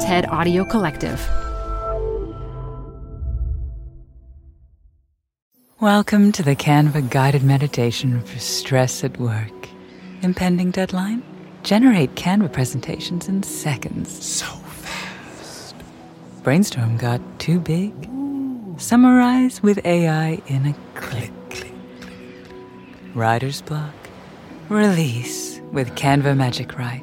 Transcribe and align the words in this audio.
TED 0.00 0.26
Audio 0.26 0.64
Collective. 0.64 1.20
Welcome 5.80 6.30
to 6.32 6.42
the 6.44 6.54
Canva 6.54 7.10
guided 7.10 7.42
meditation 7.42 8.22
for 8.22 8.38
stress 8.38 9.02
at 9.02 9.18
work. 9.18 9.68
Impending 10.22 10.70
deadline? 10.70 11.24
Generate 11.64 12.14
Canva 12.14 12.52
presentations 12.52 13.26
in 13.26 13.42
seconds. 13.42 14.24
So 14.24 14.46
fast. 14.46 15.74
Brainstorm 16.44 16.96
got 16.96 17.20
too 17.40 17.58
big? 17.58 17.92
Summarize 18.76 19.60
with 19.64 19.84
AI 19.84 20.40
in 20.46 20.66
a 20.66 20.74
click. 20.94 21.32
click, 21.50 21.72
click. 22.00 22.52
Writer's 23.16 23.62
block? 23.62 23.94
Release 24.68 25.60
with 25.72 25.96
Canva 25.96 26.36
Magic 26.36 26.78
Write. 26.78 27.02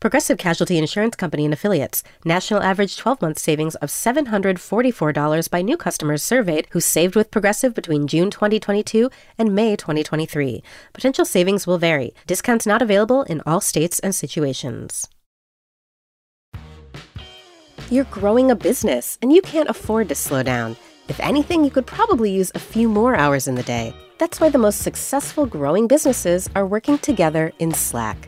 Progressive 0.00 0.38
Casualty 0.38 0.78
Insurance 0.78 1.16
Company 1.16 1.44
and 1.44 1.52
Affiliates. 1.52 2.04
National 2.24 2.62
average 2.62 2.96
12 2.96 3.20
month 3.20 3.36
savings 3.36 3.74
of 3.76 3.88
$744 3.88 5.50
by 5.50 5.60
new 5.60 5.76
customers 5.76 6.22
surveyed 6.22 6.68
who 6.70 6.80
saved 6.80 7.16
with 7.16 7.32
Progressive 7.32 7.74
between 7.74 8.06
June 8.06 8.30
2022 8.30 9.10
and 9.38 9.56
May 9.56 9.74
2023. 9.74 10.62
Potential 10.92 11.24
savings 11.24 11.66
will 11.66 11.78
vary. 11.78 12.14
Discounts 12.28 12.64
not 12.64 12.80
available 12.80 13.24
in 13.24 13.42
all 13.44 13.60
states 13.60 13.98
and 13.98 14.14
situations. 14.14 15.08
You're 17.90 18.04
growing 18.04 18.52
a 18.52 18.56
business 18.56 19.18
and 19.20 19.32
you 19.32 19.42
can't 19.42 19.68
afford 19.68 20.10
to 20.10 20.14
slow 20.14 20.44
down. 20.44 20.76
If 21.08 21.18
anything, 21.18 21.64
you 21.64 21.72
could 21.72 21.86
probably 21.86 22.30
use 22.30 22.52
a 22.54 22.60
few 22.60 22.88
more 22.88 23.16
hours 23.16 23.48
in 23.48 23.56
the 23.56 23.64
day. 23.64 23.92
That's 24.18 24.38
why 24.38 24.48
the 24.48 24.58
most 24.58 24.82
successful 24.82 25.44
growing 25.44 25.88
businesses 25.88 26.48
are 26.54 26.66
working 26.66 26.98
together 26.98 27.52
in 27.58 27.74
Slack. 27.74 28.27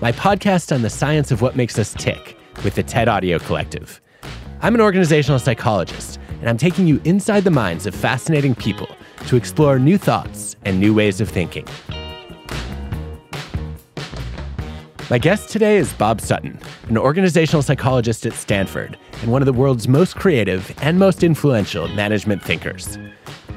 my 0.00 0.12
podcast 0.12 0.72
on 0.72 0.82
the 0.82 0.90
science 0.90 1.32
of 1.32 1.42
what 1.42 1.56
makes 1.56 1.76
us 1.76 1.92
tick 1.94 2.36
with 2.62 2.76
the 2.76 2.82
TED 2.84 3.08
Audio 3.08 3.38
Collective. 3.40 4.00
I'm 4.60 4.76
an 4.76 4.80
organizational 4.80 5.40
psychologist, 5.40 6.20
and 6.38 6.48
I'm 6.48 6.56
taking 6.56 6.86
you 6.86 7.00
inside 7.04 7.42
the 7.42 7.50
minds 7.50 7.84
of 7.84 7.96
fascinating 7.96 8.54
people 8.54 8.88
to 9.26 9.36
explore 9.36 9.80
new 9.80 9.98
thoughts 9.98 10.54
and 10.64 10.78
new 10.78 10.94
ways 10.94 11.20
of 11.20 11.28
thinking. 11.28 11.66
My 15.10 15.18
guest 15.18 15.48
today 15.48 15.78
is 15.78 15.92
Bob 15.94 16.20
Sutton, 16.20 16.60
an 16.88 16.96
organizational 16.96 17.62
psychologist 17.62 18.24
at 18.24 18.34
Stanford 18.34 18.96
and 19.22 19.32
one 19.32 19.42
of 19.42 19.46
the 19.46 19.52
world's 19.52 19.88
most 19.88 20.14
creative 20.14 20.72
and 20.80 21.00
most 21.00 21.24
influential 21.24 21.88
management 21.88 22.42
thinkers. 22.42 22.98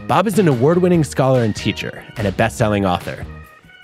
Bob 0.07 0.25
is 0.25 0.39
an 0.39 0.47
award 0.47 0.79
winning 0.79 1.03
scholar 1.03 1.43
and 1.43 1.55
teacher 1.55 2.03
and 2.17 2.25
a 2.25 2.31
best 2.31 2.57
selling 2.57 2.85
author. 2.85 3.25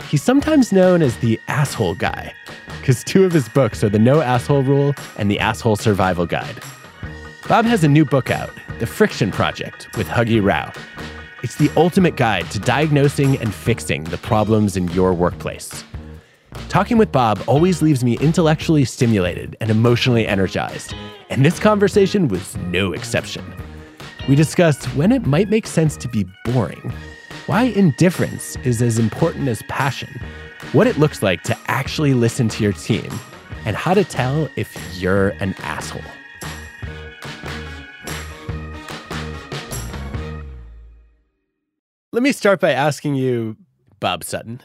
He's 0.07 0.23
sometimes 0.23 0.72
known 0.72 1.01
as 1.01 1.18
the 1.18 1.38
asshole 1.50 1.95
guy, 1.95 2.34
because 2.79 3.03
two 3.03 3.25
of 3.25 3.34
his 3.34 3.50
books 3.50 3.84
are 3.84 3.90
The 3.90 4.00
No 4.00 4.22
Asshole 4.22 4.63
Rule 4.63 4.95
and 5.18 5.29
The 5.29 5.38
Asshole 5.38 5.75
Survival 5.75 6.25
Guide. 6.25 6.63
Bob 7.50 7.66
has 7.66 7.84
a 7.84 7.90
new 7.90 8.06
book 8.06 8.31
out, 8.31 8.50
The 8.79 8.85
Friction 8.85 9.31
Project, 9.31 9.90
with 9.97 10.07
Huggy 10.07 10.41
Rao. 10.41 10.72
It's 11.44 11.56
the 11.56 11.69
ultimate 11.75 12.16
guide 12.16 12.50
to 12.51 12.59
diagnosing 12.59 13.38
and 13.40 13.53
fixing 13.53 14.06
the 14.06 14.17
problems 14.17 14.78
in 14.78 14.88
your 14.90 15.13
workplace. 15.13 15.84
Talking 16.69 16.97
with 16.97 17.12
Bob 17.12 17.44
always 17.46 17.81
leaves 17.81 18.01
me 18.01 18.17
intellectually 18.19 18.85
stimulated 18.85 19.57
and 19.59 19.69
emotionally 19.69 20.25
energized, 20.25 20.96
and 21.29 21.46
this 21.46 21.59
conversation 21.59 22.29
was 22.29 22.56
no 22.57 22.94
exception. 22.94 23.44
We 24.29 24.35
discussed 24.35 24.85
when 24.96 25.12
it 25.12 25.25
might 25.25 25.50
make 25.50 25.67
sense 25.67 25.97
to 25.97 26.07
be 26.07 26.25
boring 26.46 26.94
why 27.47 27.63
indifference 27.63 28.58
is 28.66 28.81
as 28.81 29.00
important 29.00 29.47
as 29.47 29.62
passion, 29.63 30.09
what 30.74 30.85
it 30.85 30.97
looks 30.97 31.24
like 31.24 31.44
to 31.44 31.58
actually 31.68 32.13
listen 32.13 32.50
to 32.50 32.62
your 32.62 32.74
team, 32.74 33.09
and 33.66 33.75
how 33.78 33.94
to 33.94 34.03
tell 34.03 34.50
if 34.58 34.78
you're 35.00 35.30
an 35.40 35.56
asshole. 35.59 36.02
Let 42.12 42.22
me 42.22 42.34
start 42.34 42.59
by 42.59 42.72
asking 42.72 43.16
you, 43.16 43.56
Bob 44.02 44.25
Sutton, 44.25 44.62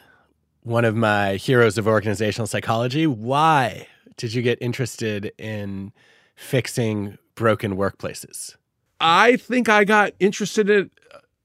one 0.65 0.85
of 0.85 0.97
my 0.97 1.37
heroes 1.37 1.79
of 1.79 1.87
organizational 1.87 2.49
psychology, 2.49 3.07
why 3.07 3.87
did 4.17 4.35
you 4.35 4.43
get 4.43 4.59
interested 4.61 5.33
in 5.39 5.93
fixing 6.35 7.17
broken 7.37 7.77
workplaces? 7.77 8.57
I 9.01 9.37
think 9.37 9.69
I 9.69 9.85
got 9.85 10.15
interested 10.21 10.71
in 10.71 10.87
it 10.87 10.91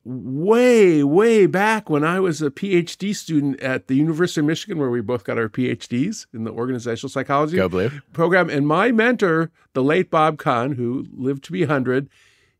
way, 0.07 1.03
way 1.03 1.45
back 1.47 1.89
when 1.89 2.03
I 2.03 2.21
was 2.21 2.41
a 2.41 2.49
PhD 2.49 3.13
student 3.13 3.59
at 3.59 3.87
the 3.87 3.95
University 3.95 4.39
of 4.39 4.45
Michigan, 4.45 4.79
where 4.79 4.89
we 4.89 5.01
both 5.01 5.25
got 5.25 5.37
our 5.37 5.49
PhDs 5.49 6.25
in 6.33 6.45
the 6.45 6.51
organizational 6.51 7.09
psychology 7.09 7.57
program. 8.13 8.49
And 8.49 8.65
my 8.65 8.91
mentor, 8.91 9.51
the 9.73 9.83
late 9.83 10.09
Bob 10.09 10.37
Kahn, 10.37 10.73
who 10.73 11.05
lived 11.13 11.43
to 11.45 11.51
be 11.51 11.61
100, 11.61 12.09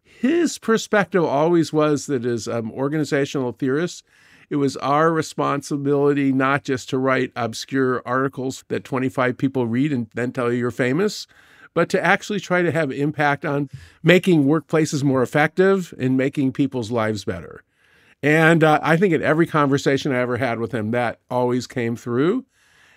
his 0.03 0.57
perspective 0.57 1.23
always 1.23 1.71
was 1.71 2.07
that 2.07 2.25
as 2.25 2.49
um, 2.49 2.71
organizational 2.71 3.53
theorists, 3.53 4.03
it 4.49 4.57
was 4.57 4.75
our 4.77 5.11
responsibility 5.11 6.33
not 6.33 6.63
just 6.63 6.89
to 6.89 6.97
write 6.97 7.31
obscure 7.35 8.01
articles 8.05 8.65
that 8.67 8.83
25 8.83 9.37
people 9.37 9.67
read 9.67 9.93
and 9.93 10.07
then 10.15 10.31
tell 10.31 10.51
you 10.51 10.59
you're 10.59 10.71
famous, 10.71 11.27
but 11.77 11.89
to 11.89 12.03
actually 12.03 12.39
try 12.39 12.63
to 12.63 12.71
have 12.71 12.91
impact 12.91 13.45
on 13.45 13.69
making 14.01 14.45
workplaces 14.45 15.03
more 15.03 15.21
effective 15.21 15.93
and 15.99 16.17
making 16.17 16.51
people's 16.51 16.89
lives 16.89 17.23
better. 17.23 17.61
And 18.23 18.63
uh, 18.63 18.79
I 18.81 18.97
think 18.97 19.13
in 19.13 19.21
every 19.21 19.45
conversation 19.45 20.11
I 20.11 20.17
ever 20.17 20.37
had 20.37 20.57
with 20.57 20.71
him, 20.71 20.89
that 20.89 21.19
always 21.29 21.67
came 21.67 21.95
through. 21.95 22.45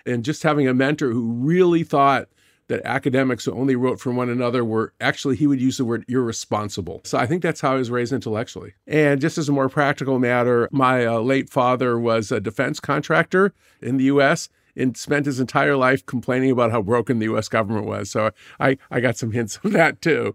And 0.07 0.25
just 0.25 0.43
having 0.45 0.67
a 0.67 0.73
mentor 0.73 1.11
who 1.11 1.31
really 1.31 1.85
thought 1.85 2.29
that 2.69 2.81
academics 2.87 3.45
who 3.45 3.53
only 3.53 3.77
wrote 3.77 4.01
for 4.01 4.13
one 4.13 4.31
another 4.31 4.65
were 4.65 4.95
actually, 4.99 5.37
he 5.37 5.47
would 5.47 5.61
use 5.61 5.77
the 5.77 5.85
word 5.85 6.07
irresponsible. 6.09 7.03
So 7.05 7.19
I 7.19 7.27
think 7.27 7.43
that's 7.43 7.61
how 7.61 7.73
I 7.73 7.77
was 7.77 7.91
raised 7.91 8.15
intellectually. 8.15 8.73
And 8.87 9.21
just 9.21 9.37
as 9.37 9.51
a 9.51 9.53
more 9.53 9.69
practical 9.69 10.19
matter, 10.19 10.71
my 10.73 11.05
uh, 11.05 11.19
late 11.19 11.51
father 11.51 11.99
was 11.99 12.33
a 12.33 12.41
defense 12.41 12.81
contractor 12.81 13.53
in 13.83 13.99
the 13.99 14.05
US 14.05 14.49
and 14.77 14.97
spent 14.97 15.27
his 15.27 15.41
entire 15.41 15.77
life 15.77 16.05
complaining 16.07 16.51
about 16.51 16.71
how 16.71 16.83
broken 16.83 17.19
the 17.19 17.27
US 17.35 17.49
government 17.49 17.87
was. 17.87 18.11
So 18.11 18.31
I, 18.59 18.77
I 18.91 19.01
got 19.01 19.17
some 19.17 19.33
hints 19.33 19.59
of 19.65 19.73
that 19.73 20.01
too. 20.01 20.35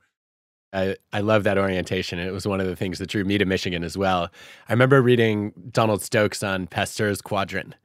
I, 0.74 0.96
I 1.14 1.22
love 1.22 1.44
that 1.46 1.58
orientation. 1.58 2.20
It 2.20 2.34
was 2.34 2.46
one 2.46 2.60
of 2.60 2.68
the 2.68 2.76
things 2.76 3.00
that 3.00 3.08
drew 3.10 3.24
me 3.24 3.38
to 3.38 3.46
Michigan 3.46 3.84
as 3.84 3.98
well. 3.98 4.30
I 4.68 4.74
remember 4.74 5.02
reading 5.02 5.54
Donald 5.72 6.02
Stokes 6.02 6.44
on 6.44 6.68
Pasteur's 6.68 7.22
quadrant, 7.22 7.76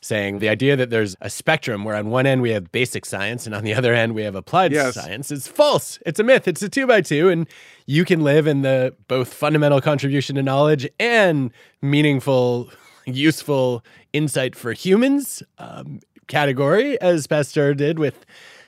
saying 0.00 0.38
the 0.38 0.48
idea 0.48 0.74
that 0.74 0.88
there's 0.88 1.14
a 1.20 1.28
spectrum 1.28 1.84
where 1.84 1.94
on 1.94 2.08
one 2.08 2.24
end 2.24 2.40
we 2.40 2.50
have 2.50 2.72
basic 2.72 3.04
science 3.04 3.44
and 3.44 3.54
on 3.54 3.64
the 3.64 3.74
other 3.74 3.92
end 3.92 4.14
we 4.14 4.22
have 4.22 4.34
applied 4.34 4.72
Yes. 4.72 4.94
science 4.94 5.30
is 5.30 5.46
false. 5.46 5.98
It's 6.06 6.18
a 6.20 6.24
myth. 6.24 6.48
It's 6.48 6.62
a 6.62 6.70
two 6.70 6.86
by 6.86 7.02
two, 7.02 7.28
and 7.28 7.46
you 7.84 8.06
can 8.06 8.22
live 8.22 8.46
in 8.46 8.62
the 8.62 8.94
both 9.08 9.34
fundamental 9.34 9.82
contribution 9.82 10.36
to 10.36 10.42
knowledge 10.42 10.88
and 10.98 11.50
meaningful, 11.82 12.70
useful 13.06 13.84
insight 14.12 14.54
for 14.54 14.72
humans 14.72 15.42
um, 15.58 16.00
category, 16.26 17.00
as 17.00 17.26
Pasteur 17.26 17.74
did 17.74 17.98
with 17.98 18.24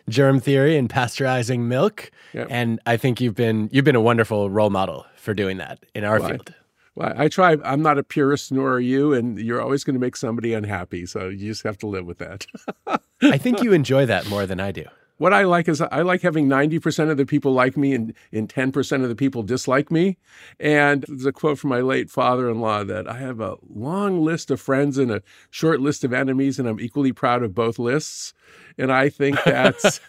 germ 0.08 0.40
theory 0.40 0.76
and 0.76 0.88
pasteurizing 0.88 1.60
milk. 1.60 2.10
Yep. 2.32 2.48
And 2.50 2.80
I 2.86 2.96
think 2.96 3.20
you've 3.20 3.34
been 3.34 3.68
you've 3.72 3.84
been 3.84 3.96
a 3.96 4.00
wonderful 4.00 4.50
role 4.50 4.70
model 4.70 5.06
for 5.16 5.34
doing 5.34 5.58
that 5.58 5.84
in 5.94 6.04
our 6.04 6.20
Why? 6.20 6.28
field. 6.28 6.54
Well, 6.96 7.14
I 7.16 7.28
try. 7.28 7.56
I'm 7.64 7.82
not 7.82 7.98
a 7.98 8.02
purist, 8.02 8.50
nor 8.50 8.72
are 8.72 8.80
you, 8.80 9.12
and 9.12 9.38
you're 9.38 9.60
always 9.60 9.84
going 9.84 9.94
to 9.94 10.00
make 10.00 10.16
somebody 10.16 10.52
unhappy. 10.52 11.06
So 11.06 11.28
you 11.28 11.48
just 11.48 11.62
have 11.62 11.78
to 11.78 11.86
live 11.86 12.04
with 12.04 12.18
that. 12.18 12.46
I 13.22 13.38
think 13.38 13.62
you 13.62 13.72
enjoy 13.72 14.06
that 14.06 14.28
more 14.28 14.44
than 14.44 14.60
I 14.60 14.72
do. 14.72 14.84
What 15.20 15.34
I 15.34 15.44
like 15.44 15.68
is 15.68 15.82
I 15.82 16.00
like 16.00 16.22
having 16.22 16.48
90% 16.48 17.10
of 17.10 17.18
the 17.18 17.26
people 17.26 17.52
like 17.52 17.76
me 17.76 17.92
and, 17.92 18.14
and 18.32 18.48
10% 18.48 19.02
of 19.02 19.10
the 19.10 19.14
people 19.14 19.42
dislike 19.42 19.90
me. 19.90 20.16
And 20.58 21.04
there's 21.06 21.26
a 21.26 21.32
quote 21.32 21.58
from 21.58 21.68
my 21.68 21.82
late 21.82 22.08
father 22.08 22.48
in 22.48 22.62
law 22.62 22.84
that 22.84 23.06
I 23.06 23.18
have 23.18 23.38
a 23.38 23.58
long 23.68 24.24
list 24.24 24.50
of 24.50 24.62
friends 24.62 24.96
and 24.96 25.10
a 25.10 25.20
short 25.50 25.80
list 25.80 26.04
of 26.04 26.14
enemies, 26.14 26.58
and 26.58 26.66
I'm 26.66 26.80
equally 26.80 27.12
proud 27.12 27.42
of 27.42 27.54
both 27.54 27.78
lists. 27.78 28.32
And 28.78 28.90
I 28.90 29.10
think 29.10 29.36
that's. 29.44 30.00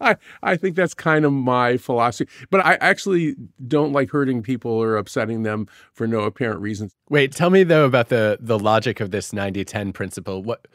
I, 0.00 0.16
I 0.44 0.56
think 0.56 0.76
that's 0.76 0.94
kind 0.94 1.24
of 1.24 1.32
my 1.32 1.76
philosophy. 1.76 2.30
But 2.48 2.64
I 2.64 2.74
actually 2.74 3.34
don't 3.66 3.92
like 3.92 4.10
hurting 4.10 4.44
people 4.44 4.70
or 4.70 4.96
upsetting 4.96 5.42
them 5.42 5.66
for 5.92 6.06
no 6.06 6.20
apparent 6.20 6.60
reason. 6.60 6.92
Wait, 7.10 7.32
tell 7.32 7.50
me 7.50 7.64
though 7.64 7.84
about 7.84 8.08
the 8.08 8.38
the 8.40 8.56
logic 8.56 9.00
of 9.00 9.10
this 9.10 9.32
90-10 9.32 9.92
principle. 9.92 10.44
What 10.44 10.68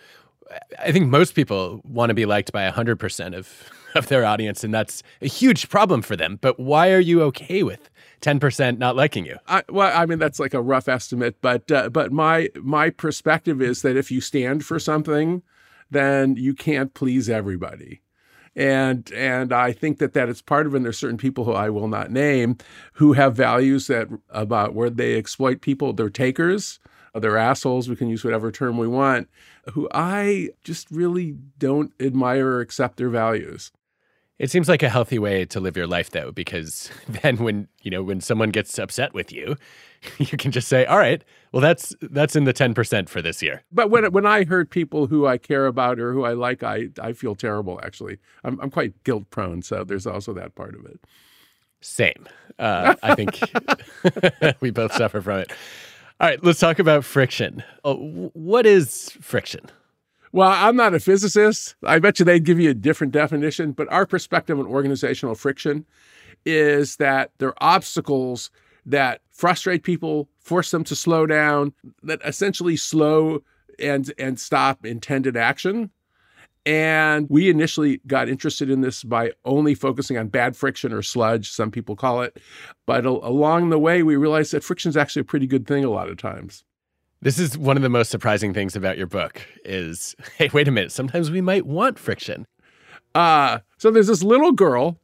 I 0.80 0.92
think 0.92 1.10
most 1.10 1.36
people 1.36 1.82
want 1.84 2.10
to 2.10 2.14
be 2.14 2.26
liked 2.26 2.52
by 2.52 2.70
100% 2.70 3.38
of 3.38 3.72
of 3.96 4.08
their 4.08 4.26
audience 4.26 4.64
and 4.64 4.74
that's 4.74 5.04
a 5.22 5.28
huge 5.28 5.70
problem 5.70 6.02
for 6.02 6.16
them. 6.16 6.40
But 6.42 6.60
why 6.60 6.92
are 6.92 7.00
you 7.00 7.22
okay 7.26 7.62
with 7.62 7.92
10% 8.22 8.80
not 8.80 8.96
liking 8.96 9.24
you? 9.24 9.38
I, 9.48 9.62
well, 9.70 9.96
I 9.96 10.08
mean 10.08 10.18
that's 10.18 10.40
like 10.40 10.56
a 10.56 10.62
rough 10.62 10.88
estimate, 10.88 11.36
but 11.42 11.72
uh, 11.72 11.90
but 11.90 12.12
my 12.12 12.50
my 12.56 12.90
perspective 12.90 13.62
is 13.62 13.84
that 13.84 13.96
if 13.96 14.10
you 14.10 14.20
stand 14.20 14.66
for 14.66 14.80
something, 14.80 15.44
then 15.92 16.36
you 16.38 16.56
can't 16.56 16.96
please 16.96 17.30
everybody 17.30 18.02
and 18.56 19.12
and 19.14 19.52
I 19.52 19.72
think 19.72 19.98
that 20.00 20.14
that 20.14 20.30
is 20.30 20.42
part 20.42 20.68
of. 20.68 20.76
And 20.76 20.86
there's 20.86 20.98
certain 20.98 21.18
people 21.18 21.46
who 21.46 21.54
I 21.54 21.70
will 21.70 21.88
not 21.88 22.12
name 22.12 22.58
who 22.94 23.14
have 23.14 23.36
values 23.36 23.88
that 23.88 24.08
about 24.30 24.74
where 24.74 24.90
they 24.90 25.16
exploit 25.16 25.62
people. 25.62 25.94
They're 25.94 26.10
takers. 26.10 26.80
They're 27.14 27.38
assholes. 27.38 27.90
We 27.90 27.96
can 27.96 28.10
use 28.10 28.24
whatever 28.24 28.52
term 28.52 28.78
we 28.78 28.88
want. 28.88 29.30
Who 29.74 29.88
I 29.94 30.50
just 30.64 30.90
really 30.92 31.36
don't 31.58 31.94
admire 32.00 32.48
or 32.48 32.62
accept 32.62 32.98
their 32.98 33.10
values. 33.10 33.72
It 34.40 34.50
seems 34.50 34.68
like 34.68 34.82
a 34.82 34.90
healthy 34.90 35.20
way 35.20 35.46
to 35.46 35.60
live 35.60 35.78
your 35.78 35.86
life, 35.86 36.10
though, 36.10 36.32
because 36.32 36.90
then 37.08 37.38
when 37.38 37.68
you 37.82 37.92
know 37.92 38.04
when 38.04 38.20
someone 38.20 38.50
gets 38.50 38.78
upset 38.80 39.14
with 39.14 39.32
you, 39.32 39.56
you 40.18 40.38
can 40.38 40.52
just 40.52 40.68
say, 40.68 40.86
"All 40.86 40.98
right, 40.98 41.24
well, 41.52 41.62
that's 41.62 41.96
that's 42.02 42.36
in 42.36 42.46
the 42.46 42.54
ten 42.54 42.74
percent 42.74 43.10
for 43.10 43.22
this 43.22 43.42
year." 43.42 43.64
But 43.72 43.90
when 43.90 44.12
when 44.12 44.26
I 44.26 44.44
hurt 44.44 44.70
people 44.72 45.08
who 45.08 45.28
I 45.28 45.38
care 45.38 45.68
about 45.68 46.00
or 46.00 46.14
who 46.14 46.24
I 46.24 46.34
like, 46.34 46.64
I 46.64 46.90
I 47.00 47.14
feel 47.14 47.36
terrible. 47.36 47.80
Actually, 47.84 48.18
I'm 48.44 48.60
I'm 48.60 48.72
quite 48.72 49.04
guilt 49.04 49.30
prone, 49.30 49.62
so 49.62 49.84
there's 49.84 50.08
also 50.08 50.34
that 50.34 50.56
part 50.56 50.76
of 50.76 50.86
it. 50.86 51.00
Same. 51.80 52.28
Uh, 52.58 52.96
I 53.04 53.14
think 53.16 53.40
we 54.62 54.72
both 54.72 54.94
suffer 54.94 55.22
from 55.22 55.40
it. 55.40 55.52
All 56.20 56.30
right, 56.30 56.44
let's 56.44 56.60
talk 56.60 56.80
about 56.80 57.04
friction. 57.04 57.64
Uh, 57.84 57.96
what 57.96 58.66
is 58.66 59.10
friction? 59.20 59.62
Well, 60.32 60.50
I'm 60.50 60.76
not 60.76 60.94
a 60.94 61.00
physicist. 61.00 61.76
I 61.84 62.00
bet 62.00 62.20
you 62.20 62.26
they'd 62.26 62.44
give 62.44 62.60
you 62.60 62.70
a 62.70 62.76
different 62.76 63.14
definition, 63.14 63.72
but 63.72 63.92
our 63.92 64.06
perspective 64.06 64.60
on 64.60 64.66
organizational 64.68 65.36
friction 65.36 65.86
is 66.46 66.98
that 66.98 67.32
there 67.40 67.50
are 67.50 67.76
obstacles 67.76 68.52
that 68.86 69.22
frustrate 69.32 69.84
people, 69.84 70.30
force 70.40 70.72
them 70.72 70.84
to 70.86 70.96
slow 70.96 71.26
down, 71.26 71.74
that 72.04 72.22
essentially 72.26 72.78
slow 72.78 73.44
and 73.80 74.14
and 74.20 74.40
stop 74.40 74.86
intended 74.86 75.36
action. 75.36 75.90
And 76.66 77.28
we 77.30 77.50
initially 77.50 78.00
got 78.08 78.30
interested 78.30 78.70
in 78.70 78.82
this 78.82 79.04
by 79.04 79.32
only 79.44 79.76
focusing 79.76 80.18
on 80.18 80.28
bad 80.28 80.56
friction 80.56 80.94
or 80.94 81.02
sludge, 81.02 81.52
some 81.52 81.72
people 81.72 81.96
call 81.96 82.22
it. 82.22 82.38
But 82.86 83.06
along 83.06 83.70
the 83.70 83.80
way, 83.80 84.02
we 84.02 84.16
realized 84.16 84.54
that 84.54 84.64
friction 84.64 84.90
is 84.90 84.98
actually 84.98 85.22
a 85.22 85.26
pretty 85.26 85.48
good 85.48 85.68
thing 85.68 85.84
a 85.84 85.90
lot 85.90 86.10
of 86.10 86.18
times. 86.18 86.64
This 87.22 87.40
is 87.40 87.58
one 87.58 87.78
of 87.78 87.84
the 87.84 87.90
most 87.90 88.12
surprising 88.12 88.54
things 88.54 88.76
about 88.76 88.98
your 88.98 89.08
book 89.08 89.42
is, 89.66 90.16
hey, 90.38 90.50
wait 90.54 90.68
a 90.68 90.72
minute, 90.72 90.92
sometimes 90.92 91.32
we 91.32 91.42
might 91.42 91.66
want 91.66 92.00
friction. 92.00 92.46
Uh, 93.16 93.60
so 93.78 93.92
there's 93.92 94.08
this 94.08 94.24
little 94.24 94.52
girl, 94.52 94.98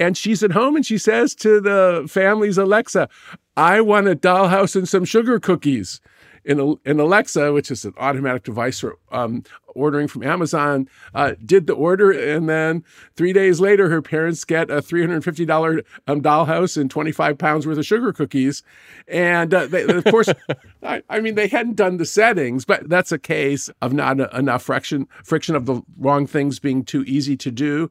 and 0.00 0.16
she's 0.16 0.42
at 0.42 0.50
home 0.50 0.74
and 0.74 0.84
she 0.84 0.98
says 0.98 1.34
to 1.36 1.60
the 1.60 2.04
family's 2.08 2.58
Alexa, 2.58 3.08
I 3.56 3.80
want 3.80 4.08
a 4.08 4.16
dollhouse 4.16 4.74
and 4.74 4.88
some 4.88 5.04
sugar 5.04 5.38
cookies 5.38 6.00
in, 6.44 6.76
in 6.84 6.98
Alexa, 6.98 7.52
which 7.52 7.70
is 7.70 7.84
an 7.84 7.94
automatic 7.98 8.42
device 8.42 8.80
for 8.80 8.98
um, 9.10 9.44
ordering 9.74 10.08
from 10.08 10.22
Amazon, 10.22 10.88
uh, 11.14 11.32
did 11.44 11.66
the 11.66 11.74
order. 11.74 12.10
And 12.10 12.48
then 12.48 12.84
three 13.16 13.32
days 13.32 13.60
later, 13.60 13.88
her 13.88 14.02
parents 14.02 14.44
get 14.44 14.70
a 14.70 14.82
$350 14.82 15.84
um, 16.06 16.20
dollhouse 16.22 16.76
and 16.76 16.90
25 16.90 17.38
pounds 17.38 17.66
worth 17.66 17.78
of 17.78 17.86
sugar 17.86 18.12
cookies. 18.12 18.62
And 19.08 19.52
uh, 19.52 19.66
they, 19.66 19.82
of 19.84 20.04
course, 20.04 20.28
I, 20.82 21.02
I, 21.08 21.20
mean, 21.20 21.34
they 21.34 21.48
hadn't 21.48 21.76
done 21.76 21.96
the 21.96 22.06
settings, 22.06 22.64
but 22.64 22.88
that's 22.88 23.12
a 23.12 23.18
case 23.18 23.68
of 23.80 23.92
not 23.92 24.20
a, 24.20 24.36
enough 24.36 24.62
friction, 24.62 25.06
friction 25.24 25.54
of 25.54 25.66
the 25.66 25.82
wrong 25.98 26.26
things 26.26 26.58
being 26.58 26.84
too 26.84 27.04
easy 27.06 27.36
to 27.38 27.50
do. 27.50 27.90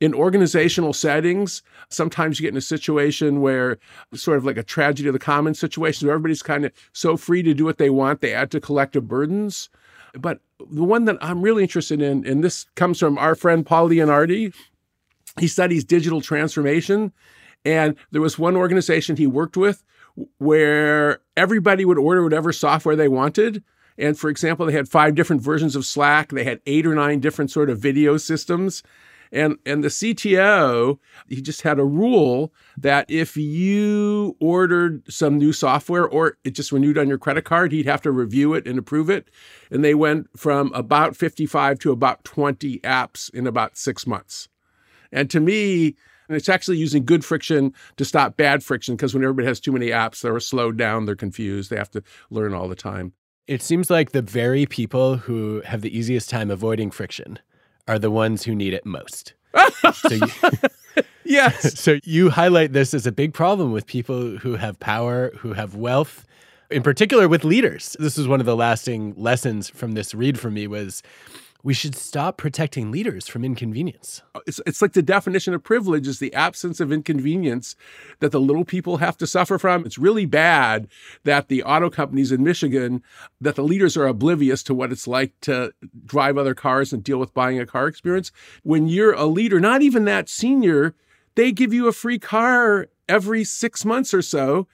In 0.00 0.14
organizational 0.14 0.92
settings, 0.92 1.62
sometimes 1.88 2.38
you 2.38 2.44
get 2.44 2.54
in 2.54 2.58
a 2.58 2.62
situation 2.62 3.40
where 3.40 3.78
sort 4.14 4.38
of 4.38 4.44
like 4.44 4.56
a 4.56 4.62
tragedy 4.62 5.08
of 5.08 5.12
the 5.12 5.18
commons 5.18 5.58
situation 5.58 6.06
where 6.06 6.14
everybody's 6.14 6.42
kind 6.42 6.64
of 6.64 6.72
so 6.92 7.16
free 7.16 7.42
to 7.42 7.54
do 7.54 7.64
what 7.64 7.78
they 7.78 7.90
want, 7.90 8.20
they 8.20 8.32
add 8.32 8.50
to 8.50 8.60
collective 8.60 9.08
burdens. 9.08 9.68
But 10.18 10.40
the 10.58 10.84
one 10.84 11.04
that 11.04 11.18
I'm 11.20 11.42
really 11.42 11.62
interested 11.62 12.00
in, 12.00 12.26
and 12.26 12.42
this 12.42 12.64
comes 12.74 12.98
from 12.98 13.18
our 13.18 13.34
friend 13.34 13.64
Paul 13.64 13.90
Leonardi, 13.90 14.54
he 15.38 15.48
studies 15.48 15.84
digital 15.84 16.20
transformation. 16.20 17.12
And 17.64 17.96
there 18.12 18.22
was 18.22 18.38
one 18.38 18.56
organization 18.56 19.16
he 19.16 19.26
worked 19.26 19.56
with 19.56 19.82
where 20.38 21.20
everybody 21.36 21.84
would 21.84 21.98
order 21.98 22.22
whatever 22.22 22.52
software 22.52 22.96
they 22.96 23.08
wanted. 23.08 23.62
And 23.98 24.18
for 24.18 24.30
example, 24.30 24.66
they 24.66 24.72
had 24.72 24.88
five 24.88 25.14
different 25.14 25.42
versions 25.42 25.76
of 25.76 25.84
Slack. 25.84 26.30
They 26.30 26.44
had 26.44 26.60
eight 26.66 26.86
or 26.86 26.94
nine 26.94 27.20
different 27.20 27.50
sort 27.50 27.70
of 27.70 27.78
video 27.78 28.16
systems. 28.16 28.82
And 29.32 29.56
and 29.66 29.82
the 29.82 29.88
CTO, 29.88 30.98
he 31.28 31.40
just 31.40 31.62
had 31.62 31.78
a 31.78 31.84
rule 31.84 32.52
that 32.76 33.10
if 33.10 33.36
you 33.36 34.36
ordered 34.40 35.02
some 35.12 35.38
new 35.38 35.52
software 35.52 36.06
or 36.06 36.38
it 36.44 36.50
just 36.52 36.72
renewed 36.72 36.98
on 36.98 37.08
your 37.08 37.18
credit 37.18 37.44
card, 37.44 37.72
he'd 37.72 37.86
have 37.86 38.02
to 38.02 38.10
review 38.10 38.54
it 38.54 38.66
and 38.66 38.78
approve 38.78 39.10
it. 39.10 39.28
And 39.70 39.84
they 39.84 39.94
went 39.94 40.28
from 40.38 40.72
about 40.74 41.16
55 41.16 41.78
to 41.80 41.92
about 41.92 42.24
20 42.24 42.78
apps 42.80 43.32
in 43.34 43.46
about 43.46 43.76
6 43.76 44.06
months. 44.06 44.48
And 45.12 45.30
to 45.30 45.40
me, 45.40 45.96
and 46.28 46.36
it's 46.36 46.48
actually 46.48 46.78
using 46.78 47.04
good 47.04 47.24
friction 47.24 47.72
to 47.96 48.04
stop 48.04 48.36
bad 48.36 48.62
friction 48.62 48.96
because 48.96 49.14
when 49.14 49.22
everybody 49.22 49.46
has 49.46 49.60
too 49.60 49.72
many 49.72 49.88
apps, 49.88 50.20
they're 50.20 50.38
slowed 50.40 50.76
down, 50.76 51.06
they're 51.06 51.14
confused, 51.14 51.70
they 51.70 51.76
have 51.76 51.90
to 51.92 52.02
learn 52.30 52.54
all 52.54 52.68
the 52.68 52.74
time. 52.74 53.12
It 53.46 53.62
seems 53.62 53.90
like 53.90 54.10
the 54.10 54.22
very 54.22 54.66
people 54.66 55.18
who 55.18 55.62
have 55.64 55.82
the 55.82 55.96
easiest 55.96 56.28
time 56.28 56.50
avoiding 56.50 56.90
friction 56.90 57.38
are 57.88 57.98
the 57.98 58.10
ones 58.10 58.44
who 58.44 58.54
need 58.54 58.74
it 58.74 58.84
most. 58.84 59.34
so 59.94 60.14
you, 60.14 60.28
yes. 61.24 61.78
So 61.86 61.98
you 62.04 62.30
highlight 62.30 62.72
this 62.72 62.94
as 62.94 63.06
a 63.06 63.12
big 63.12 63.32
problem 63.34 63.72
with 63.72 63.86
people 63.86 64.38
who 64.38 64.56
have 64.56 64.78
power, 64.80 65.32
who 65.38 65.52
have 65.52 65.74
wealth, 65.74 66.24
in 66.70 66.82
particular 66.82 67.28
with 67.28 67.44
leaders. 67.44 67.96
This 67.98 68.18
is 68.18 68.26
one 68.26 68.40
of 68.40 68.46
the 68.46 68.56
lasting 68.56 69.14
lessons 69.16 69.68
from 69.68 69.92
this 69.92 70.14
read 70.14 70.38
for 70.38 70.50
me 70.50 70.66
was 70.66 71.02
we 71.66 71.74
should 71.74 71.96
stop 71.96 72.36
protecting 72.36 72.92
leaders 72.92 73.26
from 73.26 73.44
inconvenience. 73.44 74.22
Uh, 74.36 74.40
it's, 74.46 74.60
it's 74.66 74.80
like 74.80 74.92
the 74.92 75.02
definition 75.02 75.52
of 75.52 75.64
privilege 75.64 76.06
is 76.06 76.20
the 76.20 76.32
absence 76.32 76.78
of 76.78 76.92
inconvenience 76.92 77.74
that 78.20 78.30
the 78.30 78.38
little 78.40 78.64
people 78.64 78.98
have 78.98 79.16
to 79.16 79.26
suffer 79.26 79.58
from. 79.58 79.84
It's 79.84 79.98
really 79.98 80.26
bad 80.26 80.86
that 81.24 81.48
the 81.48 81.64
auto 81.64 81.90
companies 81.90 82.30
in 82.30 82.44
Michigan, 82.44 83.02
that 83.40 83.56
the 83.56 83.64
leaders 83.64 83.96
are 83.96 84.06
oblivious 84.06 84.62
to 84.62 84.74
what 84.74 84.92
it's 84.92 85.08
like 85.08 85.32
to 85.40 85.72
drive 86.04 86.38
other 86.38 86.54
cars 86.54 86.92
and 86.92 87.02
deal 87.02 87.18
with 87.18 87.34
buying 87.34 87.58
a 87.58 87.66
car 87.66 87.88
experience. 87.88 88.30
When 88.62 88.86
you're 88.86 89.14
a 89.14 89.26
leader, 89.26 89.58
not 89.58 89.82
even 89.82 90.04
that 90.04 90.28
senior, 90.28 90.94
they 91.34 91.50
give 91.50 91.74
you 91.74 91.88
a 91.88 91.92
free 91.92 92.20
car 92.20 92.86
every 93.08 93.42
six 93.42 93.84
months 93.84 94.14
or 94.14 94.22
so 94.22 94.68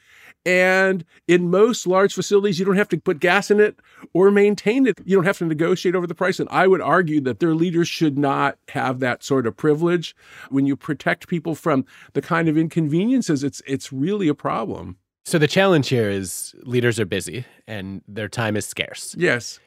and 0.44 1.04
in 1.28 1.50
most 1.50 1.86
large 1.86 2.14
facilities, 2.14 2.58
you 2.58 2.64
don't 2.64 2.76
have 2.76 2.88
to 2.88 2.98
put 2.98 3.20
gas 3.20 3.50
in 3.50 3.60
it 3.60 3.78
or 4.12 4.30
maintain 4.30 4.86
it. 4.86 4.98
You 5.04 5.16
don't 5.16 5.24
have 5.24 5.38
to 5.38 5.44
negotiate 5.44 5.94
over 5.94 6.06
the 6.06 6.14
price. 6.14 6.40
And 6.40 6.48
I 6.50 6.66
would 6.66 6.80
argue 6.80 7.20
that 7.22 7.40
their 7.40 7.54
leaders 7.54 7.88
should 7.88 8.18
not 8.18 8.58
have 8.68 9.00
that 9.00 9.22
sort 9.22 9.46
of 9.46 9.56
privilege. 9.56 10.16
When 10.50 10.66
you 10.66 10.76
protect 10.76 11.28
people 11.28 11.54
from 11.54 11.84
the 12.14 12.22
kind 12.22 12.48
of 12.48 12.58
inconveniences, 12.58 13.44
it's 13.44 13.62
it's 13.66 13.92
really 13.92 14.28
a 14.28 14.34
problem. 14.34 14.96
So 15.24 15.38
the 15.38 15.46
challenge 15.46 15.88
here 15.88 16.10
is 16.10 16.54
leaders 16.62 16.98
are 16.98 17.06
busy 17.06 17.44
and 17.68 18.02
their 18.08 18.28
time 18.28 18.56
is 18.56 18.66
scarce. 18.66 19.14
Yes. 19.16 19.60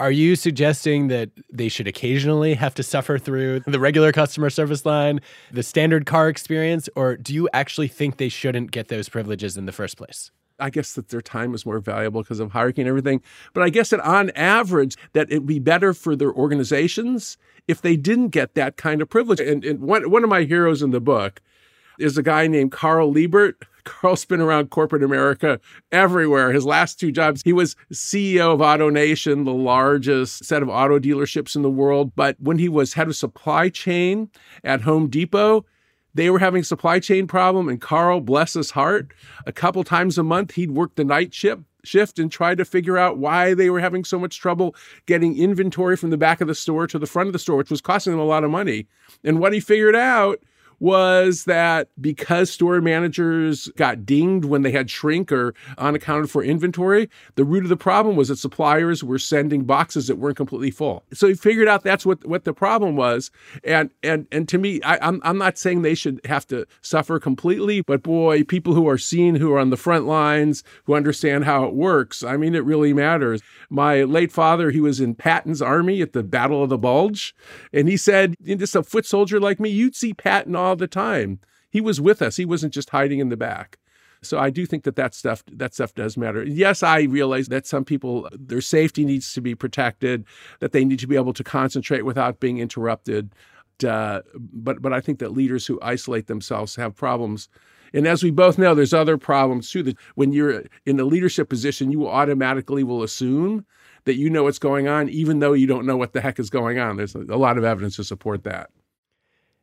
Are 0.00 0.10
you 0.10 0.34
suggesting 0.34 1.08
that 1.08 1.28
they 1.52 1.68
should 1.68 1.86
occasionally 1.86 2.54
have 2.54 2.74
to 2.76 2.82
suffer 2.82 3.18
through 3.18 3.60
the 3.66 3.78
regular 3.78 4.12
customer 4.12 4.48
service 4.48 4.86
line, 4.86 5.20
the 5.52 5.62
standard 5.62 6.06
car 6.06 6.30
experience, 6.30 6.88
or 6.96 7.18
do 7.18 7.34
you 7.34 7.50
actually 7.52 7.88
think 7.88 8.16
they 8.16 8.30
shouldn't 8.30 8.70
get 8.70 8.88
those 8.88 9.10
privileges 9.10 9.58
in 9.58 9.66
the 9.66 9.72
first 9.72 9.98
place? 9.98 10.30
I 10.58 10.70
guess 10.70 10.94
that 10.94 11.10
their 11.10 11.20
time 11.20 11.54
is 11.54 11.66
more 11.66 11.80
valuable 11.80 12.22
because 12.22 12.40
of 12.40 12.52
hierarchy 12.52 12.80
and 12.80 12.88
everything. 12.88 13.20
But 13.52 13.62
I 13.62 13.68
guess 13.68 13.90
that 13.90 14.00
on 14.00 14.30
average, 14.30 14.96
that 15.12 15.30
it'd 15.30 15.46
be 15.46 15.58
better 15.58 15.92
for 15.92 16.16
their 16.16 16.32
organizations 16.32 17.36
if 17.68 17.82
they 17.82 17.96
didn't 17.96 18.28
get 18.28 18.54
that 18.54 18.78
kind 18.78 19.02
of 19.02 19.10
privilege. 19.10 19.38
And, 19.40 19.62
and 19.66 19.80
one, 19.80 20.10
one 20.10 20.24
of 20.24 20.30
my 20.30 20.44
heroes 20.44 20.80
in 20.80 20.92
the 20.92 21.00
book 21.00 21.42
is 21.98 22.16
a 22.16 22.22
guy 22.22 22.46
named 22.46 22.72
Carl 22.72 23.12
Liebert, 23.12 23.64
Carl's 23.84 24.24
been 24.24 24.40
around 24.40 24.70
corporate 24.70 25.02
America 25.02 25.60
everywhere. 25.92 26.52
His 26.52 26.64
last 26.64 26.98
two 26.98 27.12
jobs, 27.12 27.42
he 27.42 27.52
was 27.52 27.76
CEO 27.92 28.54
of 28.54 28.60
AutoNation, 28.60 29.44
the 29.44 29.52
largest 29.52 30.44
set 30.44 30.62
of 30.62 30.68
auto 30.68 30.98
dealerships 30.98 31.56
in 31.56 31.62
the 31.62 31.70
world. 31.70 32.12
But 32.14 32.36
when 32.40 32.58
he 32.58 32.68
was 32.68 32.94
head 32.94 33.08
of 33.08 33.16
supply 33.16 33.68
chain 33.68 34.30
at 34.64 34.82
Home 34.82 35.08
Depot, 35.08 35.64
they 36.14 36.30
were 36.30 36.38
having 36.40 36.64
supply 36.64 36.98
chain 36.98 37.26
problem 37.26 37.68
and 37.68 37.80
Carl, 37.80 38.20
bless 38.20 38.54
his 38.54 38.72
heart, 38.72 39.12
a 39.46 39.52
couple 39.52 39.84
times 39.84 40.18
a 40.18 40.22
month 40.22 40.52
he'd 40.52 40.72
work 40.72 40.94
the 40.96 41.04
night 41.04 41.32
shift 41.32 41.62
shift 41.84 42.18
and 42.18 42.30
try 42.30 42.54
to 42.54 42.64
figure 42.64 42.98
out 42.98 43.18
why 43.18 43.54
they 43.54 43.70
were 43.70 43.80
having 43.80 44.04
so 44.04 44.18
much 44.18 44.38
trouble 44.38 44.74
getting 45.06 45.38
inventory 45.38 45.96
from 45.96 46.10
the 46.10 46.18
back 46.18 46.40
of 46.40 46.48
the 46.48 46.54
store 46.54 46.86
to 46.86 46.98
the 46.98 47.06
front 47.06 47.26
of 47.26 47.32
the 47.32 47.38
store, 47.38 47.56
which 47.56 47.70
was 47.70 47.80
costing 47.80 48.12
them 48.12 48.20
a 48.20 48.24
lot 48.24 48.44
of 48.44 48.50
money. 48.50 48.86
And 49.24 49.40
what 49.40 49.52
he 49.52 49.60
figured 49.60 49.96
out 49.96 50.40
was 50.80 51.44
that 51.44 51.88
because 52.00 52.50
store 52.50 52.80
managers 52.80 53.68
got 53.76 54.06
dinged 54.06 54.46
when 54.46 54.62
they 54.62 54.70
had 54.70 54.90
shrink 54.90 55.30
or 55.30 55.54
unaccounted 55.78 56.30
for 56.30 56.42
inventory, 56.42 57.08
the 57.34 57.44
root 57.44 57.64
of 57.64 57.68
the 57.68 57.76
problem 57.76 58.16
was 58.16 58.28
that 58.28 58.36
suppliers 58.36 59.04
were 59.04 59.18
sending 59.18 59.64
boxes 59.64 60.08
that 60.08 60.16
weren't 60.16 60.38
completely 60.38 60.70
full. 60.70 61.04
So 61.12 61.28
he 61.28 61.34
figured 61.34 61.68
out 61.68 61.84
that's 61.84 62.06
what, 62.06 62.24
what 62.26 62.44
the 62.44 62.54
problem 62.54 62.96
was. 62.96 63.30
And 63.62 63.90
and 64.02 64.26
and 64.32 64.48
to 64.48 64.58
me, 64.58 64.80
I, 64.82 64.98
I'm 65.06 65.20
I'm 65.22 65.38
not 65.38 65.58
saying 65.58 65.82
they 65.82 65.94
should 65.94 66.20
have 66.24 66.46
to 66.48 66.66
suffer 66.80 67.20
completely, 67.20 67.82
but 67.82 68.02
boy, 68.02 68.42
people 68.44 68.74
who 68.74 68.88
are 68.88 68.98
seen, 68.98 69.34
who 69.34 69.52
are 69.52 69.58
on 69.58 69.70
the 69.70 69.76
front 69.76 70.06
lines, 70.06 70.64
who 70.84 70.94
understand 70.94 71.44
how 71.44 71.64
it 71.64 71.74
works, 71.74 72.22
I 72.22 72.36
mean, 72.36 72.54
it 72.54 72.64
really 72.64 72.94
matters. 72.94 73.42
My 73.68 74.02
late 74.02 74.32
father, 74.32 74.70
he 74.70 74.80
was 74.80 75.00
in 75.00 75.14
Patton's 75.14 75.60
army 75.60 76.00
at 76.00 76.14
the 76.14 76.22
Battle 76.22 76.62
of 76.62 76.70
the 76.70 76.78
Bulge, 76.78 77.34
and 77.72 77.88
he 77.88 77.96
said, 77.96 78.34
just 78.42 78.74
a 78.74 78.82
foot 78.82 79.04
soldier 79.04 79.38
like 79.38 79.60
me, 79.60 79.68
you'd 79.68 79.94
see 79.94 80.14
Patton 80.14 80.56
all 80.56 80.69
the 80.76 80.86
time. 80.86 81.40
He 81.70 81.80
was 81.80 82.00
with 82.00 82.20
us. 82.20 82.36
He 82.36 82.44
wasn't 82.44 82.74
just 82.74 82.90
hiding 82.90 83.20
in 83.20 83.28
the 83.28 83.36
back. 83.36 83.78
So 84.22 84.38
I 84.38 84.50
do 84.50 84.66
think 84.66 84.84
that 84.84 84.96
that 84.96 85.14
stuff 85.14 85.42
that 85.50 85.72
stuff 85.72 85.94
does 85.94 86.16
matter. 86.16 86.44
Yes, 86.44 86.82
I 86.82 87.02
realize 87.02 87.48
that 87.48 87.66
some 87.66 87.84
people 87.84 88.28
their 88.32 88.60
safety 88.60 89.04
needs 89.04 89.32
to 89.32 89.40
be 89.40 89.54
protected, 89.54 90.24
that 90.60 90.72
they 90.72 90.84
need 90.84 90.98
to 90.98 91.06
be 91.06 91.16
able 91.16 91.32
to 91.32 91.44
concentrate 91.44 92.02
without 92.02 92.40
being 92.40 92.58
interrupted. 92.58 93.34
Uh, 93.82 94.20
but 94.34 94.82
but 94.82 94.92
I 94.92 95.00
think 95.00 95.20
that 95.20 95.32
leaders 95.32 95.66
who 95.66 95.78
isolate 95.82 96.26
themselves 96.26 96.76
have 96.76 96.94
problems. 96.94 97.48
And 97.92 98.06
as 98.06 98.22
we 98.22 98.30
both 98.30 98.56
know, 98.56 98.74
there's 98.74 98.94
other 98.94 99.16
problems 99.16 99.70
too. 99.70 99.82
That 99.82 99.96
when 100.16 100.32
you're 100.32 100.64
in 100.84 101.00
a 101.00 101.04
leadership 101.04 101.48
position, 101.48 101.90
you 101.90 102.06
automatically 102.06 102.84
will 102.84 103.02
assume 103.02 103.64
that 104.04 104.16
you 104.16 104.28
know 104.28 104.44
what's 104.44 104.58
going 104.58 104.86
on, 104.86 105.08
even 105.08 105.40
though 105.40 105.54
you 105.54 105.66
don't 105.66 105.86
know 105.86 105.96
what 105.96 106.12
the 106.12 106.20
heck 106.20 106.38
is 106.38 106.50
going 106.50 106.78
on. 106.78 106.96
There's 106.96 107.14
a 107.14 107.36
lot 107.36 107.58
of 107.58 107.64
evidence 107.64 107.96
to 107.96 108.04
support 108.04 108.44
that. 108.44 108.70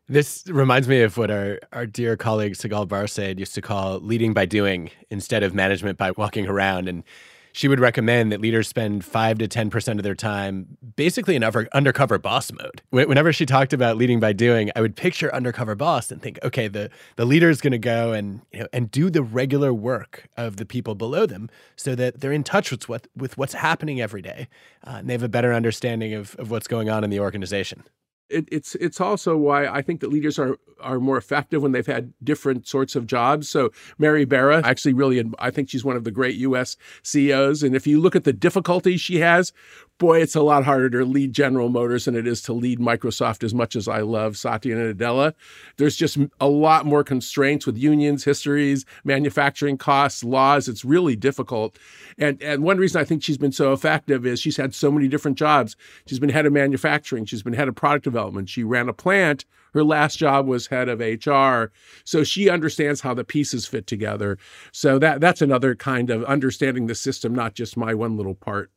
This 0.10 0.44
reminds 0.48 0.88
me 0.88 1.02
of 1.02 1.18
what 1.18 1.30
our, 1.30 1.60
our 1.74 1.86
dear 1.86 2.16
colleague 2.16 2.54
Sigal 2.54 2.88
Barsade 2.88 3.40
used 3.40 3.54
to 3.56 3.62
call 3.62 4.00
leading 4.00 4.34
by 4.34 4.46
doing 4.46 4.90
instead 5.10 5.44
of 5.44 5.54
management 5.54 5.98
by 5.98 6.12
walking 6.12 6.48
around. 6.48 6.88
And 6.88 7.04
she 7.52 7.68
would 7.68 7.82
recommend 7.82 8.32
that 8.32 8.40
leaders 8.40 8.70
spend 8.70 9.04
five 9.04 9.38
to 9.40 9.50
10% 9.50 9.98
of 9.98 10.04
their 10.04 10.16
time 10.16 10.78
basically 10.96 11.36
in 11.36 11.44
undercover 11.44 12.18
boss 12.18 12.54
mode. 12.54 12.82
Whenever 12.92 13.34
she 13.34 13.46
talked 13.46 13.74
about 13.74 13.98
leading 13.98 14.22
by 14.22 14.32
doing, 14.32 14.72
I 14.78 14.82
would 14.82 14.96
picture 14.96 15.34
undercover 15.36 15.76
boss 15.76 16.10
and 16.10 16.22
think, 16.22 16.40
okay, 16.42 16.70
the, 16.70 16.90
the 17.18 17.26
leader 17.26 17.50
is 17.50 17.60
going 17.60 17.72
to 17.72 17.78
go 17.78 18.14
and, 18.14 18.42
you 18.54 18.60
know, 18.62 18.68
and 18.72 18.90
do 18.90 19.10
the 19.10 19.24
regular 19.24 19.74
work 19.74 20.30
of 20.38 20.56
the 20.56 20.66
people 20.66 20.96
below 20.96 21.26
them 21.26 21.50
so 21.76 21.96
that 21.96 22.22
they're 22.22 22.32
in 22.32 22.46
touch 22.46 22.72
with, 22.72 22.88
what, 22.88 23.08
with 23.14 23.38
what's 23.38 23.56
happening 23.56 24.00
every 24.00 24.22
day 24.22 24.48
uh, 24.86 24.98
and 25.00 25.10
they 25.10 25.14
have 25.14 25.24
a 25.24 25.28
better 25.28 25.52
understanding 25.52 26.14
of, 26.14 26.34
of 26.36 26.50
what's 26.50 26.68
going 26.68 26.90
on 26.90 27.04
in 27.04 27.10
the 27.10 27.20
organization 27.20 27.84
it, 28.30 28.48
it's 28.52 28.76
it's 28.76 29.00
also 29.00 29.38
why 29.38 29.68
I 29.68 29.82
think 29.82 30.02
that 30.02 30.10
leaders 30.10 30.38
are 30.40 30.58
are 30.80 31.00
more 31.00 31.18
effective 31.18 31.62
when 31.62 31.72
they've 31.72 31.86
had 31.86 32.14
different 32.24 32.68
sorts 32.68 32.96
of 32.96 33.08
jobs. 33.08 33.50
So 33.50 33.72
Mary 33.98 34.26
Barra, 34.26 34.62
actually, 34.64 34.94
really, 34.94 35.24
I 35.40 35.50
think 35.50 35.70
she's 35.70 35.84
one 35.84 35.96
of 35.96 36.04
the 36.04 36.12
great 36.12 36.36
U.S. 36.36 36.78
CEOs. 37.04 37.64
And 37.64 37.76
if 37.76 37.88
you 37.88 38.00
look 38.00 38.16
at 38.16 38.26
the 38.26 38.34
difficulties 38.34 39.02
she 39.02 39.20
has, 39.20 39.54
boy, 39.98 40.22
it's 40.22 40.36
a 40.36 40.42
lot 40.42 40.64
harder 40.64 40.90
to 40.90 41.06
lead 41.06 41.34
General 41.34 41.70
Motors 41.70 42.06
than 42.06 42.16
it 42.16 42.28
is 42.28 42.42
to 42.44 42.54
lead 42.54 42.80
Microsoft. 42.80 43.44
As 43.44 43.54
much 43.54 43.76
as 43.76 43.88
I 43.88 44.02
love 44.02 44.38
Satya 44.38 44.76
Nadella, 44.76 45.34
there's 45.78 45.96
just 45.96 46.18
a 46.40 46.48
lot 46.48 46.86
more 46.86 47.04
constraints 47.04 47.66
with 47.66 47.78
unions, 47.78 48.24
histories, 48.24 48.86
manufacturing 49.04 49.78
costs, 49.78 50.24
laws. 50.24 50.68
It's 50.68 50.86
really 50.86 51.16
difficult. 51.16 51.78
And 52.18 52.42
and 52.42 52.64
one 52.64 52.78
reason 52.78 53.02
I 53.02 53.06
think 53.06 53.24
she's 53.24 53.38
been 53.38 53.52
so 53.52 53.74
effective 53.74 54.26
is 54.26 54.40
she's 54.40 54.58
had 54.58 54.76
so 54.76 54.92
many 54.92 55.08
different 55.08 55.38
jobs. 55.38 55.76
She's 56.06 56.20
been 56.20 56.30
head 56.30 56.46
of 56.46 56.54
manufacturing. 56.54 57.26
She's 57.26 57.44
been 57.44 57.54
head 57.54 57.68
of 57.68 57.76
product 57.76 58.04
development. 58.04 58.17
She 58.46 58.64
ran 58.64 58.90
a 58.90 58.94
plant 58.94 59.46
her 59.78 59.84
last 59.84 60.18
job 60.18 60.48
was 60.48 60.68
head 60.68 60.90
of 60.90 61.00
HR. 61.00 61.72
So 62.04 62.24
she 62.24 62.50
understands 62.50 63.02
how 63.02 63.14
the 63.14 63.24
pieces 63.24 63.68
fit 63.68 63.86
together. 63.88 64.38
So 64.72 65.00
that 65.00 65.22
that's 65.22 65.42
another 65.42 65.76
kind 65.76 66.10
of 66.10 66.24
understanding 66.26 66.88
the 66.88 66.96
system, 66.96 67.34
not 67.34 67.54
just 67.54 67.78
my 67.78 67.94
one 67.94 68.18
little 68.18 68.36
part. 68.36 68.72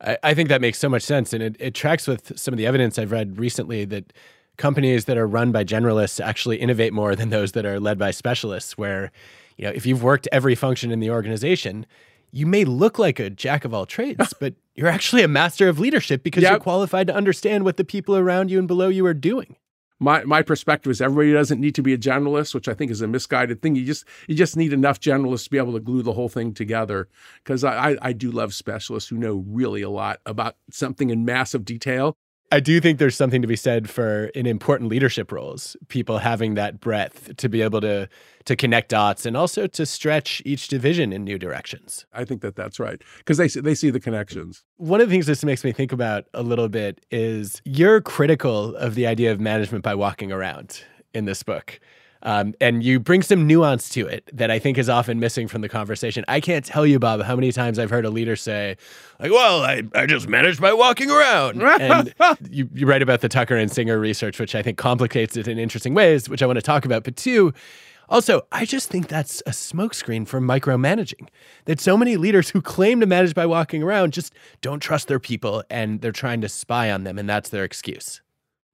I, 0.00 0.18
I 0.22 0.34
think 0.34 0.50
that 0.50 0.60
makes 0.60 0.78
so 0.78 0.88
much 0.88 1.02
sense. 1.02 1.32
And 1.32 1.42
it, 1.42 1.56
it 1.58 1.74
tracks 1.74 2.06
with 2.06 2.38
some 2.38 2.52
of 2.52 2.58
the 2.58 2.66
evidence 2.66 2.98
I've 2.98 3.12
read 3.12 3.38
recently 3.38 3.84
that 3.86 4.12
companies 4.58 5.06
that 5.06 5.16
are 5.16 5.26
run 5.26 5.52
by 5.52 5.64
generalists 5.64 6.22
actually 6.22 6.58
innovate 6.58 6.92
more 6.92 7.16
than 7.16 7.30
those 7.30 7.52
that 7.52 7.64
are 7.64 7.80
led 7.80 7.98
by 7.98 8.10
specialists, 8.10 8.76
where 8.76 9.10
you 9.56 9.64
know, 9.64 9.72
if 9.74 9.86
you've 9.86 10.02
worked 10.02 10.28
every 10.32 10.54
function 10.54 10.90
in 10.90 11.00
the 11.00 11.10
organization, 11.10 11.86
you 12.30 12.46
may 12.46 12.64
look 12.64 12.98
like 12.98 13.18
a 13.18 13.30
jack 13.30 13.64
of 13.64 13.72
all 13.72 13.86
trades, 13.86 14.34
but 14.40 14.54
you're 14.74 14.88
actually 14.88 15.22
a 15.22 15.28
master 15.28 15.68
of 15.68 15.78
leadership 15.78 16.22
because 16.22 16.42
yep. 16.42 16.52
you're 16.52 16.60
qualified 16.60 17.06
to 17.06 17.14
understand 17.14 17.64
what 17.64 17.76
the 17.76 17.84
people 17.84 18.16
around 18.16 18.50
you 18.50 18.58
and 18.58 18.68
below 18.68 18.88
you 18.88 19.04
are 19.06 19.14
doing 19.14 19.56
my 20.02 20.24
my 20.24 20.42
perspective 20.42 20.90
is 20.90 21.00
everybody 21.00 21.32
doesn't 21.32 21.60
need 21.60 21.76
to 21.76 21.82
be 21.82 21.94
a 21.94 21.98
generalist, 21.98 22.54
which 22.54 22.66
I 22.66 22.74
think 22.74 22.90
is 22.90 23.00
a 23.00 23.06
misguided 23.06 23.62
thing. 23.62 23.76
You 23.76 23.86
just 23.86 24.04
you 24.26 24.34
just 24.34 24.56
need 24.56 24.72
enough 24.72 24.98
generalists 24.98 25.44
to 25.44 25.50
be 25.50 25.58
able 25.58 25.74
to 25.74 25.80
glue 25.80 26.02
the 26.02 26.12
whole 26.12 26.28
thing 26.28 26.52
together. 26.52 27.08
Because 27.42 27.62
I, 27.62 27.92
I, 27.92 27.96
I 28.02 28.12
do 28.12 28.32
love 28.32 28.52
specialists 28.52 29.08
who 29.08 29.16
know 29.16 29.44
really 29.46 29.80
a 29.80 29.88
lot 29.88 30.18
about 30.26 30.56
something 30.70 31.10
in 31.10 31.24
massive 31.24 31.64
detail, 31.64 32.16
I 32.52 32.60
do 32.60 32.82
think 32.82 32.98
there's 32.98 33.16
something 33.16 33.40
to 33.40 33.48
be 33.48 33.56
said 33.56 33.88
for 33.88 34.26
in 34.26 34.44
important 34.44 34.90
leadership 34.90 35.32
roles, 35.32 35.74
people 35.88 36.18
having 36.18 36.52
that 36.54 36.80
breadth 36.80 37.34
to 37.38 37.48
be 37.48 37.62
able 37.62 37.80
to 37.80 38.10
to 38.44 38.56
connect 38.56 38.90
dots 38.90 39.24
and 39.24 39.38
also 39.38 39.66
to 39.68 39.86
stretch 39.86 40.42
each 40.44 40.68
division 40.68 41.14
in 41.14 41.24
new 41.24 41.38
directions. 41.38 42.04
I 42.12 42.26
think 42.26 42.42
that 42.42 42.54
that's 42.54 42.78
right 42.78 43.00
because 43.16 43.38
they 43.38 43.48
they 43.48 43.74
see 43.74 43.88
the 43.88 44.00
connections. 44.00 44.64
One 44.76 45.00
of 45.00 45.08
the 45.08 45.14
things 45.14 45.24
this 45.24 45.42
makes 45.46 45.64
me 45.64 45.72
think 45.72 45.92
about 45.92 46.26
a 46.34 46.42
little 46.42 46.68
bit 46.68 47.06
is 47.10 47.62
you're 47.64 48.02
critical 48.02 48.76
of 48.76 48.96
the 48.96 49.06
idea 49.06 49.32
of 49.32 49.40
management 49.40 49.82
by 49.82 49.94
walking 49.94 50.30
around 50.30 50.84
in 51.14 51.24
this 51.24 51.42
book. 51.42 51.80
Um, 52.24 52.54
and 52.60 52.84
you 52.84 53.00
bring 53.00 53.22
some 53.22 53.46
nuance 53.46 53.88
to 53.90 54.06
it 54.06 54.28
that 54.32 54.50
I 54.50 54.58
think 54.58 54.78
is 54.78 54.88
often 54.88 55.18
missing 55.18 55.48
from 55.48 55.60
the 55.60 55.68
conversation. 55.68 56.24
I 56.28 56.40
can't 56.40 56.64
tell 56.64 56.86
you, 56.86 56.98
Bob, 56.98 57.22
how 57.22 57.34
many 57.34 57.50
times 57.50 57.78
I've 57.78 57.90
heard 57.90 58.04
a 58.04 58.10
leader 58.10 58.36
say, 58.36 58.76
like, 59.18 59.32
well, 59.32 59.62
I, 59.62 59.82
I 59.94 60.06
just 60.06 60.28
manage 60.28 60.60
by 60.60 60.72
walking 60.72 61.10
around. 61.10 61.60
and 61.62 62.14
you, 62.50 62.68
you 62.72 62.86
write 62.86 63.02
about 63.02 63.22
the 63.22 63.28
Tucker 63.28 63.56
and 63.56 63.70
Singer 63.70 63.98
research, 63.98 64.38
which 64.38 64.54
I 64.54 64.62
think 64.62 64.78
complicates 64.78 65.36
it 65.36 65.48
in 65.48 65.58
interesting 65.58 65.94
ways, 65.94 66.28
which 66.28 66.42
I 66.42 66.46
want 66.46 66.58
to 66.58 66.62
talk 66.62 66.84
about. 66.84 67.02
But 67.02 67.16
two, 67.16 67.52
also, 68.08 68.42
I 68.52 68.66
just 68.66 68.88
think 68.88 69.08
that's 69.08 69.40
a 69.46 69.50
smokescreen 69.50 70.26
for 70.26 70.40
micromanaging. 70.40 71.28
That 71.64 71.80
so 71.80 71.96
many 71.96 72.16
leaders 72.16 72.50
who 72.50 72.60
claim 72.62 73.00
to 73.00 73.06
manage 73.06 73.34
by 73.34 73.46
walking 73.46 73.82
around 73.82 74.12
just 74.12 74.32
don't 74.60 74.80
trust 74.80 75.08
their 75.08 75.18
people 75.20 75.64
and 75.70 76.00
they're 76.00 76.12
trying 76.12 76.40
to 76.42 76.48
spy 76.48 76.90
on 76.90 77.04
them, 77.04 77.18
and 77.18 77.28
that's 77.28 77.48
their 77.48 77.64
excuse. 77.64 78.21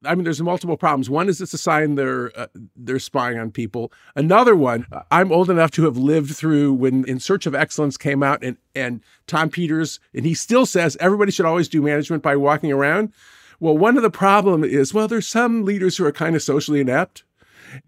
I 0.04 0.14
mean, 0.14 0.24
there's 0.24 0.40
multiple 0.40 0.76
problems. 0.76 1.10
One 1.10 1.28
is 1.28 1.40
it's 1.40 1.54
a 1.54 1.58
sign 1.58 1.96
they're 1.96 2.36
uh, 2.38 2.46
they're 2.76 3.00
spying 3.00 3.38
on 3.38 3.50
people. 3.50 3.92
Another 4.14 4.54
one, 4.54 4.86
I'm 5.10 5.32
old 5.32 5.50
enough 5.50 5.72
to 5.72 5.84
have 5.84 5.96
lived 5.96 6.36
through 6.36 6.74
when 6.74 7.04
In 7.08 7.18
Search 7.18 7.46
of 7.46 7.54
Excellence 7.54 7.96
came 7.96 8.22
out, 8.22 8.44
and 8.44 8.56
and 8.74 9.02
Tom 9.26 9.50
Peters, 9.50 9.98
and 10.14 10.24
he 10.24 10.34
still 10.34 10.66
says 10.66 10.96
everybody 11.00 11.32
should 11.32 11.46
always 11.46 11.68
do 11.68 11.82
management 11.82 12.22
by 12.22 12.36
walking 12.36 12.70
around. 12.70 13.12
Well, 13.60 13.76
one 13.76 13.96
of 13.96 14.04
the 14.04 14.10
problem 14.10 14.62
is, 14.62 14.94
well, 14.94 15.08
there's 15.08 15.26
some 15.26 15.64
leaders 15.64 15.96
who 15.96 16.04
are 16.04 16.12
kind 16.12 16.36
of 16.36 16.42
socially 16.42 16.80
inept, 16.80 17.24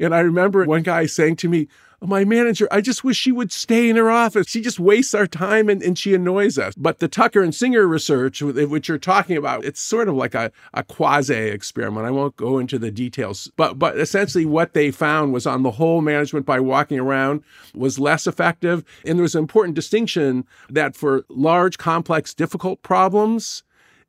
and 0.01 0.13
I 0.13 0.19
remember 0.21 0.65
one 0.65 0.83
guy 0.83 1.07
saying 1.07 1.37
to 1.37 1.49
me, 1.49 1.69
my 2.03 2.25
manager, 2.25 2.67
I 2.71 2.81
just 2.81 3.05
wish 3.05 3.17
she 3.17 3.33
would 3.33 3.53
stay 3.53 3.89
in 3.89 3.97
her 3.97 4.11
office. 4.11 4.49
She 4.49 4.61
just 4.61 4.81
wastes 4.81 5.15
our 5.15 5.27
time 5.27 5.69
and, 5.69 5.83
and 5.83 5.99
she 5.99 6.15
annoys 6.15 6.59
us. 6.59 6.75
But 6.77 6.99
the 6.99 7.09
Tucker 7.09 7.43
and 7.43 7.55
Singer 7.55 7.87
research, 7.87 8.41
which 8.43 8.89
you're 8.89 8.99
talking 8.99 9.37
about, 9.37 9.65
it's 9.65 9.81
sort 9.81 10.09
of 10.09 10.15
like 10.15 10.35
a, 10.35 10.51
a 10.73 10.83
quasi 10.83 11.35
experiment. 11.35 12.07
I 12.07 12.11
won't 12.11 12.37
go 12.37 12.59
into 12.59 12.79
the 12.79 12.91
details, 12.91 13.51
but 13.57 13.79
but 13.79 13.99
essentially 13.99 14.47
what 14.47 14.73
they 14.73 14.91
found 14.91 15.33
was 15.33 15.47
on 15.47 15.63
the 15.63 15.73
whole, 15.73 16.01
management 16.01 16.47
by 16.47 16.61
walking 16.61 16.99
around 16.99 17.43
was 17.75 17.99
less 17.99 18.27
effective. 18.27 18.85
And 19.05 19.19
there 19.19 19.23
was 19.23 19.35
an 19.35 19.41
important 19.41 19.75
distinction 19.75 20.47
that 20.71 20.97
for 20.97 21.25
large, 21.29 21.79
complex, 21.79 22.33
difficult 22.33 22.83
problems, 22.83 23.63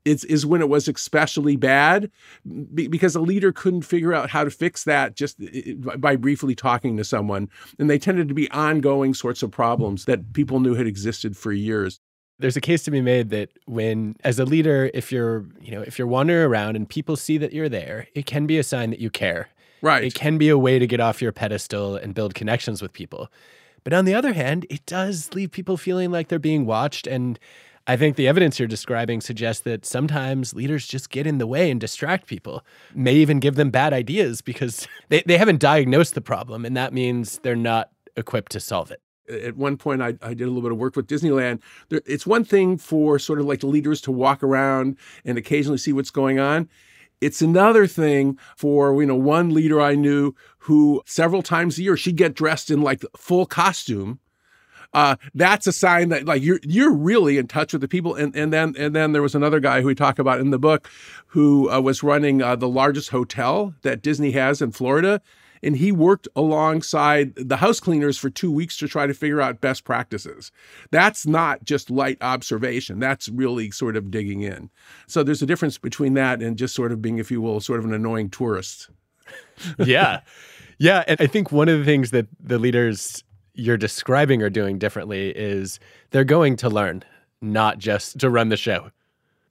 is, 0.06 0.24
is 0.26 0.46
when 0.46 0.62
it 0.62 0.70
was 0.70 0.88
especially 0.88 1.56
bad 1.56 2.10
because 2.74 3.16
a 3.16 3.22
leader 3.22 3.52
couldn't 3.52 3.84
figure 3.84 4.14
out 4.14 4.30
how 4.30 4.44
to 4.44 4.50
fix 4.50 4.84
that 4.86 5.16
just 5.16 5.38
by 6.00 6.16
briefly 6.16 6.56
talking 6.56 6.98
to 6.98 7.04
someone. 7.04 7.50
And 7.80 7.90
they 7.90 8.00
tended 8.00 8.28
to 8.28 8.34
be 8.34 8.50
ongoing 8.52 9.14
sorts 9.14 9.44
of 9.44 9.52
problems 9.52 10.06
that 10.06 10.34
people 10.34 10.60
knew 10.60 10.76
had 10.76 10.88
existed 10.88 11.38
for 11.38 11.52
years. 11.52 12.00
There's 12.40 12.58
a 12.58 12.62
case 12.62 12.82
to 12.84 12.92
be 12.92 13.02
made 13.02 13.30
that 13.30 13.50
when 13.66 14.16
as 14.24 14.40
a 14.40 14.46
leader 14.46 14.90
if 14.94 15.12
you're, 15.12 15.46
you 15.62 15.72
know, 15.72 15.82
if 15.82 16.00
you're 16.00 16.08
wandering 16.08 16.44
around 16.44 16.76
and 16.76 16.90
people 16.90 17.16
see 17.16 17.38
that 17.38 17.54
you're 17.54 17.70
there, 17.70 18.08
it 18.16 18.26
can 18.26 18.48
be 18.48 18.58
a 18.58 18.64
sign 18.64 18.90
that 18.90 19.00
you 19.00 19.12
care. 19.12 19.50
Right. 19.84 20.04
It 20.04 20.16
can 20.16 20.38
be 20.38 20.50
a 20.50 20.58
way 20.58 20.80
to 20.80 20.88
get 20.88 21.00
off 21.00 21.22
your 21.22 21.32
pedestal 21.32 21.96
and 21.96 22.14
build 22.16 22.34
connections 22.34 22.82
with 22.82 22.94
people. 22.94 23.30
But 23.84 23.94
on 23.94 24.06
the 24.06 24.14
other 24.14 24.34
hand, 24.34 24.66
it 24.70 24.86
does 24.86 25.34
leave 25.34 25.52
people 25.52 25.78
feeling 25.78 26.12
like 26.12 26.28
they're 26.28 26.40
being 26.40 26.66
watched. 26.66 27.08
And 27.08 27.40
I 27.88 27.98
think 27.98 28.16
the 28.16 28.28
evidence 28.28 28.60
you're 28.60 28.68
describing 28.68 29.22
suggests 29.22 29.64
that 29.64 29.86
sometimes 29.86 30.54
leaders 30.54 30.88
just 30.88 31.10
get 31.10 31.26
in 31.26 31.40
the 31.40 31.48
way 31.48 31.72
and 31.72 31.80
distract 31.80 32.28
people, 32.28 32.64
may 32.94 33.14
even 33.16 33.40
give 33.40 33.56
them 33.56 33.72
bad 33.72 33.94
ideas 33.94 34.42
because 34.42 34.88
they, 35.10 35.24
they 35.26 35.38
haven't 35.38 35.60
diagnosed 35.60 36.16
the 36.16 36.22
problem. 36.22 36.66
And 36.66 36.78
that 36.78 36.94
means 36.94 37.40
they're 37.40 37.56
not 37.56 37.90
equipped 38.16 38.52
to 38.52 38.60
solve 38.60 38.92
it 38.92 39.02
at 39.30 39.56
one 39.56 39.78
point 39.78 40.02
I, 40.02 40.16
I, 40.22 40.34
did 40.34 40.42
a 40.42 40.48
little 40.48 40.62
bit 40.62 40.72
of 40.72 40.78
work 40.78 40.96
with 40.96 41.08
disneyland 41.08 41.62
there, 41.90 42.02
it's 42.06 42.28
one 42.28 42.44
thing 42.44 42.78
for 42.78 43.18
sort 43.18 43.40
of 43.40 43.46
like 43.46 43.64
leaders 43.64 44.02
to 44.02 44.12
walk 44.12 44.44
around 44.44 44.98
and 45.24 45.38
occasionally 45.38 45.78
see 45.78 45.94
what's 45.94 46.10
going 46.10 46.40
on 46.40 46.68
it's 47.22 47.42
another 47.42 47.88
thing 47.88 48.38
for 48.58 49.00
you 49.00 49.08
know 49.08 49.16
one 49.16 49.54
leader 49.54 49.80
i 49.80 49.96
knew 49.96 50.34
who 50.60 51.02
several 51.06 51.42
times 51.42 51.78
a 51.78 51.84
year 51.84 51.96
she'd 51.96 52.18
get 52.18 52.34
dressed 52.34 52.70
in 52.70 52.82
like 52.82 53.04
full 53.16 53.46
costume 53.46 54.20
uh, 54.94 55.16
that's 55.34 55.68
a 55.68 55.72
sign 55.72 56.10
that 56.10 56.26
like 56.26 56.42
you're 56.42 56.60
you're 56.64 56.94
really 56.94 57.38
in 57.38 57.48
touch 57.48 57.74
with 57.74 57.82
the 57.82 57.88
people. 57.88 58.16
And 58.16 58.36
and 58.36 58.52
then 58.52 58.76
and 58.78 58.96
then 58.96 59.14
there 59.14 59.22
was 59.22 59.36
another 59.36 59.60
guy 59.60 59.82
who 59.82 59.88
we 59.88 59.96
talk 59.96 60.20
about 60.20 60.40
in 60.40 60.52
the 60.52 60.60
book 60.60 60.90
who 61.28 61.70
uh, 61.72 61.80
was 61.80 62.04
running 62.04 62.42
uh, 62.42 62.56
the 62.56 62.68
largest 62.68 63.10
hotel 63.10 63.74
that 63.84 64.02
Disney 64.02 64.32
has 64.32 64.62
in 64.62 64.72
Florida. 64.72 65.22
And 65.64 65.78
he 65.78 65.92
worked 65.92 66.28
alongside 66.36 67.36
the 67.36 67.58
house 67.58 67.80
cleaners 67.80 68.18
for 68.18 68.32
two 68.32 68.52
weeks 68.52 68.78
to 68.78 68.88
try 68.88 69.06
to 69.06 69.14
figure 69.14 69.42
out 69.42 69.62
best 69.62 69.84
practices. 69.84 70.52
That's 70.90 71.28
not 71.28 71.64
just 71.66 71.92
light 71.92 72.18
observation. 72.20 73.00
That's 73.00 73.30
really 73.30 73.70
sort 73.70 73.96
of 73.96 74.10
digging 74.10 74.42
in. 74.42 74.72
So 75.06 75.22
there's 75.22 75.44
a 75.44 75.46
difference 75.46 75.78
between 75.78 76.16
that 76.16 76.42
and 76.42 76.58
just 76.58 76.74
sort 76.74 76.92
of 76.92 77.00
being, 77.00 77.20
if 77.20 77.30
you 77.30 77.42
will, 77.42 77.60
sort 77.60 77.78
of 77.78 77.86
an 77.86 77.94
annoying 77.94 78.32
tourist. 78.32 78.90
yeah. 79.78 80.22
Yeah. 80.80 81.04
And 81.08 81.22
I 81.22 81.28
think 81.28 81.52
one 81.52 81.70
of 81.70 81.78
the 81.78 81.86
things 81.86 82.10
that 82.10 82.26
the 82.40 82.58
leaders 82.58 83.24
you're 83.54 83.78
describing 83.78 84.42
are 84.42 84.50
doing 84.50 84.78
differently 84.78 85.30
is 85.30 85.80
they're 86.12 86.24
going 86.24 86.56
to 86.58 86.70
learn, 86.70 87.04
not 87.42 87.78
just 87.78 88.20
to 88.20 88.30
run 88.30 88.50
the 88.50 88.58
show. 88.58 88.92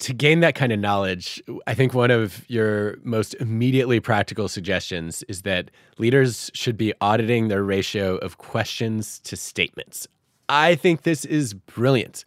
To 0.00 0.14
gain 0.14 0.40
that 0.40 0.54
kind 0.54 0.73
of 0.73 0.78
knowledge, 0.78 1.42
I 1.66 1.75
think 1.75 1.92
one 1.92 2.11
of 2.11 2.49
your 2.49 2.97
most 3.02 3.35
immediately 3.35 4.00
practical 4.00 4.49
suggestions 4.49 5.23
is 5.25 5.42
that 5.42 5.71
leaders 5.99 6.50
should 6.54 6.78
be 6.78 6.95
auditing 7.02 7.49
their 7.49 7.62
ratio 7.62 8.16
of 8.16 8.38
questions 8.38 9.19
to 9.21 9.37
statements. 9.37 10.09
I 10.49 10.75
think 10.75 11.02
this 11.02 11.26
is 11.26 11.52
brilliant. 11.52 12.25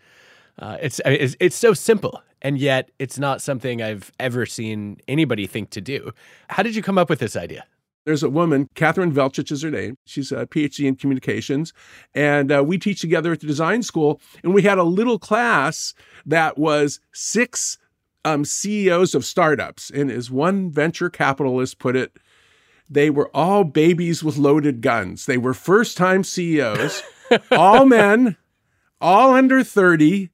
Uh, 0.60 0.77
it's, 0.82 1.01
it's 1.03 1.36
it's 1.39 1.56
so 1.56 1.74
simple, 1.74 2.22
and 2.44 2.60
yet 2.60 2.92
it's 3.00 3.18
not 3.18 3.42
something 3.42 3.82
I've 3.82 4.12
ever 4.20 4.46
seen 4.46 4.98
anybody 5.08 5.48
think 5.48 5.72
to 5.72 5.82
do. 5.82 6.12
How 6.50 6.62
did 6.62 6.75
you 6.75 6.84
come 6.84 7.00
up 7.00 7.10
with 7.10 7.18
this 7.18 7.36
idea? 7.36 7.65
There's 8.05 8.24
a 8.24 8.29
woman, 8.29 8.69
Catherine 8.75 9.13
Velchich 9.13 9.51
is 9.51 9.62
her 9.62 9.72
name. 9.72 9.98
She's 10.05 10.31
a 10.31 10.45
PhD 10.45 10.88
in 10.88 10.95
communications. 10.95 11.74
And 12.13 12.51
uh, 12.51 12.63
we 12.65 12.77
teach 12.77 13.00
together 13.00 13.31
at 13.31 13.39
the 13.39 13.48
design 13.48 13.81
school. 13.81 14.19
And 14.43 14.53
we 14.53 14.63
had 14.63 14.77
a 14.77 14.83
little 14.83 15.17
class 15.17 15.93
that 16.25 16.57
was 16.57 17.00
six 17.13 17.77
um, 18.25 18.43
CEOs 18.43 19.15
of 19.15 19.24
startups. 19.24 19.89
And 19.89 20.12
as 20.12 20.29
one 20.29 20.69
venture 20.69 21.10
capitalist 21.10 21.79
put 21.79 21.95
it, 21.95 22.17
they 22.89 23.10
were 23.10 23.29
all 23.33 23.63
babies 23.63 24.24
with 24.24 24.38
loaded 24.38 24.81
guns. 24.81 25.25
They 25.25 25.38
were 25.38 25.53
first 25.53 25.95
time 25.95 26.24
CEOs, 26.24 27.01
all 27.51 27.86
men, 27.86 28.36
all 29.00 29.33
under 29.33 29.63
30 29.63 30.29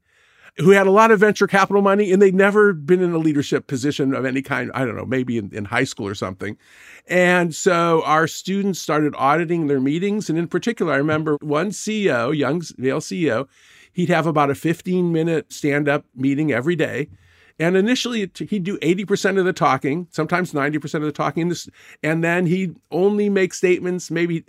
who 0.60 0.72
had 0.72 0.88
a 0.88 0.92
lot 0.92 1.12
of 1.12 1.20
venture 1.20 1.48
capital 1.48 1.82
money 1.82 2.12
and 2.12 2.22
they'd 2.22 2.36
never 2.36 2.74
been 2.74 3.02
in 3.02 3.14
a 3.14 3.18
leadership 3.18 3.68
position 3.68 4.14
of 4.14 4.26
any 4.26 4.42
kind. 4.42 4.72
I 4.74 4.86
don't 4.86 4.96
know, 4.96 5.06
maybe 5.06 5.38
in, 5.38 5.54
in 5.54 5.66
high 5.66 5.86
school 5.86 6.08
or 6.08 6.16
something. 6.16 6.58
And 7.08 7.56
so 7.56 8.04
our 8.04 8.28
students 8.28 8.80
started 8.80 9.16
auditing 9.18 9.68
their 9.68 9.80
meetings. 9.80 10.30
And 10.30 10.38
in 10.38 10.48
particular, 10.48 10.94
I 10.94 10.98
remember 10.98 11.38
one 11.42 11.70
CEO, 11.70 12.36
young 12.36 12.62
male 12.78 13.00
CEO, 13.00 13.48
he'd 13.94 14.10
have 14.10 14.28
about 14.28 14.50
a 14.50 14.56
15 14.56 15.12
minute 15.12 15.52
stand 15.52 15.88
up 15.88 16.06
meeting 16.16 16.52
every 16.52 16.76
day. 16.76 17.10
And 17.60 17.76
initially, 17.76 18.20
he'd 18.20 18.64
do 18.64 18.78
80% 18.78 19.38
of 19.38 19.44
the 19.44 19.52
talking, 19.52 20.08
sometimes 20.12 20.54
90% 20.54 20.96
of 20.96 21.02
the 21.02 21.12
talking. 21.12 21.54
And 22.02 22.24
then 22.24 22.46
he'd 22.46 22.78
only 22.90 23.30
make 23.30 23.54
statements, 23.54 24.10
maybe. 24.10 24.46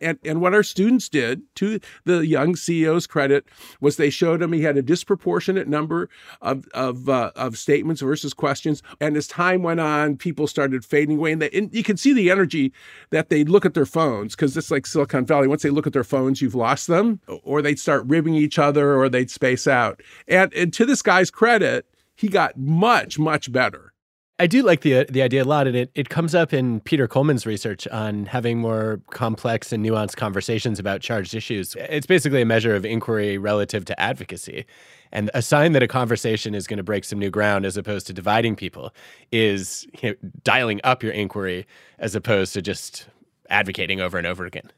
And, 0.00 0.18
and 0.24 0.40
what 0.40 0.54
our 0.54 0.62
students 0.62 1.08
did, 1.08 1.42
to 1.56 1.80
the 2.04 2.24
young 2.24 2.54
CEO's 2.54 3.08
credit, 3.08 3.46
was 3.80 3.96
they 3.96 4.10
showed 4.10 4.40
him 4.40 4.52
he 4.52 4.62
had 4.62 4.76
a 4.76 4.82
disproportionate 4.82 5.66
number 5.66 6.08
of, 6.40 6.66
of, 6.72 7.08
uh, 7.08 7.32
of 7.34 7.58
statements 7.58 8.00
versus 8.00 8.32
questions. 8.32 8.80
And 9.00 9.16
as 9.16 9.26
time 9.26 9.64
went 9.64 9.80
on, 9.80 10.16
people 10.16 10.46
started 10.46 10.84
fading 10.84 11.18
away. 11.18 11.32
And, 11.32 11.42
they, 11.42 11.50
and 11.50 11.74
you 11.74 11.82
can 11.82 11.96
see 11.96 12.12
the 12.12 12.30
energy 12.30 12.72
that 13.10 13.28
they'd 13.28 13.48
look 13.48 13.66
at 13.66 13.74
their 13.74 13.86
phones, 13.86 14.36
because 14.36 14.56
it's 14.56 14.70
like 14.70 14.86
Silicon 14.86 15.26
Valley. 15.26 15.48
Once 15.48 15.62
they 15.62 15.70
look 15.70 15.88
at 15.88 15.92
their 15.92 16.04
phones, 16.04 16.40
you've 16.40 16.54
lost 16.54 16.86
them, 16.86 17.20
or 17.42 17.60
they'd 17.60 17.80
start 17.80 18.04
ribbing 18.06 18.34
each 18.34 18.58
other, 18.58 18.94
or 18.94 19.08
they'd 19.08 19.30
space 19.30 19.66
out. 19.66 20.00
And, 20.28 20.54
and 20.54 20.72
to 20.74 20.86
this 20.86 21.02
guy's 21.02 21.30
credit, 21.30 21.86
he 22.14 22.28
got 22.28 22.56
much, 22.56 23.18
much 23.18 23.50
better. 23.50 23.92
I 24.38 24.46
do 24.48 24.62
like 24.62 24.80
the 24.80 25.00
uh, 25.00 25.04
the 25.08 25.22
idea 25.22 25.44
a 25.44 25.44
lot, 25.44 25.68
and 25.68 25.76
it 25.76 25.90
it 25.94 26.08
comes 26.08 26.34
up 26.34 26.52
in 26.52 26.80
Peter 26.80 27.06
Coleman's 27.06 27.46
research 27.46 27.86
on 27.88 28.26
having 28.26 28.58
more 28.58 29.00
complex 29.10 29.72
and 29.72 29.84
nuanced 29.84 30.16
conversations 30.16 30.80
about 30.80 31.00
charged 31.00 31.34
issues. 31.34 31.76
It's 31.78 32.06
basically 32.06 32.42
a 32.42 32.46
measure 32.46 32.74
of 32.74 32.84
inquiry 32.84 33.38
relative 33.38 33.84
to 33.84 34.00
advocacy, 34.00 34.66
and 35.12 35.30
a 35.32 35.42
sign 35.42 35.72
that 35.72 35.82
a 35.84 35.86
conversation 35.86 36.56
is 36.56 36.66
going 36.66 36.78
to 36.78 36.82
break 36.82 37.04
some 37.04 37.20
new 37.20 37.30
ground, 37.30 37.64
as 37.64 37.76
opposed 37.76 38.06
to 38.08 38.12
dividing 38.12 38.56
people, 38.56 38.92
is 39.30 39.86
you 40.02 40.10
know, 40.10 40.30
dialing 40.42 40.80
up 40.82 41.04
your 41.04 41.12
inquiry 41.12 41.64
as 42.00 42.16
opposed 42.16 42.52
to 42.54 42.62
just 42.62 43.06
advocating 43.48 44.00
over 44.00 44.18
and 44.18 44.26
over 44.26 44.44
again. 44.44 44.72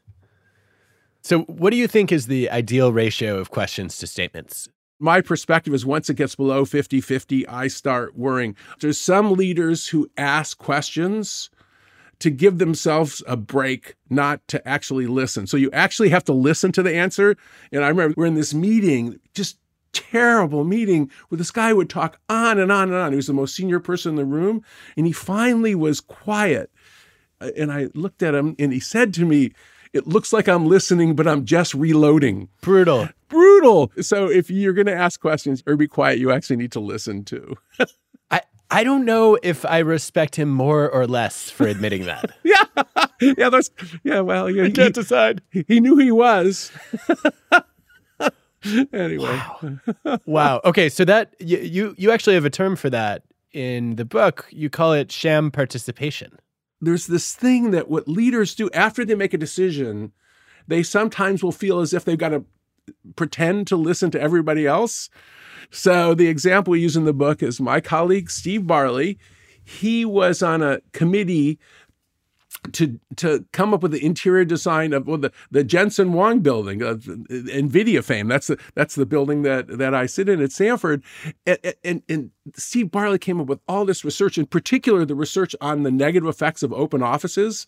So, 1.23 1.39
what 1.39 1.71
do 1.71 1.77
you 1.77 1.87
think 1.87 2.11
is 2.11 2.27
the 2.27 2.51
ideal 2.51 2.93
ratio 2.93 3.39
of 3.39 3.49
questions 3.49 3.97
to 3.97 4.05
statements? 4.05 4.69
My 4.99 5.21
perspective 5.21 5.73
is 5.73 5.85
once 5.85 6.09
it 6.09 6.15
gets 6.15 6.35
below 6.35 6.65
50 6.65 7.01
50, 7.01 7.47
I 7.47 7.67
start 7.67 8.17
worrying. 8.17 8.55
There's 8.79 8.99
some 8.99 9.33
leaders 9.33 9.87
who 9.87 10.09
ask 10.17 10.57
questions 10.57 11.49
to 12.19 12.29
give 12.29 12.59
themselves 12.59 13.21
a 13.27 13.35
break, 13.35 13.95
not 14.09 14.47
to 14.47 14.65
actually 14.67 15.07
listen. 15.07 15.47
So 15.47 15.57
you 15.57 15.69
actually 15.71 16.09
have 16.09 16.23
to 16.25 16.33
listen 16.33 16.71
to 16.73 16.83
the 16.83 16.95
answer. 16.95 17.35
And 17.71 17.83
I 17.83 17.89
remember 17.89 18.13
we're 18.15 18.25
in 18.25 18.35
this 18.35 18.53
meeting, 18.53 19.19
just 19.33 19.57
terrible 19.91 20.63
meeting 20.63 21.11
where 21.29 21.37
this 21.37 21.51
guy 21.51 21.73
would 21.73 21.89
talk 21.89 22.19
on 22.29 22.57
and 22.59 22.71
on 22.71 22.89
and 22.89 22.97
on. 22.97 23.11
He 23.11 23.17
was 23.17 23.27
the 23.27 23.33
most 23.33 23.55
senior 23.55 23.79
person 23.79 24.11
in 24.11 24.15
the 24.15 24.25
room. 24.25 24.63
And 24.95 25.05
he 25.05 25.11
finally 25.11 25.75
was 25.75 25.99
quiet. 25.99 26.71
And 27.41 27.71
I 27.71 27.89
looked 27.93 28.23
at 28.23 28.33
him 28.33 28.55
and 28.57 28.71
he 28.71 28.79
said 28.79 29.13
to 29.15 29.25
me, 29.25 29.51
it 29.95 30.05
looks 30.05 30.33
like 30.33 30.49
I'm 30.49 30.67
listening, 30.67 31.15
but 31.15 31.25
I'm 31.25 31.45
just 31.45 31.73
reloading. 31.73 32.49
Brutal. 32.61 33.07
Brutal. 33.29 33.91
So 34.01 34.29
if 34.29 34.51
you're 34.51 34.73
going 34.73 34.87
to 34.87 34.95
ask 34.95 35.21
questions 35.21 35.63
or 35.65 35.77
be 35.77 35.87
quiet, 35.87 36.19
you 36.19 36.31
actually 36.31 36.57
need 36.57 36.73
to 36.73 36.81
listen 36.81 37.23
too. 37.23 37.55
I, 38.31 38.41
I 38.69 38.83
don't 38.83 39.05
know 39.05 39.39
if 39.41 39.65
I 39.65 39.79
respect 39.79 40.35
him 40.35 40.49
more 40.49 40.89
or 40.89 41.07
less 41.07 41.49
for 41.49 41.65
admitting 41.65 42.05
that. 42.05 42.31
yeah. 42.43 42.65
Yeah. 43.21 43.49
That's, 43.49 43.69
yeah. 44.03 44.19
Well, 44.19 44.49
yeah, 44.49 44.69
can't 44.73 44.93
decide. 44.93 45.41
He, 45.49 45.79
knew 45.79 45.95
he 45.95 46.11
was. 46.11 46.73
anyway. 48.91 49.41
Wow. 50.03 50.19
wow. 50.25 50.61
Okay. 50.65 50.89
So 50.89 51.05
that 51.05 51.35
you, 51.39 51.95
you 51.97 52.11
actually 52.11 52.33
have 52.33 52.45
a 52.45 52.49
term 52.49 52.75
for 52.75 52.89
that 52.89 53.23
in 53.53 53.95
the 53.95 54.03
book. 54.03 54.45
You 54.51 54.69
call 54.69 54.91
it 54.91 55.09
sham 55.09 55.51
participation 55.51 56.37
there's 56.81 57.07
this 57.07 57.33
thing 57.33 57.71
that 57.71 57.89
what 57.89 58.07
leaders 58.07 58.55
do 58.55 58.69
after 58.71 59.05
they 59.05 59.15
make 59.15 59.33
a 59.33 59.37
decision, 59.37 60.11
they 60.67 60.83
sometimes 60.83 61.43
will 61.43 61.51
feel 61.51 61.79
as 61.79 61.93
if 61.93 62.05
they've 62.05 62.17
got 62.17 62.29
to 62.29 62.45
pretend 63.15 63.67
to 63.67 63.75
listen 63.75 64.11
to 64.11 64.21
everybody 64.21 64.67
else. 64.67 65.09
So 65.71 66.13
the 66.13 66.27
example 66.27 66.71
we 66.71 66.81
use 66.81 66.95
in 66.95 67.05
the 67.05 67.13
book 67.13 67.41
is 67.41 67.59
my 67.59 67.81
colleague 67.81 68.29
Steve 68.29 68.67
Barley. 68.67 69.17
He 69.63 70.05
was 70.05 70.43
on 70.43 70.61
a 70.61 70.79
committee 70.93 71.57
to 72.73 72.99
to 73.17 73.45
come 73.51 73.73
up 73.73 73.81
with 73.81 73.91
the 73.91 74.05
interior 74.05 74.45
design 74.45 74.93
of 74.93 75.07
well, 75.07 75.17
the 75.17 75.31
the 75.51 75.63
Jensen 75.63 76.09
Huang 76.09 76.39
building, 76.39 76.83
uh, 76.83 76.95
Nvidia 76.95 78.03
fame. 78.03 78.27
That's 78.27 78.47
the 78.47 78.59
that's 78.73 78.95
the 78.95 79.05
building 79.05 79.43
that 79.43 79.67
that 79.77 79.93
I 79.93 80.05
sit 80.05 80.29
in 80.29 80.41
at 80.41 80.51
Stanford, 80.51 81.03
and, 81.45 81.75
and, 81.83 82.03
and 82.09 82.31
Steve 82.55 82.91
Barley 82.91 83.19
came 83.19 83.39
up 83.39 83.47
with 83.47 83.59
all 83.67 83.85
this 83.85 84.03
research, 84.05 84.37
in 84.37 84.45
particular 84.45 85.05
the 85.05 85.15
research 85.15 85.55
on 85.61 85.83
the 85.83 85.91
negative 85.91 86.27
effects 86.27 86.63
of 86.63 86.73
open 86.73 87.01
offices 87.01 87.65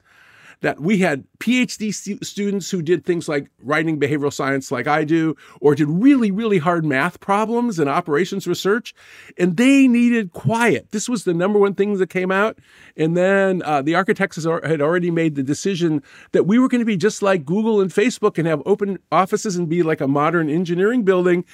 that 0.62 0.82
we 0.82 0.98
had 0.98 1.24
PhD 1.40 1.94
stu- 1.94 2.20
students 2.24 2.72
who 2.72 2.82
did 2.82 3.06
things 3.06 3.30
like 3.30 3.50
writing 3.62 4.00
behavioral 4.00 4.34
science, 4.34 4.72
like 4.72 4.88
I 4.88 5.04
do, 5.04 5.36
or 5.62 5.76
did 5.76 5.88
really, 5.88 6.32
really 6.32 6.58
hard 6.58 6.86
math 6.86 7.20
problems 7.20 7.80
and 7.80 7.90
operations 7.90 8.48
research, 8.48 8.94
and 9.38 9.58
they 9.58 9.88
needed 9.88 10.34
quiet. 10.34 10.92
This 10.92 11.08
was 11.08 11.24
the 11.24 11.34
number 11.34 11.60
one 11.60 11.76
thing 11.76 11.98
that 11.98 12.10
came 12.10 12.32
out. 12.32 12.60
And 12.96 13.16
then 13.16 13.62
uh, 13.64 13.82
the 13.82 13.96
architects 13.96 14.44
had 14.44 14.82
already 14.82 15.12
made 15.12 15.36
the 15.36 15.44
decision 15.44 16.02
that 16.32 16.48
we 16.48 16.60
were 16.60 16.68
going 16.68 16.80
to 16.80 16.86
be 16.86 16.98
just 16.98 17.22
like 17.22 17.46
Google 17.46 17.82
and 17.82 17.92
Facebook 17.92 18.38
and 18.38 18.48
have 18.48 18.62
open 18.66 19.00
offices 19.12 19.56
and 19.56 19.70
be 19.70 19.84
like 19.84 20.02
a 20.02 20.08
modern 20.08 20.50
engineering 20.50 21.04
building. 21.04 21.46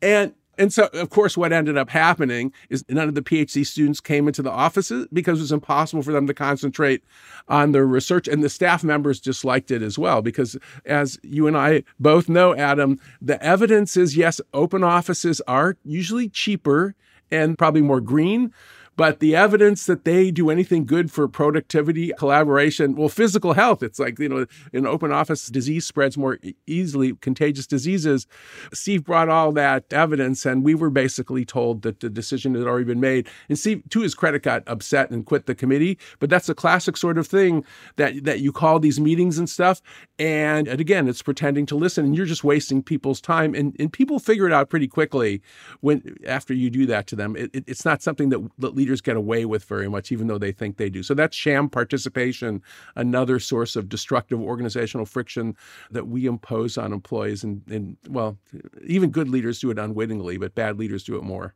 And 0.00 0.34
And 0.58 0.72
so, 0.72 0.88
of 0.92 1.10
course, 1.10 1.36
what 1.36 1.52
ended 1.52 1.76
up 1.76 1.90
happening 1.90 2.52
is 2.70 2.84
none 2.88 3.08
of 3.08 3.14
the 3.14 3.22
PhD 3.22 3.66
students 3.66 4.00
came 4.00 4.26
into 4.26 4.42
the 4.42 4.50
offices 4.50 5.06
because 5.12 5.38
it 5.38 5.42
was 5.42 5.52
impossible 5.52 6.02
for 6.02 6.12
them 6.12 6.26
to 6.26 6.34
concentrate 6.34 7.04
on 7.48 7.72
their 7.72 7.86
research. 7.86 8.26
And 8.28 8.42
the 8.42 8.48
staff 8.48 8.82
members 8.82 9.20
disliked 9.20 9.70
it 9.70 9.82
as 9.82 9.98
well, 9.98 10.22
because 10.22 10.56
as 10.84 11.18
you 11.22 11.46
and 11.46 11.56
I 11.56 11.84
both 12.00 12.28
know, 12.28 12.54
Adam, 12.54 12.98
the 13.20 13.42
evidence 13.42 13.96
is 13.96 14.16
yes, 14.16 14.40
open 14.54 14.82
offices 14.82 15.40
are 15.46 15.76
usually 15.84 16.28
cheaper 16.28 16.94
and 17.30 17.58
probably 17.58 17.82
more 17.82 18.00
green. 18.00 18.52
But 18.96 19.20
the 19.20 19.36
evidence 19.36 19.86
that 19.86 20.04
they 20.04 20.30
do 20.30 20.50
anything 20.50 20.86
good 20.86 21.12
for 21.12 21.28
productivity, 21.28 22.12
collaboration, 22.18 22.96
well, 22.96 23.08
physical 23.08 23.52
health, 23.52 23.82
it's 23.82 23.98
like, 23.98 24.18
you 24.18 24.28
know, 24.28 24.46
in 24.72 24.86
open 24.86 25.12
office, 25.12 25.46
disease 25.48 25.86
spreads 25.86 26.16
more 26.16 26.38
easily, 26.66 27.14
contagious 27.16 27.66
diseases. 27.66 28.26
Steve 28.72 29.04
brought 29.04 29.28
all 29.28 29.52
that 29.52 29.84
evidence, 29.92 30.46
and 30.46 30.64
we 30.64 30.74
were 30.74 30.90
basically 30.90 31.44
told 31.44 31.82
that 31.82 32.00
the 32.00 32.08
decision 32.08 32.54
had 32.54 32.66
already 32.66 32.84
been 32.84 33.00
made. 33.00 33.28
And 33.48 33.58
Steve, 33.58 33.82
to 33.90 34.00
his 34.00 34.14
credit, 34.14 34.42
got 34.42 34.62
upset 34.66 35.10
and 35.10 35.26
quit 35.26 35.46
the 35.46 35.54
committee. 35.54 35.98
But 36.18 36.30
that's 36.30 36.48
a 36.48 36.54
classic 36.54 36.96
sort 36.96 37.18
of 37.18 37.26
thing 37.26 37.64
that, 37.96 38.24
that 38.24 38.40
you 38.40 38.50
call 38.52 38.80
these 38.80 38.98
meetings 38.98 39.38
and 39.38 39.48
stuff. 39.48 39.82
And, 40.18 40.66
and 40.66 40.80
again, 40.80 41.06
it's 41.06 41.22
pretending 41.22 41.66
to 41.66 41.76
listen, 41.76 42.06
and 42.06 42.16
you're 42.16 42.24
just 42.24 42.44
wasting 42.44 42.82
people's 42.82 43.20
time. 43.20 43.54
And, 43.54 43.76
and 43.78 43.92
people 43.92 44.18
figure 44.18 44.46
it 44.46 44.52
out 44.52 44.70
pretty 44.70 44.88
quickly 44.88 45.42
when 45.80 46.16
after 46.26 46.54
you 46.54 46.70
do 46.70 46.86
that 46.86 47.06
to 47.08 47.16
them. 47.16 47.36
It, 47.36 47.50
it, 47.52 47.64
it's 47.66 47.84
not 47.84 48.02
something 48.02 48.30
that, 48.30 48.40
that 48.58 48.74
leaders 48.86 49.00
get 49.00 49.16
away 49.16 49.44
with 49.44 49.64
very 49.64 49.88
much, 49.88 50.12
even 50.12 50.28
though 50.28 50.38
they 50.38 50.52
think 50.52 50.76
they 50.76 50.88
do. 50.88 51.02
So 51.02 51.12
that's 51.12 51.36
sham 51.36 51.68
participation, 51.68 52.62
another 52.94 53.40
source 53.40 53.74
of 53.74 53.88
destructive 53.88 54.40
organizational 54.40 55.06
friction 55.06 55.56
that 55.90 56.06
we 56.06 56.26
impose 56.26 56.78
on 56.78 56.92
employees. 56.92 57.42
And, 57.42 57.62
and 57.68 57.96
well, 58.08 58.38
even 58.86 59.10
good 59.10 59.28
leaders 59.28 59.58
do 59.58 59.70
it 59.70 59.78
unwittingly, 59.78 60.38
but 60.38 60.54
bad 60.54 60.78
leaders 60.78 61.02
do 61.02 61.16
it 61.16 61.24
more. 61.24 61.54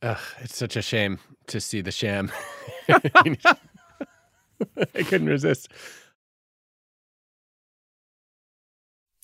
Ugh, 0.00 0.18
it's 0.40 0.56
such 0.56 0.76
a 0.76 0.82
shame 0.82 1.18
to 1.48 1.60
see 1.60 1.82
the 1.82 1.92
sham. 1.92 2.32
I 2.88 3.36
couldn't 5.02 5.28
resist. 5.28 5.68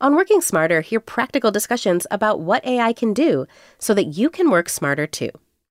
On 0.00 0.14
Working 0.14 0.40
Smarter, 0.40 0.80
hear 0.80 1.00
practical 1.00 1.50
discussions 1.50 2.06
about 2.10 2.40
what 2.40 2.64
AI 2.64 2.92
can 2.92 3.12
do 3.12 3.46
so 3.78 3.94
that 3.94 4.04
you 4.04 4.30
can 4.30 4.48
work 4.50 4.68
smarter 4.68 5.06
too. 5.06 5.30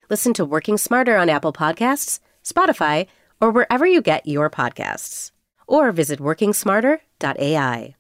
Listen 0.09 0.33
to 0.33 0.43
Working 0.45 0.77
Smarter 0.77 1.15
on 1.15 1.29
Apple 1.29 1.53
Podcasts, 1.53 2.19
Spotify, 2.43 3.07
or 3.39 3.51
wherever 3.51 3.85
you 3.85 4.01
get 4.01 4.25
your 4.27 4.49
podcasts. 4.49 5.31
Or 5.67 5.91
visit 5.93 6.19
workingsmarter.ai. 6.19 7.95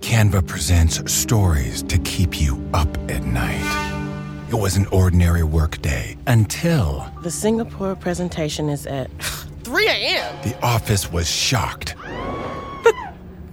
Canva 0.00 0.46
presents 0.46 1.12
stories 1.12 1.82
to 1.84 1.98
keep 1.98 2.40
you 2.40 2.60
up 2.74 2.88
at 3.10 3.22
night. 3.24 4.46
It 4.48 4.54
was 4.56 4.76
an 4.76 4.86
ordinary 4.86 5.44
workday 5.44 6.16
until 6.26 7.08
The 7.22 7.30
Singapore 7.30 7.94
presentation 7.94 8.68
is 8.68 8.86
at 8.86 9.10
3 9.62 9.86
a.m. 9.86 10.42
the 10.42 10.58
office 10.64 11.12
was 11.12 11.30
shocked. 11.30 11.94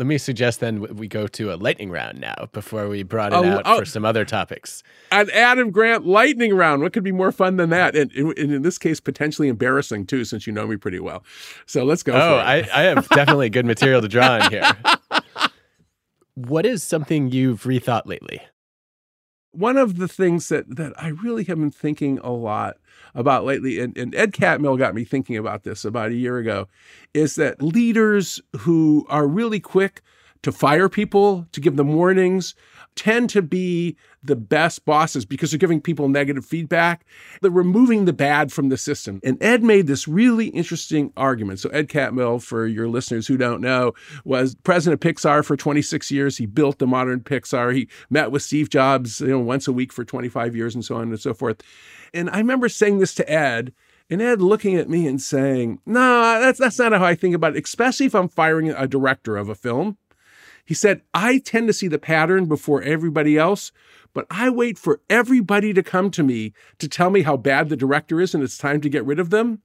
Let 0.00 0.06
me 0.06 0.16
suggest 0.16 0.60
then 0.60 0.96
we 0.96 1.08
go 1.08 1.26
to 1.26 1.52
a 1.52 1.56
lightning 1.56 1.90
round 1.90 2.18
now 2.22 2.48
before 2.52 2.88
we 2.88 3.02
brought 3.02 3.34
it 3.34 3.36
Oh, 3.36 3.44
out 3.44 3.62
oh. 3.66 3.78
for 3.80 3.84
some 3.84 4.02
other 4.06 4.24
topics. 4.24 4.82
An 5.12 5.28
Adam 5.28 5.70
Grant 5.70 6.06
lightning 6.06 6.54
round. 6.54 6.80
What 6.80 6.94
could 6.94 7.04
be 7.04 7.12
more 7.12 7.30
fun 7.30 7.56
than 7.58 7.68
that? 7.68 7.94
And, 7.94 8.10
and 8.12 8.32
in 8.38 8.62
this 8.62 8.78
case, 8.78 8.98
potentially 8.98 9.48
embarrassing 9.48 10.06
too, 10.06 10.24
since 10.24 10.46
you 10.46 10.54
know 10.54 10.66
me 10.66 10.78
pretty 10.78 11.00
well. 11.00 11.22
So 11.66 11.84
let's 11.84 12.02
go. 12.02 12.14
Oh, 12.14 12.16
for 12.18 12.40
it. 12.40 12.70
I, 12.72 12.80
I 12.80 12.82
have 12.84 13.06
definitely 13.10 13.50
good 13.50 13.66
material 13.66 14.00
to 14.00 14.08
draw 14.08 14.38
on 14.40 14.50
here. 14.50 14.72
What 16.34 16.64
is 16.64 16.82
something 16.82 17.30
you've 17.30 17.64
rethought 17.64 18.06
lately? 18.06 18.40
One 19.52 19.76
of 19.76 19.96
the 19.96 20.08
things 20.08 20.48
that 20.48 20.76
that 20.76 20.92
I 20.96 21.08
really 21.08 21.44
have 21.44 21.58
been 21.58 21.70
thinking 21.70 22.18
a 22.20 22.30
lot 22.30 22.76
about 23.14 23.44
lately, 23.44 23.80
and, 23.80 23.96
and 23.96 24.14
Ed 24.14 24.32
Catmull 24.32 24.78
got 24.78 24.94
me 24.94 25.04
thinking 25.04 25.36
about 25.36 25.64
this 25.64 25.84
about 25.84 26.10
a 26.10 26.14
year 26.14 26.38
ago, 26.38 26.68
is 27.14 27.34
that 27.34 27.62
leaders 27.62 28.40
who 28.58 29.06
are 29.08 29.26
really 29.26 29.60
quick 29.60 30.02
to 30.42 30.52
fire 30.52 30.88
people, 30.88 31.46
to 31.52 31.60
give 31.60 31.76
them 31.76 31.92
warnings, 31.92 32.54
tend 33.00 33.30
to 33.30 33.40
be 33.40 33.96
the 34.22 34.36
best 34.36 34.84
bosses 34.84 35.24
because 35.24 35.50
they're 35.50 35.58
giving 35.58 35.80
people 35.80 36.06
negative 36.10 36.44
feedback. 36.44 37.06
They're 37.40 37.50
removing 37.50 38.04
the 38.04 38.12
bad 38.12 38.52
from 38.52 38.68
the 38.68 38.76
system. 38.76 39.20
And 39.24 39.42
Ed 39.42 39.62
made 39.62 39.86
this 39.86 40.06
really 40.06 40.48
interesting 40.48 41.10
argument. 41.16 41.60
So 41.60 41.70
Ed 41.70 41.88
Catmull, 41.88 42.42
for 42.42 42.66
your 42.66 42.88
listeners 42.88 43.26
who 43.26 43.38
don't 43.38 43.62
know, 43.62 43.94
was 44.26 44.54
president 44.64 45.02
of 45.02 45.14
Pixar 45.14 45.42
for 45.42 45.56
26 45.56 46.10
years. 46.10 46.36
He 46.36 46.44
built 46.44 46.78
the 46.78 46.86
modern 46.86 47.20
Pixar. 47.20 47.74
He 47.74 47.88
met 48.10 48.30
with 48.32 48.42
Steve 48.42 48.68
Jobs, 48.68 49.22
you 49.22 49.28
know, 49.28 49.38
once 49.38 49.66
a 49.66 49.72
week 49.72 49.94
for 49.94 50.04
25 50.04 50.54
years 50.54 50.74
and 50.74 50.84
so 50.84 50.96
on 50.96 51.04
and 51.04 51.18
so 51.18 51.32
forth. 51.32 51.62
And 52.12 52.28
I 52.28 52.36
remember 52.36 52.68
saying 52.68 52.98
this 52.98 53.14
to 53.14 53.32
Ed, 53.32 53.72
and 54.10 54.20
Ed 54.20 54.42
looking 54.42 54.76
at 54.76 54.90
me 54.90 55.06
and 55.06 55.22
saying, 55.22 55.78
"No, 55.86 56.38
that's 56.38 56.58
that's 56.58 56.78
not 56.78 56.92
how 56.92 57.04
I 57.04 57.14
think 57.14 57.34
about 57.34 57.56
it, 57.56 57.64
especially 57.64 58.06
if 58.06 58.14
I'm 58.14 58.28
firing 58.28 58.68
a 58.68 58.86
director 58.86 59.38
of 59.38 59.48
a 59.48 59.54
film." 59.54 59.96
He 60.70 60.74
said, 60.74 61.02
I 61.12 61.38
tend 61.38 61.66
to 61.66 61.72
see 61.72 61.88
the 61.88 61.98
pattern 61.98 62.46
before 62.46 62.80
everybody 62.80 63.36
else, 63.36 63.72
but 64.14 64.24
I 64.30 64.50
wait 64.50 64.78
for 64.78 65.00
everybody 65.10 65.72
to 65.72 65.82
come 65.82 66.12
to 66.12 66.22
me 66.22 66.52
to 66.78 66.86
tell 66.88 67.10
me 67.10 67.22
how 67.22 67.36
bad 67.36 67.68
the 67.68 67.76
director 67.76 68.20
is 68.20 68.36
and 68.36 68.44
it's 68.44 68.56
time 68.56 68.80
to 68.82 68.88
get 68.88 69.04
rid 69.04 69.18
of 69.18 69.30
them. 69.30 69.62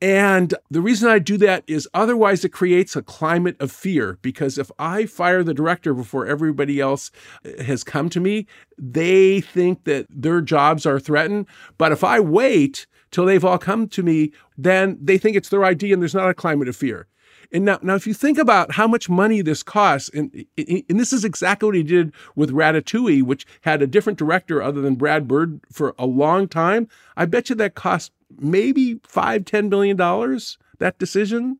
And 0.00 0.54
the 0.70 0.80
reason 0.80 1.10
I 1.10 1.18
do 1.18 1.36
that 1.36 1.64
is 1.66 1.86
otherwise 1.92 2.46
it 2.46 2.48
creates 2.48 2.96
a 2.96 3.02
climate 3.02 3.56
of 3.60 3.70
fear 3.70 4.18
because 4.22 4.56
if 4.56 4.70
I 4.78 5.04
fire 5.04 5.42
the 5.42 5.52
director 5.52 5.92
before 5.92 6.26
everybody 6.26 6.80
else 6.80 7.10
eh, 7.44 7.64
has 7.64 7.84
come 7.84 8.08
to 8.08 8.18
me, 8.18 8.46
they 8.78 9.42
think 9.42 9.84
that 9.84 10.06
their 10.08 10.40
jobs 10.40 10.86
are 10.86 10.98
threatened. 10.98 11.44
But 11.76 11.92
if 11.92 12.02
I 12.02 12.20
wait 12.20 12.86
till 13.10 13.26
they've 13.26 13.44
all 13.44 13.58
come 13.58 13.86
to 13.88 14.02
me, 14.02 14.32
then 14.56 14.96
they 14.98 15.18
think 15.18 15.36
it's 15.36 15.50
their 15.50 15.66
idea 15.66 15.92
and 15.92 16.00
there's 16.00 16.14
not 16.14 16.30
a 16.30 16.34
climate 16.34 16.68
of 16.68 16.76
fear. 16.76 17.06
And 17.52 17.64
now, 17.64 17.78
now, 17.82 17.94
if 17.94 18.06
you 18.06 18.14
think 18.14 18.38
about 18.38 18.72
how 18.72 18.86
much 18.86 19.08
money 19.08 19.40
this 19.42 19.62
costs, 19.62 20.10
and, 20.10 20.44
and 20.56 21.00
this 21.00 21.12
is 21.12 21.24
exactly 21.24 21.66
what 21.66 21.74
he 21.74 21.82
did 21.82 22.12
with 22.36 22.50
Ratatouille, 22.50 23.22
which 23.22 23.46
had 23.62 23.82
a 23.82 23.86
different 23.86 24.18
director 24.18 24.62
other 24.62 24.80
than 24.80 24.96
Brad 24.96 25.26
Bird 25.26 25.60
for 25.72 25.94
a 25.98 26.06
long 26.06 26.48
time, 26.48 26.88
I 27.16 27.24
bet 27.24 27.48
you 27.48 27.56
that 27.56 27.74
cost 27.74 28.12
maybe 28.38 29.00
five, 29.02 29.44
ten 29.44 29.68
million 29.68 29.96
dollars, 29.96 30.58
that 30.78 30.98
decision. 30.98 31.58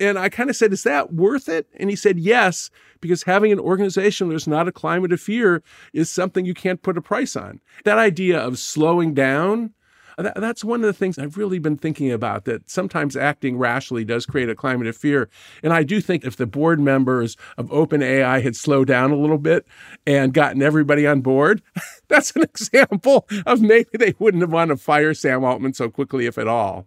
And 0.00 0.16
I 0.18 0.28
kind 0.28 0.48
of 0.48 0.54
said, 0.54 0.72
is 0.72 0.84
that 0.84 1.12
worth 1.12 1.48
it? 1.48 1.66
And 1.74 1.90
he 1.90 1.96
said, 1.96 2.20
yes, 2.20 2.70
because 3.00 3.24
having 3.24 3.50
an 3.50 3.58
organization 3.58 4.28
where 4.28 4.32
there's 4.32 4.46
not 4.46 4.68
a 4.68 4.72
climate 4.72 5.12
of 5.12 5.20
fear 5.20 5.62
is 5.92 6.08
something 6.08 6.44
you 6.44 6.54
can't 6.54 6.82
put 6.82 6.96
a 6.96 7.02
price 7.02 7.34
on. 7.34 7.60
That 7.84 7.98
idea 7.98 8.38
of 8.38 8.58
slowing 8.60 9.12
down, 9.12 9.74
that, 10.18 10.34
that's 10.36 10.64
one 10.64 10.80
of 10.80 10.86
the 10.86 10.92
things 10.92 11.18
I've 11.18 11.36
really 11.36 11.58
been 11.58 11.76
thinking 11.76 12.10
about 12.10 12.44
that 12.44 12.68
sometimes 12.68 13.16
acting 13.16 13.56
rashly 13.56 14.04
does 14.04 14.26
create 14.26 14.48
a 14.48 14.54
climate 14.54 14.86
of 14.86 14.96
fear. 14.96 15.28
And 15.62 15.72
I 15.72 15.82
do 15.82 16.00
think 16.00 16.24
if 16.24 16.36
the 16.36 16.46
board 16.46 16.80
members 16.80 17.36
of 17.56 17.68
OpenAI 17.68 18.42
had 18.42 18.56
slowed 18.56 18.88
down 18.88 19.10
a 19.10 19.16
little 19.16 19.38
bit 19.38 19.66
and 20.06 20.34
gotten 20.34 20.62
everybody 20.62 21.06
on 21.06 21.20
board, 21.20 21.62
that's 22.08 22.34
an 22.36 22.42
example 22.42 23.28
of 23.46 23.60
maybe 23.60 23.90
they 23.98 24.14
wouldn't 24.18 24.42
have 24.42 24.52
wanted 24.52 24.74
to 24.74 24.82
fire 24.82 25.14
Sam 25.14 25.44
Altman 25.44 25.74
so 25.74 25.88
quickly, 25.88 26.26
if 26.26 26.38
at 26.38 26.48
all. 26.48 26.86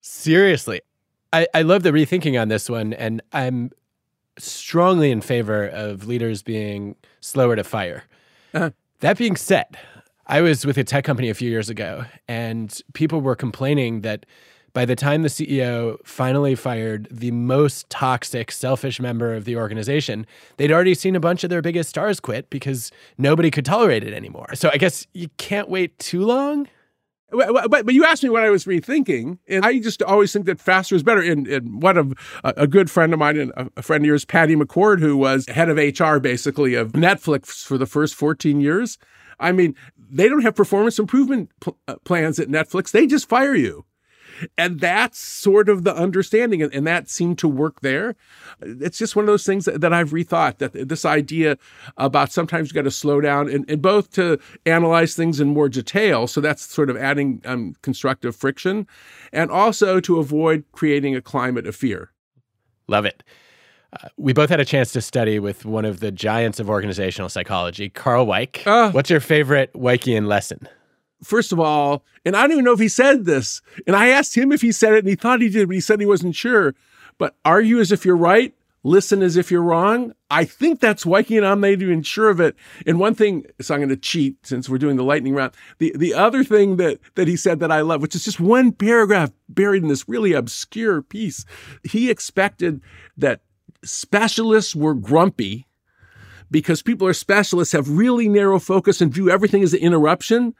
Seriously. 0.00 0.80
I, 1.32 1.46
I 1.54 1.62
love 1.62 1.82
the 1.82 1.90
rethinking 1.90 2.40
on 2.40 2.48
this 2.48 2.70
one, 2.70 2.92
and 2.92 3.20
I'm 3.32 3.70
strongly 4.38 5.10
in 5.10 5.20
favor 5.20 5.66
of 5.66 6.06
leaders 6.06 6.42
being 6.42 6.96
slower 7.20 7.56
to 7.56 7.64
fire. 7.64 8.04
Uh-huh. 8.54 8.70
That 9.00 9.18
being 9.18 9.36
said, 9.36 9.76
I 10.28 10.40
was 10.40 10.66
with 10.66 10.76
a 10.76 10.84
tech 10.84 11.04
company 11.04 11.30
a 11.30 11.34
few 11.34 11.48
years 11.50 11.70
ago, 11.70 12.04
and 12.26 12.80
people 12.94 13.20
were 13.20 13.36
complaining 13.36 14.00
that 14.00 14.26
by 14.72 14.84
the 14.84 14.96
time 14.96 15.22
the 15.22 15.28
CEO 15.28 15.96
finally 16.04 16.54
fired 16.54 17.08
the 17.10 17.30
most 17.30 17.88
toxic, 17.88 18.50
selfish 18.50 19.00
member 19.00 19.34
of 19.34 19.44
the 19.44 19.56
organization, 19.56 20.26
they'd 20.56 20.72
already 20.72 20.94
seen 20.94 21.16
a 21.16 21.20
bunch 21.20 21.44
of 21.44 21.50
their 21.50 21.62
biggest 21.62 21.88
stars 21.88 22.20
quit 22.20 22.50
because 22.50 22.90
nobody 23.16 23.50
could 23.50 23.64
tolerate 23.64 24.04
it 24.04 24.12
anymore. 24.12 24.54
So 24.54 24.68
I 24.72 24.76
guess 24.76 25.06
you 25.14 25.28
can't 25.38 25.70
wait 25.70 25.98
too 25.98 26.24
long. 26.24 26.68
But, 27.30 27.70
but 27.70 27.92
you 27.92 28.04
asked 28.04 28.22
me 28.22 28.28
what 28.28 28.44
I 28.44 28.50
was 28.50 28.66
rethinking, 28.66 29.38
and 29.48 29.64
I 29.64 29.78
just 29.80 30.02
always 30.02 30.32
think 30.32 30.46
that 30.46 30.60
faster 30.60 30.94
is 30.94 31.02
better. 31.02 31.22
And, 31.22 31.46
and 31.48 31.82
one 31.82 31.96
of 31.96 32.12
a, 32.44 32.54
a, 32.56 32.66
good 32.66 32.88
friend 32.88 33.12
of 33.12 33.18
mine 33.18 33.36
and 33.36 33.52
a 33.76 33.82
friend 33.82 34.04
of 34.04 34.06
yours, 34.06 34.24
Patty 34.24 34.54
McCord, 34.54 35.00
who 35.00 35.16
was 35.16 35.46
head 35.48 35.68
of 35.68 35.76
HR 35.76 36.18
basically 36.18 36.74
of 36.74 36.92
Netflix 36.92 37.64
for 37.64 37.78
the 37.78 37.86
first 37.86 38.14
14 38.14 38.60
years. 38.60 38.98
I 39.38 39.52
mean, 39.52 39.74
they 40.10 40.28
don't 40.28 40.42
have 40.42 40.54
performance 40.54 40.98
improvement 40.98 41.50
pl- 41.60 41.78
uh, 41.88 41.96
plans 42.04 42.38
at 42.38 42.48
Netflix. 42.48 42.90
They 42.90 43.06
just 43.06 43.28
fire 43.28 43.54
you. 43.54 43.84
And 44.58 44.80
that's 44.80 45.18
sort 45.18 45.68
of 45.68 45.84
the 45.84 45.94
understanding, 45.94 46.62
and, 46.62 46.86
that 46.86 47.08
seemed 47.08 47.38
to 47.38 47.48
work 47.48 47.80
there. 47.80 48.16
It's 48.60 48.98
just 48.98 49.16
one 49.16 49.24
of 49.24 49.28
those 49.28 49.46
things 49.46 49.64
that, 49.64 49.80
that 49.80 49.92
I've 49.92 50.10
rethought 50.10 50.58
that 50.58 50.88
this 50.88 51.04
idea 51.04 51.56
about 51.96 52.32
sometimes 52.32 52.68
you 52.68 52.74
got 52.74 52.82
to 52.82 52.90
slow 52.90 53.20
down 53.20 53.48
and, 53.48 53.68
and, 53.70 53.80
both 53.80 54.10
to 54.12 54.38
analyze 54.66 55.16
things 55.16 55.40
in 55.40 55.48
more 55.48 55.68
detail. 55.68 56.26
So 56.26 56.40
that's 56.40 56.62
sort 56.62 56.90
of 56.90 56.96
adding 56.96 57.40
um, 57.44 57.76
constructive 57.82 58.36
friction, 58.36 58.86
and 59.32 59.50
also 59.50 60.00
to 60.00 60.18
avoid 60.18 60.64
creating 60.72 61.16
a 61.16 61.22
climate 61.22 61.66
of 61.66 61.74
fear. 61.74 62.12
Love 62.88 63.04
it. 63.04 63.22
Uh, 64.02 64.08
we 64.16 64.32
both 64.32 64.50
had 64.50 64.60
a 64.60 64.64
chance 64.64 64.92
to 64.92 65.00
study 65.00 65.38
with 65.38 65.64
one 65.64 65.84
of 65.84 66.00
the 66.00 66.10
giants 66.10 66.60
of 66.60 66.68
organizational 66.68 67.28
psychology, 67.28 67.88
Carl 67.88 68.26
Weick. 68.26 68.66
Uh, 68.66 68.90
What's 68.90 69.10
your 69.10 69.20
favorite 69.20 69.72
Weickian 69.72 70.26
lesson? 70.26 70.68
first 71.22 71.50
of 71.50 71.58
all, 71.58 72.04
and 72.26 72.36
I 72.36 72.42
don't 72.42 72.52
even 72.52 72.64
know 72.64 72.72
if 72.74 72.78
he 72.78 72.88
said 72.88 73.24
this. 73.24 73.62
And 73.86 73.96
I 73.96 74.08
asked 74.08 74.36
him 74.36 74.52
if 74.52 74.60
he 74.60 74.70
said 74.70 74.92
it, 74.92 74.98
and 74.98 75.08
he 75.08 75.14
thought 75.14 75.40
he 75.40 75.48
did, 75.48 75.66
but 75.66 75.74
he 75.74 75.80
said 75.80 75.98
he 75.98 76.06
wasn't 76.06 76.36
sure. 76.36 76.74
But 77.18 77.34
argue 77.44 77.80
as 77.80 77.90
if 77.90 78.04
you're 78.04 78.16
right, 78.16 78.54
listen 78.82 79.22
as 79.22 79.36
if 79.36 79.50
you're 79.50 79.62
wrong. 79.62 80.12
I 80.30 80.44
think 80.44 80.78
that's 80.78 81.04
Weickian. 81.04 81.42
I'm 81.42 81.62
not 81.62 81.68
even 81.70 82.02
sure 82.02 82.28
of 82.28 82.38
it. 82.38 82.54
And 82.86 83.00
one 83.00 83.14
thing, 83.14 83.46
so 83.62 83.74
I'm 83.74 83.80
going 83.80 83.88
to 83.88 83.96
cheat 83.96 84.36
since 84.46 84.68
we're 84.68 84.76
doing 84.78 84.96
the 84.96 85.04
lightning 85.04 85.34
round. 85.34 85.54
The 85.78 85.94
the 85.96 86.12
other 86.12 86.44
thing 86.44 86.76
that 86.76 87.00
that 87.14 87.28
he 87.28 87.36
said 87.36 87.60
that 87.60 87.72
I 87.72 87.80
love, 87.80 88.02
which 88.02 88.14
is 88.14 88.24
just 88.24 88.38
one 88.38 88.72
paragraph 88.72 89.32
buried 89.48 89.82
in 89.82 89.88
this 89.88 90.06
really 90.06 90.34
obscure 90.34 91.00
piece, 91.00 91.46
he 91.82 92.10
expected 92.10 92.82
that 93.16 93.40
specialists 93.84 94.74
were 94.74 94.94
grumpy 94.94 95.66
because 96.50 96.82
people 96.82 97.06
are 97.08 97.12
specialists, 97.12 97.72
have 97.72 97.88
really 97.88 98.28
narrow 98.28 98.58
focus 98.58 99.00
and 99.00 99.12
view 99.12 99.30
everything 99.30 99.62
as 99.62 99.74
an 99.74 99.80
interruption. 99.80 100.54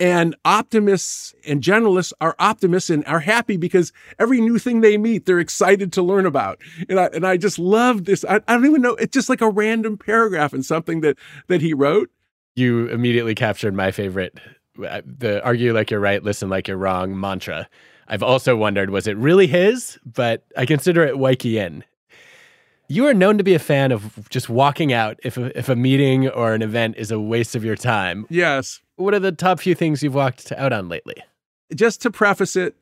And 0.00 0.34
optimists 0.44 1.34
and 1.46 1.62
generalists 1.62 2.12
are 2.20 2.34
optimists 2.38 2.90
and 2.90 3.04
are 3.06 3.20
happy 3.20 3.56
because 3.56 3.92
every 4.18 4.40
new 4.40 4.58
thing 4.58 4.80
they 4.80 4.96
meet, 4.96 5.26
they're 5.26 5.40
excited 5.40 5.92
to 5.92 6.02
learn 6.02 6.26
about. 6.26 6.60
And 6.88 6.98
I, 6.98 7.06
and 7.06 7.26
I 7.26 7.36
just 7.36 7.58
love 7.58 8.04
this. 8.04 8.24
I, 8.24 8.36
I 8.48 8.54
don't 8.54 8.66
even 8.66 8.82
know. 8.82 8.94
It's 8.94 9.12
just 9.12 9.28
like 9.28 9.40
a 9.40 9.50
random 9.50 9.96
paragraph 9.96 10.52
in 10.54 10.62
something 10.62 11.00
that, 11.02 11.16
that 11.48 11.60
he 11.60 11.74
wrote. 11.74 12.10
You 12.56 12.88
immediately 12.88 13.34
captured 13.34 13.74
my 13.74 13.90
favorite, 13.90 14.38
uh, 14.84 15.02
the 15.04 15.44
argue 15.44 15.72
like 15.72 15.90
you're 15.90 16.00
right, 16.00 16.22
listen 16.22 16.48
like 16.48 16.66
you're 16.66 16.76
wrong 16.76 17.18
mantra. 17.18 17.68
I've 18.08 18.22
also 18.22 18.56
wondered, 18.56 18.90
was 18.90 19.06
it 19.06 19.16
really 19.16 19.46
his? 19.46 19.98
But 20.04 20.44
I 20.56 20.66
consider 20.66 21.04
it 21.04 21.16
Weickian. 21.16 21.82
You 22.94 23.06
are 23.06 23.14
known 23.14 23.38
to 23.38 23.44
be 23.44 23.54
a 23.54 23.58
fan 23.58 23.90
of 23.90 24.28
just 24.30 24.48
walking 24.48 24.92
out 24.92 25.18
if 25.24 25.36
a, 25.36 25.58
if 25.58 25.68
a 25.68 25.74
meeting 25.74 26.28
or 26.28 26.54
an 26.54 26.62
event 26.62 26.94
is 26.96 27.10
a 27.10 27.18
waste 27.18 27.56
of 27.56 27.64
your 27.64 27.74
time. 27.74 28.24
Yes. 28.30 28.82
What 28.94 29.14
are 29.14 29.18
the 29.18 29.32
top 29.32 29.58
few 29.58 29.74
things 29.74 30.00
you've 30.00 30.14
walked 30.14 30.52
out 30.52 30.72
on 30.72 30.88
lately? 30.88 31.16
Just 31.74 32.00
to 32.02 32.10
preface 32.12 32.54
it, 32.54 32.76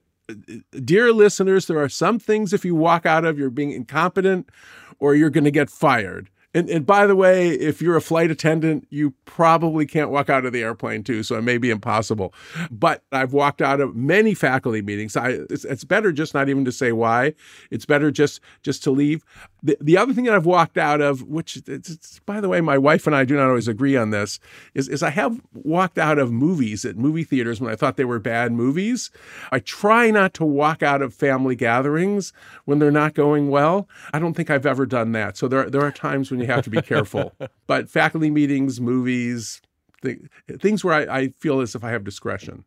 dear 0.84 1.14
listeners, 1.14 1.66
there 1.66 1.78
are 1.78 1.88
some 1.88 2.18
things 2.18 2.52
if 2.52 2.62
you 2.62 2.74
walk 2.74 3.06
out 3.06 3.24
of, 3.24 3.38
you're 3.38 3.48
being 3.48 3.70
incompetent 3.70 4.50
or 4.98 5.14
you're 5.14 5.30
going 5.30 5.44
to 5.44 5.50
get 5.50 5.70
fired. 5.70 6.28
And, 6.54 6.68
and 6.68 6.84
by 6.84 7.06
the 7.06 7.16
way, 7.16 7.50
if 7.50 7.80
you're 7.80 7.96
a 7.96 8.02
flight 8.02 8.30
attendant, 8.30 8.86
you 8.90 9.14
probably 9.24 9.86
can't 9.86 10.10
walk 10.10 10.28
out 10.28 10.44
of 10.44 10.52
the 10.52 10.62
airplane 10.62 11.02
too, 11.02 11.22
so 11.22 11.36
it 11.36 11.42
may 11.42 11.56
be 11.56 11.70
impossible. 11.70 12.34
But 12.70 13.02
I've 13.10 13.32
walked 13.32 13.62
out 13.62 13.80
of 13.80 13.96
many 13.96 14.34
faculty 14.34 14.82
meetings. 14.82 15.16
I, 15.16 15.30
it's, 15.48 15.64
it's 15.64 15.84
better 15.84 16.12
just 16.12 16.34
not 16.34 16.48
even 16.48 16.64
to 16.66 16.72
say 16.72 16.92
why. 16.92 17.34
It's 17.70 17.86
better 17.86 18.10
just 18.10 18.40
just 18.62 18.82
to 18.84 18.90
leave. 18.90 19.24
The, 19.62 19.78
the 19.80 19.96
other 19.96 20.12
thing 20.12 20.24
that 20.24 20.34
I've 20.34 20.46
walked 20.46 20.76
out 20.76 21.00
of, 21.00 21.22
which 21.22 21.56
it's, 21.56 21.88
it's, 21.88 22.18
by 22.20 22.40
the 22.40 22.48
way, 22.48 22.60
my 22.60 22.76
wife 22.76 23.06
and 23.06 23.14
I 23.14 23.24
do 23.24 23.36
not 23.36 23.48
always 23.48 23.68
agree 23.68 23.96
on 23.96 24.10
this, 24.10 24.40
is, 24.74 24.88
is 24.88 25.02
I 25.02 25.10
have 25.10 25.40
walked 25.54 25.98
out 25.98 26.18
of 26.18 26.32
movies 26.32 26.84
at 26.84 26.96
movie 26.96 27.24
theaters 27.24 27.60
when 27.60 27.72
I 27.72 27.76
thought 27.76 27.96
they 27.96 28.04
were 28.04 28.18
bad 28.18 28.52
movies. 28.52 29.10
I 29.52 29.60
try 29.60 30.10
not 30.10 30.34
to 30.34 30.44
walk 30.44 30.82
out 30.82 31.00
of 31.00 31.14
family 31.14 31.54
gatherings 31.54 32.32
when 32.64 32.78
they're 32.78 32.90
not 32.90 33.14
going 33.14 33.48
well. 33.50 33.88
I 34.12 34.18
don't 34.18 34.34
think 34.34 34.50
I've 34.50 34.66
ever 34.66 34.84
done 34.84 35.12
that. 35.12 35.36
So 35.36 35.48
there, 35.48 35.70
there 35.70 35.82
are 35.82 35.92
times 35.92 36.30
when 36.30 36.41
you 36.42 36.48
have 36.48 36.64
to 36.64 36.70
be 36.70 36.82
careful. 36.82 37.32
but 37.66 37.88
faculty 37.88 38.30
meetings, 38.30 38.80
movies, 38.80 39.60
th- 40.02 40.18
things 40.60 40.84
where 40.84 40.94
I, 40.94 41.18
I 41.18 41.28
feel 41.28 41.60
as 41.60 41.74
if 41.74 41.84
I 41.84 41.90
have 41.90 42.04
discretion. 42.04 42.64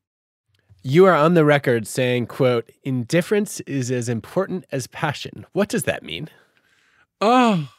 You 0.84 1.06
are 1.06 1.16
on 1.16 1.34
the 1.34 1.46
record 1.46 1.88
saying, 1.88 2.28
quote, 2.28 2.70
indifference 2.84 3.60
is 3.62 3.90
as 3.90 4.08
important 4.08 4.66
as 4.72 4.88
passion. 4.88 5.46
What 5.54 5.68
does 5.70 5.84
that 5.84 6.04
mean? 6.04 6.30
Oh, 7.22 7.72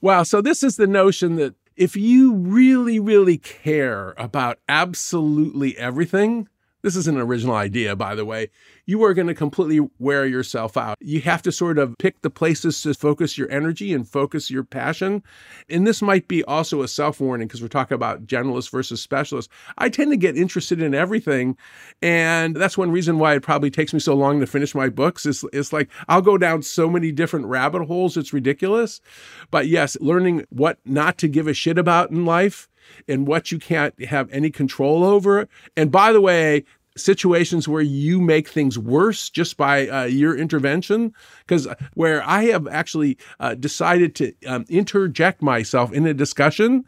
wow. 0.00 0.22
So 0.22 0.40
this 0.40 0.62
is 0.62 0.76
the 0.76 0.86
notion 0.86 1.36
that 1.36 1.54
if 1.76 1.96
you 1.96 2.34
really, 2.34 2.98
really 2.98 3.36
care 3.38 4.14
about 4.16 4.60
absolutely 4.68 5.76
everything, 5.76 6.48
this 6.84 6.96
is 6.96 7.08
an 7.08 7.16
original 7.16 7.54
idea, 7.54 7.96
by 7.96 8.14
the 8.14 8.26
way. 8.26 8.50
You 8.84 9.02
are 9.04 9.14
going 9.14 9.26
to 9.28 9.34
completely 9.34 9.88
wear 9.98 10.26
yourself 10.26 10.76
out. 10.76 10.98
You 11.00 11.22
have 11.22 11.40
to 11.42 11.50
sort 11.50 11.78
of 11.78 11.96
pick 11.98 12.20
the 12.20 12.28
places 12.28 12.82
to 12.82 12.92
focus 12.92 13.38
your 13.38 13.50
energy 13.50 13.94
and 13.94 14.06
focus 14.06 14.50
your 14.50 14.64
passion. 14.64 15.22
And 15.70 15.86
this 15.86 16.02
might 16.02 16.28
be 16.28 16.44
also 16.44 16.82
a 16.82 16.88
self 16.88 17.20
warning 17.20 17.48
because 17.48 17.62
we're 17.62 17.68
talking 17.68 17.94
about 17.94 18.26
generalists 18.26 18.70
versus 18.70 19.00
specialists. 19.00 19.50
I 19.78 19.88
tend 19.88 20.10
to 20.10 20.18
get 20.18 20.36
interested 20.36 20.82
in 20.82 20.94
everything. 20.94 21.56
And 22.02 22.54
that's 22.54 22.76
one 22.76 22.90
reason 22.90 23.18
why 23.18 23.34
it 23.34 23.42
probably 23.42 23.70
takes 23.70 23.94
me 23.94 23.98
so 23.98 24.14
long 24.14 24.40
to 24.40 24.46
finish 24.46 24.74
my 24.74 24.90
books. 24.90 25.24
It's, 25.24 25.42
it's 25.54 25.72
like 25.72 25.88
I'll 26.08 26.20
go 26.20 26.36
down 26.36 26.60
so 26.60 26.90
many 26.90 27.12
different 27.12 27.46
rabbit 27.46 27.86
holes, 27.86 28.18
it's 28.18 28.34
ridiculous. 28.34 29.00
But 29.50 29.68
yes, 29.68 29.96
learning 30.02 30.44
what 30.50 30.80
not 30.84 31.16
to 31.18 31.28
give 31.28 31.46
a 31.46 31.54
shit 31.54 31.78
about 31.78 32.10
in 32.10 32.26
life 32.26 32.68
and 33.08 33.26
what 33.26 33.52
you 33.52 33.58
can't 33.58 34.04
have 34.04 34.30
any 34.30 34.50
control 34.50 35.04
over. 35.04 35.48
And 35.76 35.90
by 35.90 36.12
the 36.12 36.20
way, 36.20 36.64
situations 36.96 37.68
where 37.68 37.82
you 37.82 38.20
make 38.20 38.48
things 38.48 38.78
worse 38.78 39.30
just 39.30 39.56
by 39.56 39.88
uh, 39.88 40.04
your 40.04 40.36
intervention? 40.36 41.12
Because 41.40 41.66
where 41.94 42.22
i 42.26 42.44
have 42.44 42.66
actually 42.68 43.16
uh, 43.40 43.54
decided 43.54 44.14
to 44.14 44.32
um, 44.46 44.64
interject 44.68 45.42
myself 45.42 45.92
in 45.92 46.06
a 46.06 46.14
discussion 46.14 46.84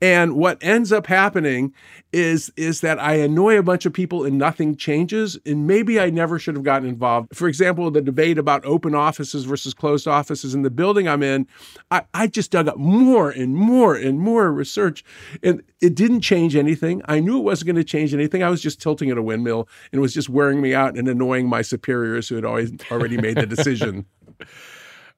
and 0.00 0.36
what 0.36 0.58
ends 0.62 0.92
up 0.92 1.06
happening 1.06 1.72
is 2.12 2.52
is 2.56 2.80
that 2.80 2.98
i 2.98 3.14
annoy 3.14 3.58
a 3.58 3.62
bunch 3.62 3.86
of 3.86 3.92
people 3.92 4.24
and 4.24 4.38
nothing 4.38 4.76
changes 4.76 5.38
and 5.46 5.66
maybe 5.66 6.00
i 6.00 6.10
never 6.10 6.38
should 6.38 6.54
have 6.54 6.64
gotten 6.64 6.88
involved. 6.88 7.28
For 7.34 7.48
example 7.48 7.90
the 7.90 8.02
debate 8.02 8.38
about 8.38 8.64
open 8.64 8.94
offices 8.94 9.44
versus 9.44 9.74
closed 9.74 10.08
offices 10.08 10.54
in 10.54 10.62
the 10.62 10.70
building 10.70 11.08
i'm 11.08 11.22
in 11.22 11.46
i, 11.90 12.02
I 12.12 12.26
just 12.26 12.50
dug 12.50 12.68
up 12.68 12.76
more 12.76 13.30
and 13.30 13.54
more 13.54 13.94
and 13.94 14.18
more 14.18 14.52
research 14.52 15.04
and 15.42 15.62
it 15.84 15.94
didn't 15.94 16.22
change 16.22 16.56
anything. 16.56 17.02
I 17.04 17.20
knew 17.20 17.36
it 17.36 17.42
wasn't 17.42 17.66
going 17.66 17.76
to 17.76 17.84
change 17.84 18.14
anything. 18.14 18.42
I 18.42 18.48
was 18.48 18.62
just 18.62 18.80
tilting 18.80 19.10
at 19.10 19.18
a 19.18 19.22
wind 19.22 19.43
windmill 19.44 19.68
and 19.92 19.98
it 19.98 20.02
was 20.02 20.14
just 20.14 20.28
wearing 20.28 20.60
me 20.60 20.74
out 20.74 20.96
and 20.96 21.06
annoying 21.08 21.48
my 21.48 21.62
superiors 21.62 22.28
who 22.28 22.34
had 22.34 22.44
always 22.44 22.72
already 22.90 23.16
made 23.16 23.36
the 23.36 23.46
decision. 23.46 24.06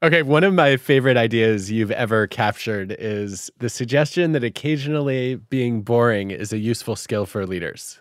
Okay, 0.03 0.21
one 0.21 0.45
of 0.45 0.53
my 0.53 0.77
favorite 0.77 1.17
ideas 1.17 1.73
you've 1.73 1.91
ever 1.91 2.27
captured 2.27 2.95
is 2.99 3.51
the 3.61 3.71
suggestion 3.71 4.33
that 4.33 4.45
occasionally 4.45 5.37
being 5.37 5.81
boring 5.81 6.31
is 6.31 6.53
a 6.53 6.59
useful 6.59 6.97
skill 6.97 7.25
for 7.25 7.47
leaders. 7.47 7.99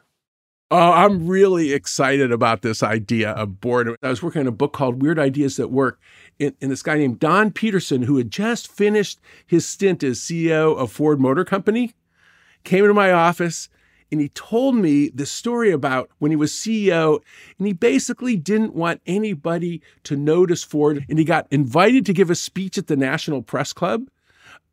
Oh, 0.69 0.91
I'm 0.91 1.25
really 1.25 1.71
excited 1.71 2.33
about 2.33 2.63
this 2.63 2.83
idea 2.83 3.31
of 3.31 3.61
boredom. 3.61 3.95
I 4.03 4.09
was 4.09 4.21
working 4.21 4.41
on 4.41 4.47
a 4.47 4.51
book 4.51 4.73
called 4.73 5.01
Weird 5.01 5.17
Ideas 5.17 5.55
That 5.55 5.71
Work. 5.71 6.01
And, 6.38 6.53
and 6.61 6.69
this 6.69 6.83
guy 6.83 6.97
named 6.97 7.21
Don 7.21 7.49
Petersen, 7.49 8.01
who 8.01 8.17
had 8.17 8.29
just 8.29 8.69
finished 8.69 9.21
his 9.47 9.65
stint 9.65 10.03
as 10.03 10.19
CEO 10.19 10.77
of 10.77 10.91
Ford 10.91 11.21
Motor 11.21 11.45
Company, 11.45 11.93
came 12.65 12.83
into 12.83 12.93
my 12.93 13.13
office 13.13 13.69
and 14.12 14.22
he 14.22 14.30
told 14.30 14.76
me 14.76 15.10
the 15.10 15.26
story 15.26 15.72
about 15.72 16.10
when 16.20 16.32
he 16.32 16.38
was 16.38 16.52
CEO 16.52 17.20
and 17.58 17.68
he 17.68 17.74
basically 17.74 18.36
didn't 18.36 18.76
want 18.76 19.02
anybody 19.06 19.82
to 20.04 20.15
notice 20.15 20.63
Ford 20.63 21.06
and 21.10 21.18
he 21.20 21.26
got 21.26 21.48
invited 21.52 22.06
to 22.06 22.13
give 22.13 22.30
a 22.30 22.36
speech 22.36 22.78
at 22.78 22.88
the 22.88 22.96
National 22.96 23.41
Press 23.41 23.74
Club. 23.74 24.08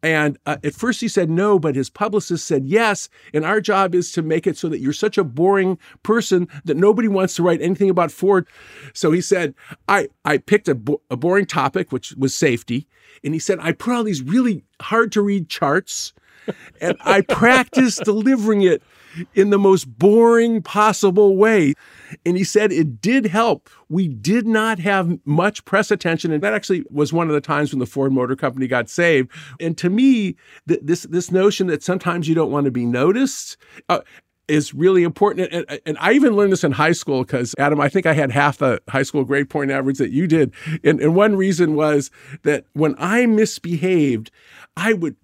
And 0.04 0.36
uh, 0.46 0.56
at 0.64 0.74
first 0.74 1.00
he 1.00 1.06
said 1.06 1.30
no, 1.30 1.58
but 1.58 1.76
his 1.76 1.88
publicist 1.88 2.46
said 2.46 2.66
yes. 2.66 3.08
And 3.32 3.44
our 3.44 3.60
job 3.60 3.94
is 3.94 4.10
to 4.12 4.22
make 4.22 4.46
it 4.46 4.58
so 4.58 4.68
that 4.68 4.80
you're 4.80 4.92
such 4.92 5.16
a 5.16 5.24
boring 5.24 5.78
person 6.02 6.48
that 6.64 6.76
nobody 6.76 7.06
wants 7.06 7.36
to 7.36 7.42
write 7.42 7.62
anything 7.62 7.88
about 7.88 8.10
Ford. 8.10 8.48
So 8.94 9.12
he 9.12 9.20
said, 9.20 9.54
I, 9.88 10.08
I 10.24 10.38
picked 10.38 10.68
a, 10.68 10.74
bo- 10.74 11.02
a 11.08 11.16
boring 11.16 11.46
topic, 11.46 11.92
which 11.92 12.14
was 12.14 12.34
safety. 12.34 12.88
And 13.22 13.32
he 13.32 13.38
said, 13.38 13.60
I 13.60 13.72
put 13.72 13.94
all 13.94 14.02
these 14.02 14.22
really 14.22 14.64
hard 14.80 15.12
to 15.12 15.22
read 15.22 15.48
charts 15.48 16.12
and 16.80 16.96
I 17.00 17.22
practiced 17.22 18.04
delivering 18.04 18.62
it 18.62 18.82
in 19.34 19.50
the 19.50 19.58
most 19.58 19.84
boring 19.98 20.62
possible 20.62 21.36
way. 21.36 21.74
And 22.24 22.36
he 22.36 22.44
said 22.44 22.72
it 22.72 23.00
did 23.00 23.26
help. 23.26 23.68
We 23.88 24.08
did 24.08 24.46
not 24.46 24.78
have 24.78 25.18
much 25.24 25.64
press 25.64 25.90
attention. 25.90 26.32
And 26.32 26.42
that 26.42 26.54
actually 26.54 26.84
was 26.90 27.12
one 27.12 27.28
of 27.28 27.34
the 27.34 27.40
times 27.40 27.72
when 27.72 27.78
the 27.78 27.86
Ford 27.86 28.12
Motor 28.12 28.36
Company 28.36 28.66
got 28.66 28.88
saved. 28.88 29.30
And 29.60 29.76
to 29.78 29.90
me, 29.90 30.36
th- 30.68 30.80
this, 30.82 31.02
this 31.04 31.30
notion 31.30 31.66
that 31.68 31.82
sometimes 31.82 32.28
you 32.28 32.34
don't 32.34 32.50
want 32.50 32.64
to 32.64 32.70
be 32.70 32.86
noticed, 32.86 33.56
uh, 33.88 34.00
is 34.52 34.74
really 34.74 35.02
important. 35.02 35.50
And, 35.50 35.80
and 35.86 35.96
I 35.98 36.12
even 36.12 36.36
learned 36.36 36.52
this 36.52 36.62
in 36.62 36.72
high 36.72 36.92
school 36.92 37.22
because, 37.22 37.54
Adam, 37.58 37.80
I 37.80 37.88
think 37.88 38.04
I 38.04 38.12
had 38.12 38.30
half 38.30 38.58
the 38.58 38.82
high 38.90 39.02
school 39.02 39.24
grade 39.24 39.48
point 39.48 39.70
average 39.70 39.96
that 39.96 40.10
you 40.10 40.26
did. 40.26 40.52
And, 40.84 41.00
and 41.00 41.16
one 41.16 41.36
reason 41.36 41.74
was 41.74 42.10
that 42.42 42.66
when 42.74 42.94
I 42.98 43.24
misbehaved, 43.24 44.30
I 44.76 44.94
would 44.94 45.16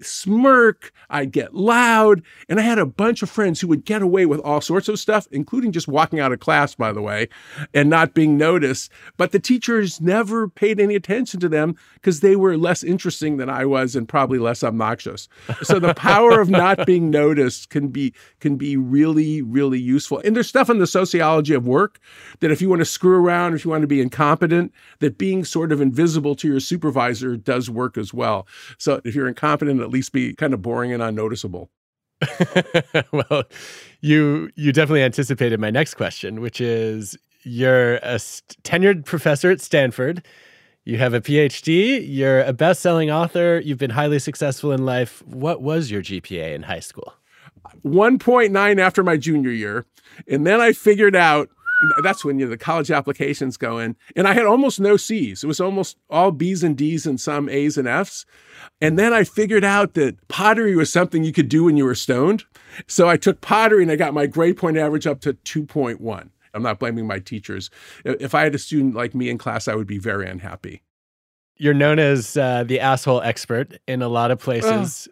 smirk, 0.00 0.90
I'd 1.10 1.30
get 1.30 1.54
loud, 1.54 2.22
and 2.48 2.58
I 2.58 2.62
had 2.62 2.78
a 2.78 2.86
bunch 2.86 3.22
of 3.22 3.28
friends 3.28 3.60
who 3.60 3.68
would 3.68 3.84
get 3.84 4.00
away 4.00 4.24
with 4.24 4.40
all 4.40 4.62
sorts 4.62 4.88
of 4.88 4.98
stuff, 4.98 5.28
including 5.30 5.72
just 5.72 5.86
walking 5.86 6.18
out 6.18 6.32
of 6.32 6.40
class, 6.40 6.74
by 6.74 6.92
the 6.92 7.02
way, 7.02 7.28
and 7.74 7.90
not 7.90 8.14
being 8.14 8.38
noticed. 8.38 8.90
But 9.18 9.32
the 9.32 9.38
teachers 9.38 10.00
never 10.00 10.48
paid 10.48 10.80
any 10.80 10.94
attention 10.94 11.40
to 11.40 11.48
them 11.48 11.76
because 11.94 12.20
they 12.20 12.36
were 12.36 12.56
less 12.56 12.82
interesting 12.82 13.36
than 13.36 13.50
I 13.50 13.66
was 13.66 13.94
and 13.94 14.08
probably 14.08 14.38
less 14.38 14.64
obnoxious. 14.64 15.28
So 15.62 15.78
the 15.78 15.94
power 15.94 16.40
of 16.40 16.48
not 16.48 16.86
being 16.86 17.10
noticed 17.10 17.68
can 17.68 17.88
be 17.88 18.14
can 18.40 18.56
be 18.56 18.65
really, 18.74 19.42
really 19.42 19.78
useful. 19.78 20.18
And 20.24 20.34
there's 20.34 20.48
stuff 20.48 20.68
in 20.68 20.78
the 20.78 20.86
sociology 20.86 21.54
of 21.54 21.66
work 21.66 22.00
that 22.40 22.50
if 22.50 22.60
you 22.60 22.68
want 22.68 22.80
to 22.80 22.86
screw 22.86 23.22
around, 23.22 23.54
if 23.54 23.64
you 23.64 23.70
want 23.70 23.82
to 23.82 23.86
be 23.86 24.00
incompetent, 24.00 24.72
that 25.00 25.18
being 25.18 25.44
sort 25.44 25.70
of 25.70 25.80
invisible 25.80 26.34
to 26.36 26.48
your 26.48 26.58
supervisor 26.58 27.36
does 27.36 27.68
work 27.68 27.98
as 27.98 28.12
well. 28.12 28.48
So 28.78 29.00
if 29.04 29.14
you're 29.14 29.28
incompetent, 29.28 29.80
at 29.80 29.90
least 29.90 30.12
be 30.12 30.34
kind 30.34 30.54
of 30.54 30.62
boring 30.62 30.92
and 30.92 31.02
unnoticeable. 31.02 31.70
well, 33.12 33.44
you 34.00 34.50
you 34.54 34.72
definitely 34.72 35.02
anticipated 35.02 35.60
my 35.60 35.70
next 35.70 35.94
question, 35.94 36.40
which 36.40 36.62
is 36.62 37.16
you're 37.42 37.96
a 37.96 38.16
tenured 38.64 39.04
professor 39.04 39.50
at 39.50 39.60
Stanford. 39.60 40.26
You 40.84 40.98
have 40.98 41.14
a 41.14 41.20
PhD, 41.20 42.04
you're 42.08 42.42
a 42.42 42.52
best-selling 42.52 43.10
author, 43.10 43.60
you've 43.64 43.76
been 43.76 43.90
highly 43.90 44.20
successful 44.20 44.70
in 44.70 44.86
life. 44.86 45.20
What 45.26 45.60
was 45.60 45.90
your 45.90 46.00
GPA 46.00 46.54
in 46.54 46.62
high 46.62 46.78
school? 46.78 47.15
1.9 47.84 48.78
after 48.80 49.02
my 49.02 49.16
junior 49.16 49.50
year. 49.50 49.86
And 50.28 50.46
then 50.46 50.60
I 50.60 50.72
figured 50.72 51.16
out 51.16 51.50
that's 52.02 52.24
when 52.24 52.38
you 52.38 52.46
know, 52.46 52.50
the 52.50 52.56
college 52.56 52.90
applications 52.90 53.56
go 53.56 53.78
in. 53.78 53.96
And 54.14 54.26
I 54.26 54.34
had 54.34 54.46
almost 54.46 54.80
no 54.80 54.96
C's. 54.96 55.44
It 55.44 55.46
was 55.46 55.60
almost 55.60 55.96
all 56.08 56.30
B's 56.30 56.62
and 56.62 56.76
D's 56.76 57.06
and 57.06 57.20
some 57.20 57.48
A's 57.48 57.76
and 57.76 57.86
F's. 57.86 58.24
And 58.80 58.98
then 58.98 59.12
I 59.12 59.24
figured 59.24 59.64
out 59.64 59.94
that 59.94 60.26
pottery 60.28 60.74
was 60.74 60.92
something 60.92 61.24
you 61.24 61.32
could 61.32 61.48
do 61.48 61.64
when 61.64 61.76
you 61.76 61.84
were 61.84 61.94
stoned. 61.94 62.44
So 62.86 63.08
I 63.08 63.16
took 63.16 63.40
pottery 63.40 63.82
and 63.82 63.92
I 63.92 63.96
got 63.96 64.14
my 64.14 64.26
grade 64.26 64.56
point 64.56 64.76
average 64.76 65.06
up 65.06 65.20
to 65.22 65.34
2.1. 65.34 66.30
I'm 66.54 66.62
not 66.62 66.78
blaming 66.78 67.06
my 67.06 67.18
teachers. 67.18 67.70
If 68.04 68.34
I 68.34 68.44
had 68.44 68.54
a 68.54 68.58
student 68.58 68.94
like 68.94 69.14
me 69.14 69.28
in 69.28 69.36
class, 69.36 69.68
I 69.68 69.74
would 69.74 69.86
be 69.86 69.98
very 69.98 70.26
unhappy. 70.26 70.82
You're 71.58 71.74
known 71.74 71.98
as 71.98 72.36
uh, 72.36 72.64
the 72.64 72.80
asshole 72.80 73.22
expert 73.22 73.78
in 73.86 74.02
a 74.02 74.08
lot 74.08 74.30
of 74.30 74.38
places. 74.38 75.08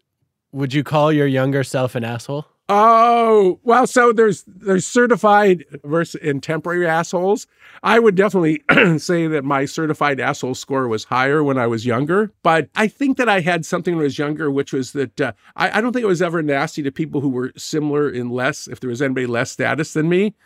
Would 0.54 0.72
you 0.72 0.84
call 0.84 1.12
your 1.12 1.26
younger 1.26 1.64
self 1.64 1.96
an 1.96 2.04
asshole? 2.04 2.46
Oh, 2.68 3.58
well, 3.64 3.88
so 3.88 4.12
there's 4.12 4.44
there's 4.46 4.86
certified 4.86 5.64
versus 5.82 6.20
and 6.22 6.40
temporary 6.40 6.86
assholes. 6.86 7.48
I 7.82 7.98
would 7.98 8.14
definitely 8.14 8.62
say 8.98 9.26
that 9.26 9.42
my 9.42 9.64
certified 9.64 10.20
asshole 10.20 10.54
score 10.54 10.86
was 10.86 11.02
higher 11.02 11.42
when 11.42 11.58
I 11.58 11.66
was 11.66 11.84
younger, 11.84 12.32
but 12.44 12.68
I 12.76 12.86
think 12.86 13.16
that 13.16 13.28
I 13.28 13.40
had 13.40 13.66
something 13.66 13.96
when 13.96 14.02
I 14.02 14.04
was 14.04 14.16
younger, 14.16 14.48
which 14.48 14.72
was 14.72 14.92
that 14.92 15.20
uh, 15.20 15.32
I, 15.56 15.78
I 15.78 15.80
don't 15.80 15.92
think 15.92 16.04
it 16.04 16.06
was 16.06 16.22
ever 16.22 16.40
nasty 16.40 16.84
to 16.84 16.92
people 16.92 17.20
who 17.20 17.30
were 17.30 17.52
similar 17.56 18.08
in 18.08 18.30
less, 18.30 18.68
if 18.68 18.78
there 18.78 18.90
was 18.90 19.02
anybody 19.02 19.26
less 19.26 19.50
status 19.50 19.92
than 19.92 20.08
me. 20.08 20.36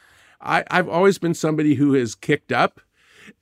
I, 0.40 0.64
I've 0.70 0.88
always 0.88 1.18
been 1.18 1.34
somebody 1.34 1.74
who 1.74 1.92
has 1.92 2.14
kicked 2.14 2.50
up 2.50 2.80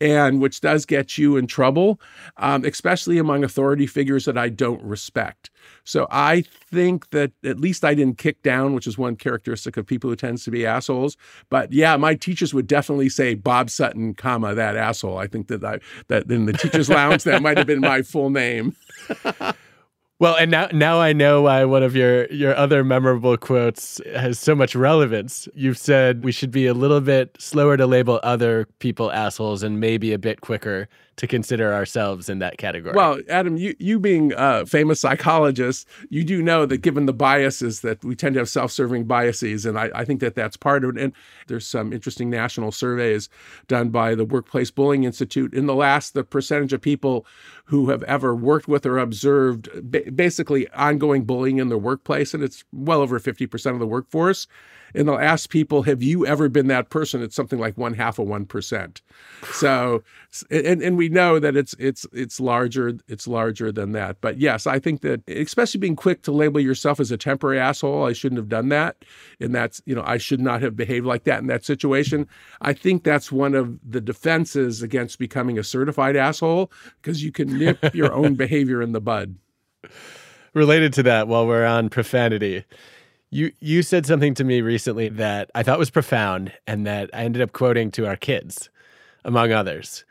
and 0.00 0.40
which 0.40 0.60
does 0.60 0.86
get 0.86 1.18
you 1.18 1.36
in 1.36 1.46
trouble, 1.46 2.00
um, 2.36 2.64
especially 2.64 3.18
among 3.18 3.44
authority 3.44 3.86
figures 3.86 4.24
that 4.24 4.38
I 4.38 4.48
don't 4.48 4.82
respect. 4.82 5.50
So 5.84 6.06
I 6.10 6.42
think 6.70 7.10
that 7.10 7.32
at 7.44 7.60
least 7.60 7.84
I 7.84 7.94
didn't 7.94 8.18
kick 8.18 8.42
down, 8.42 8.74
which 8.74 8.86
is 8.86 8.98
one 8.98 9.16
characteristic 9.16 9.76
of 9.76 9.86
people 9.86 10.10
who 10.10 10.16
tends 10.16 10.44
to 10.44 10.50
be 10.50 10.66
assholes. 10.66 11.16
But 11.48 11.72
yeah, 11.72 11.96
my 11.96 12.14
teachers 12.14 12.52
would 12.54 12.66
definitely 12.66 13.08
say 13.08 13.34
Bob 13.34 13.70
Sutton, 13.70 14.14
comma 14.14 14.54
that 14.54 14.76
asshole. 14.76 15.18
I 15.18 15.26
think 15.26 15.48
that 15.48 15.64
I 15.64 15.78
that 16.08 16.30
in 16.30 16.46
the 16.46 16.52
teachers' 16.52 16.88
lounge 16.88 17.24
that 17.24 17.42
might 17.42 17.56
have 17.56 17.66
been 17.66 17.80
my 17.80 18.02
full 18.02 18.30
name. 18.30 18.74
Well, 20.18 20.34
and 20.36 20.50
now 20.50 20.68
now 20.72 20.98
I 20.98 21.12
know 21.12 21.42
why 21.42 21.64
one 21.66 21.82
of 21.82 21.94
your 21.94 22.26
your 22.32 22.56
other 22.56 22.82
memorable 22.82 23.36
quotes 23.36 24.00
has 24.14 24.38
so 24.38 24.54
much 24.54 24.74
relevance. 24.74 25.46
You've 25.54 25.76
said 25.76 26.24
we 26.24 26.32
should 26.32 26.50
be 26.50 26.66
a 26.66 26.72
little 26.74 27.02
bit 27.02 27.36
slower 27.38 27.76
to 27.76 27.86
label 27.86 28.18
other 28.22 28.66
people 28.78 29.12
assholes 29.12 29.62
and 29.62 29.78
maybe 29.78 30.14
a 30.14 30.18
bit 30.18 30.40
quicker 30.40 30.88
to 31.16 31.26
consider 31.26 31.72
ourselves 31.72 32.28
in 32.28 32.38
that 32.40 32.58
category. 32.58 32.94
Well, 32.94 33.18
Adam, 33.28 33.56
you, 33.56 33.74
you 33.78 33.98
being 33.98 34.32
a 34.36 34.66
famous 34.66 35.00
psychologist, 35.00 35.88
you 36.10 36.24
do 36.24 36.42
know 36.42 36.66
that 36.66 36.78
given 36.78 37.06
the 37.06 37.14
biases 37.14 37.80
that 37.80 38.04
we 38.04 38.14
tend 38.14 38.34
to 38.34 38.40
have 38.40 38.48
self-serving 38.48 39.04
biases, 39.04 39.64
and 39.64 39.78
I, 39.78 39.90
I 39.94 40.04
think 40.04 40.20
that 40.20 40.34
that's 40.34 40.56
part 40.56 40.84
of 40.84 40.96
it. 40.96 41.02
And 41.02 41.12
there's 41.46 41.66
some 41.66 41.92
interesting 41.92 42.28
national 42.28 42.70
surveys 42.70 43.30
done 43.66 43.88
by 43.88 44.14
the 44.14 44.24
Workplace 44.24 44.70
Bullying 44.70 45.04
Institute. 45.04 45.54
In 45.54 45.66
the 45.66 45.74
last, 45.74 46.12
the 46.12 46.24
percentage 46.24 46.72
of 46.72 46.82
people 46.82 47.26
who 47.64 47.88
have 47.88 48.02
ever 48.04 48.34
worked 48.34 48.68
with 48.68 48.84
or 48.84 48.98
observed 48.98 49.68
basically 50.14 50.68
ongoing 50.70 51.24
bullying 51.24 51.58
in 51.58 51.68
the 51.68 51.78
workplace, 51.78 52.34
and 52.34 52.42
it's 52.42 52.62
well 52.72 53.00
over 53.00 53.18
50% 53.18 53.72
of 53.72 53.78
the 53.78 53.86
workforce 53.86 54.46
and 54.94 55.08
they'll 55.08 55.18
ask 55.18 55.50
people, 55.50 55.82
"Have 55.82 56.02
you 56.02 56.26
ever 56.26 56.48
been 56.48 56.66
that 56.68 56.90
person?" 56.90 57.22
It's 57.22 57.36
something 57.36 57.58
like 57.58 57.76
one 57.76 57.94
half 57.94 58.18
of 58.18 58.26
one 58.26 58.46
percent. 58.46 59.02
So, 59.52 60.02
and 60.50 60.82
and 60.82 60.98
we 60.98 61.08
know 61.08 61.38
that 61.38 61.56
it's 61.56 61.74
it's 61.78 62.06
it's 62.12 62.40
larger 62.40 62.98
it's 63.08 63.26
larger 63.26 63.72
than 63.72 63.92
that. 63.92 64.20
But 64.20 64.38
yes, 64.38 64.66
I 64.66 64.78
think 64.78 65.00
that 65.00 65.22
especially 65.28 65.80
being 65.80 65.96
quick 65.96 66.22
to 66.22 66.32
label 66.32 66.60
yourself 66.60 67.00
as 67.00 67.10
a 67.10 67.16
temporary 67.16 67.58
asshole, 67.58 68.04
I 68.04 68.12
shouldn't 68.12 68.38
have 68.38 68.48
done 68.48 68.68
that, 68.68 69.04
and 69.40 69.54
that's 69.54 69.80
you 69.86 69.94
know 69.94 70.02
I 70.04 70.18
should 70.18 70.40
not 70.40 70.60
have 70.62 70.76
behaved 70.76 71.06
like 71.06 71.24
that 71.24 71.40
in 71.40 71.46
that 71.46 71.64
situation. 71.64 72.28
I 72.60 72.72
think 72.74 73.02
that's 73.02 73.32
one 73.32 73.54
of 73.54 73.78
the 73.88 74.00
defenses 74.00 74.82
against 74.82 75.18
becoming 75.18 75.58
a 75.58 75.64
certified 75.64 76.16
asshole 76.16 76.70
because 77.00 77.22
you 77.22 77.32
can 77.32 77.58
nip 77.58 77.94
your 77.94 78.12
own 78.12 78.34
behavior 78.46 78.82
in 78.82 78.92
the 78.92 79.00
bud. 79.00 79.36
Related 80.54 80.92
to 80.94 81.02
that, 81.04 81.28
while 81.28 81.46
we're 81.46 81.66
on 81.66 81.88
profanity, 81.90 82.64
you 83.36 83.52
you 83.60 83.82
said 83.82 84.06
something 84.06 84.34
to 84.34 84.44
me 84.44 84.62
recently 84.62 85.10
that 85.10 85.50
I 85.54 85.62
thought 85.62 85.78
was 85.78 85.90
profound 85.90 86.52
and 86.66 86.86
that 86.86 87.10
I 87.12 87.24
ended 87.24 87.42
up 87.42 87.52
quoting 87.52 87.90
to 87.92 88.06
our 88.06 88.16
kids, 88.16 88.70
among 89.24 89.52
others. 89.52 90.04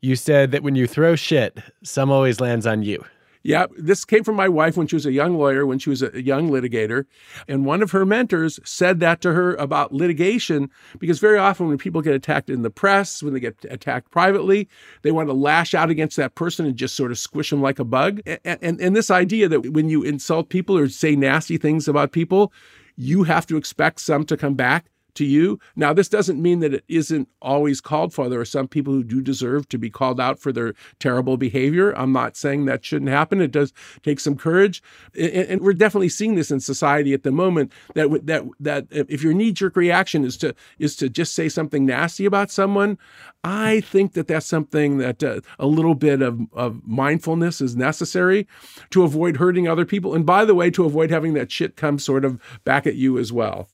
You 0.00 0.16
said 0.16 0.50
that 0.52 0.62
when 0.62 0.74
you 0.74 0.86
throw 0.86 1.14
shit, 1.14 1.58
some 1.84 2.10
always 2.10 2.40
lands 2.40 2.66
on 2.66 2.82
you. 2.82 3.04
Yeah, 3.42 3.66
this 3.76 4.04
came 4.04 4.22
from 4.22 4.36
my 4.36 4.48
wife 4.48 4.76
when 4.76 4.86
she 4.86 4.96
was 4.96 5.06
a 5.06 5.12
young 5.12 5.36
lawyer, 5.36 5.66
when 5.66 5.78
she 5.78 5.90
was 5.90 6.02
a 6.02 6.22
young 6.22 6.48
litigator. 6.50 7.06
And 7.48 7.64
one 7.64 7.82
of 7.82 7.90
her 7.90 8.06
mentors 8.06 8.60
said 8.64 9.00
that 9.00 9.20
to 9.22 9.32
her 9.32 9.54
about 9.56 9.92
litigation, 9.92 10.70
because 10.98 11.18
very 11.18 11.38
often 11.38 11.68
when 11.68 11.78
people 11.78 12.02
get 12.02 12.14
attacked 12.14 12.50
in 12.50 12.62
the 12.62 12.70
press, 12.70 13.22
when 13.22 13.34
they 13.34 13.40
get 13.40 13.56
attacked 13.68 14.10
privately, 14.10 14.68
they 15.02 15.10
want 15.10 15.28
to 15.28 15.34
lash 15.34 15.74
out 15.74 15.90
against 15.90 16.16
that 16.16 16.34
person 16.34 16.66
and 16.66 16.76
just 16.76 16.94
sort 16.94 17.10
of 17.10 17.18
squish 17.18 17.50
them 17.50 17.60
like 17.60 17.78
a 17.78 17.84
bug. 17.84 18.20
And, 18.26 18.58
and, 18.62 18.80
and 18.80 18.96
this 18.96 19.10
idea 19.10 19.48
that 19.48 19.72
when 19.72 19.88
you 19.88 20.02
insult 20.02 20.48
people 20.48 20.78
or 20.78 20.88
say 20.88 21.16
nasty 21.16 21.58
things 21.58 21.88
about 21.88 22.12
people, 22.12 22.52
you 22.96 23.24
have 23.24 23.46
to 23.46 23.56
expect 23.56 24.00
some 24.00 24.24
to 24.26 24.36
come 24.36 24.54
back 24.54 24.86
to 25.14 25.24
you. 25.24 25.58
Now, 25.76 25.92
this 25.92 26.08
doesn't 26.08 26.40
mean 26.40 26.60
that 26.60 26.74
it 26.74 26.84
isn't 26.88 27.28
always 27.40 27.80
called 27.80 28.12
for. 28.12 28.28
There 28.28 28.40
are 28.40 28.44
some 28.44 28.68
people 28.68 28.92
who 28.92 29.04
do 29.04 29.20
deserve 29.20 29.68
to 29.68 29.78
be 29.78 29.90
called 29.90 30.20
out 30.20 30.38
for 30.38 30.52
their 30.52 30.74
terrible 30.98 31.36
behavior. 31.36 31.92
I'm 31.92 32.12
not 32.12 32.36
saying 32.36 32.64
that 32.66 32.84
shouldn't 32.84 33.10
happen. 33.10 33.40
It 33.40 33.50
does 33.52 33.72
take 34.02 34.20
some 34.20 34.36
courage, 34.36 34.82
and, 35.18 35.60
we're 35.62 35.74
definitely 35.74 36.08
seeing 36.08 36.34
this 36.34 36.50
in 36.50 36.58
society 36.58 37.12
at 37.12 37.22
the 37.22 37.30
moment. 37.30 37.70
That 37.94 38.26
that 38.26 38.44
that 38.58 38.86
if 38.90 39.22
your 39.22 39.32
knee 39.32 39.52
jerk 39.52 39.76
reaction 39.76 40.24
is 40.24 40.36
to 40.38 40.54
is 40.78 40.96
to 40.96 41.08
just 41.08 41.34
say 41.34 41.48
something 41.48 41.86
nasty 41.86 42.24
about 42.24 42.50
someone, 42.50 42.98
I 43.44 43.80
think 43.80 44.14
that 44.14 44.26
that's 44.26 44.46
something 44.46 44.98
that 44.98 45.22
uh, 45.22 45.40
a 45.58 45.66
little 45.66 45.94
bit 45.94 46.22
of, 46.22 46.40
of 46.52 46.80
mindfulness 46.86 47.60
is 47.60 47.76
necessary 47.76 48.46
to 48.90 49.02
avoid 49.02 49.36
hurting 49.36 49.68
other 49.68 49.84
people. 49.84 50.14
And 50.14 50.24
by 50.24 50.44
the 50.44 50.54
way, 50.54 50.70
to 50.70 50.84
avoid 50.84 51.10
having 51.10 51.34
that 51.34 51.52
shit 51.52 51.76
come 51.76 51.98
sort 51.98 52.24
of 52.24 52.40
back 52.64 52.86
at 52.86 52.96
you 52.96 53.18
as 53.18 53.32
well. 53.32 53.68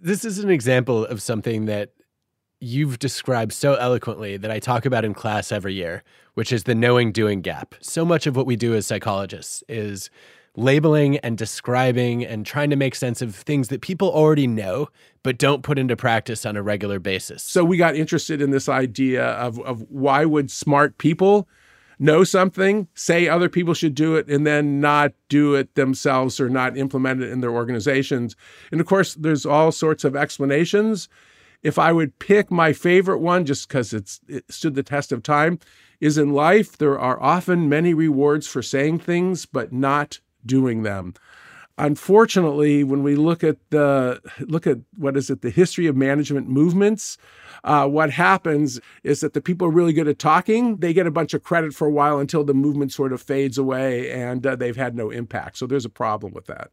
This 0.00 0.24
is 0.24 0.38
an 0.38 0.48
example 0.48 1.04
of 1.06 1.20
something 1.20 1.66
that 1.66 1.90
you've 2.60 3.00
described 3.00 3.52
so 3.52 3.74
eloquently 3.74 4.36
that 4.36 4.50
I 4.50 4.60
talk 4.60 4.86
about 4.86 5.04
in 5.04 5.12
class 5.12 5.50
every 5.50 5.74
year, 5.74 6.04
which 6.34 6.52
is 6.52 6.64
the 6.64 6.74
knowing 6.74 7.10
doing 7.10 7.40
gap. 7.40 7.74
So 7.80 8.04
much 8.04 8.26
of 8.26 8.36
what 8.36 8.46
we 8.46 8.54
do 8.54 8.74
as 8.74 8.86
psychologists 8.86 9.64
is 9.68 10.08
labeling 10.56 11.18
and 11.18 11.36
describing 11.36 12.24
and 12.24 12.46
trying 12.46 12.70
to 12.70 12.76
make 12.76 12.94
sense 12.94 13.22
of 13.22 13.34
things 13.34 13.68
that 13.68 13.80
people 13.80 14.08
already 14.10 14.46
know 14.46 14.88
but 15.24 15.36
don't 15.36 15.62
put 15.62 15.78
into 15.78 15.96
practice 15.96 16.46
on 16.46 16.56
a 16.56 16.62
regular 16.62 17.00
basis. 17.00 17.42
So 17.42 17.64
we 17.64 17.76
got 17.76 17.96
interested 17.96 18.40
in 18.40 18.50
this 18.50 18.68
idea 18.68 19.24
of, 19.24 19.58
of 19.60 19.84
why 19.88 20.24
would 20.24 20.50
smart 20.50 20.98
people 20.98 21.48
know 21.98 22.24
something, 22.24 22.88
say 22.94 23.28
other 23.28 23.48
people 23.48 23.74
should 23.74 23.94
do 23.94 24.16
it, 24.16 24.28
and 24.28 24.46
then 24.46 24.80
not 24.80 25.12
do 25.28 25.54
it 25.54 25.74
themselves 25.74 26.40
or 26.40 26.48
not 26.48 26.76
implement 26.76 27.22
it 27.22 27.30
in 27.30 27.40
their 27.40 27.50
organizations. 27.50 28.36
And 28.70 28.80
of 28.80 28.86
course, 28.86 29.14
there's 29.14 29.46
all 29.46 29.72
sorts 29.72 30.04
of 30.04 30.14
explanations. 30.14 31.08
If 31.62 31.78
I 31.78 31.92
would 31.92 32.18
pick 32.20 32.50
my 32.50 32.72
favorite 32.72 33.18
one, 33.18 33.44
just 33.44 33.68
because 33.68 33.92
it 33.92 34.20
stood 34.48 34.74
the 34.74 34.82
test 34.82 35.10
of 35.10 35.22
time, 35.22 35.58
is 36.00 36.16
in 36.16 36.32
life 36.32 36.78
there 36.78 36.98
are 36.98 37.20
often 37.20 37.68
many 37.68 37.92
rewards 37.94 38.46
for 38.46 38.62
saying 38.62 39.00
things 39.00 39.44
but 39.44 39.72
not 39.72 40.20
doing 40.46 40.84
them. 40.84 41.14
Unfortunately, 41.78 42.84
when 42.84 43.02
we 43.02 43.16
look 43.16 43.42
at 43.42 43.56
the 43.70 44.20
look 44.40 44.66
at 44.66 44.78
what 44.96 45.16
is 45.16 45.30
it, 45.30 45.42
the 45.42 45.50
history 45.50 45.86
of 45.86 45.96
management 45.96 46.48
movements, 46.48 47.16
uh, 47.64 47.86
what 47.86 48.10
happens 48.10 48.80
is 49.04 49.20
that 49.20 49.32
the 49.32 49.40
people 49.40 49.66
are 49.66 49.70
really 49.70 49.92
good 49.92 50.08
at 50.08 50.18
talking. 50.18 50.76
They 50.76 50.92
get 50.92 51.06
a 51.06 51.10
bunch 51.10 51.34
of 51.34 51.42
credit 51.42 51.74
for 51.74 51.86
a 51.86 51.90
while 51.90 52.18
until 52.18 52.44
the 52.44 52.54
movement 52.54 52.92
sort 52.92 53.12
of 53.12 53.22
fades 53.22 53.58
away 53.58 54.10
and 54.10 54.46
uh, 54.46 54.56
they've 54.56 54.76
had 54.76 54.94
no 54.94 55.10
impact. 55.10 55.58
So 55.58 55.66
there's 55.66 55.84
a 55.84 55.90
problem 55.90 56.32
with 56.32 56.46
that. 56.46 56.70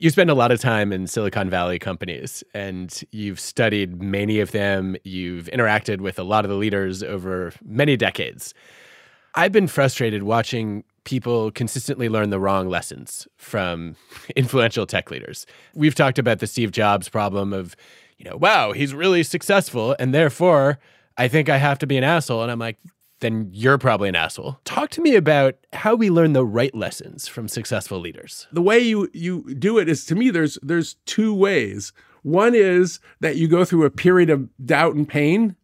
You 0.00 0.10
spend 0.10 0.30
a 0.30 0.34
lot 0.34 0.52
of 0.52 0.60
time 0.60 0.92
in 0.92 1.08
Silicon 1.08 1.50
Valley 1.50 1.80
companies 1.80 2.44
and 2.54 3.02
you've 3.10 3.40
studied 3.40 4.00
many 4.00 4.38
of 4.38 4.52
them. 4.52 4.96
You've 5.02 5.46
interacted 5.46 6.00
with 6.00 6.20
a 6.20 6.22
lot 6.22 6.44
of 6.44 6.50
the 6.50 6.56
leaders 6.56 7.02
over 7.02 7.52
many 7.64 7.96
decades. 7.96 8.54
I've 9.34 9.52
been 9.52 9.66
frustrated 9.66 10.22
watching 10.22 10.84
people 11.08 11.50
consistently 11.50 12.06
learn 12.10 12.28
the 12.28 12.38
wrong 12.38 12.68
lessons 12.68 13.26
from 13.38 13.96
influential 14.36 14.84
tech 14.84 15.10
leaders. 15.10 15.46
We've 15.74 15.94
talked 15.94 16.18
about 16.18 16.40
the 16.40 16.46
Steve 16.46 16.70
Jobs 16.70 17.08
problem 17.08 17.54
of, 17.54 17.74
you 18.18 18.28
know, 18.28 18.36
wow, 18.36 18.72
he's 18.72 18.92
really 18.92 19.22
successful 19.22 19.96
and 19.98 20.12
therefore 20.12 20.78
I 21.16 21.26
think 21.28 21.48
I 21.48 21.56
have 21.56 21.78
to 21.78 21.86
be 21.86 21.96
an 21.96 22.04
asshole. 22.04 22.42
And 22.42 22.52
I'm 22.52 22.58
like, 22.58 22.76
then 23.20 23.48
you're 23.54 23.78
probably 23.78 24.10
an 24.10 24.16
asshole. 24.16 24.60
Talk 24.66 24.90
to 24.90 25.00
me 25.00 25.16
about 25.16 25.54
how 25.72 25.94
we 25.94 26.10
learn 26.10 26.34
the 26.34 26.44
right 26.44 26.74
lessons 26.74 27.26
from 27.26 27.48
successful 27.48 27.98
leaders. 27.98 28.46
The 28.52 28.62
way 28.62 28.78
you 28.78 29.08
you 29.14 29.54
do 29.54 29.78
it 29.78 29.88
is 29.88 30.04
to 30.06 30.14
me 30.14 30.28
there's 30.28 30.58
there's 30.60 30.96
two 31.06 31.32
ways. 31.32 31.94
One 32.22 32.54
is 32.54 33.00
that 33.20 33.36
you 33.36 33.48
go 33.48 33.64
through 33.64 33.86
a 33.86 33.90
period 33.90 34.28
of 34.28 34.50
doubt 34.64 34.94
and 34.94 35.08
pain 35.08 35.56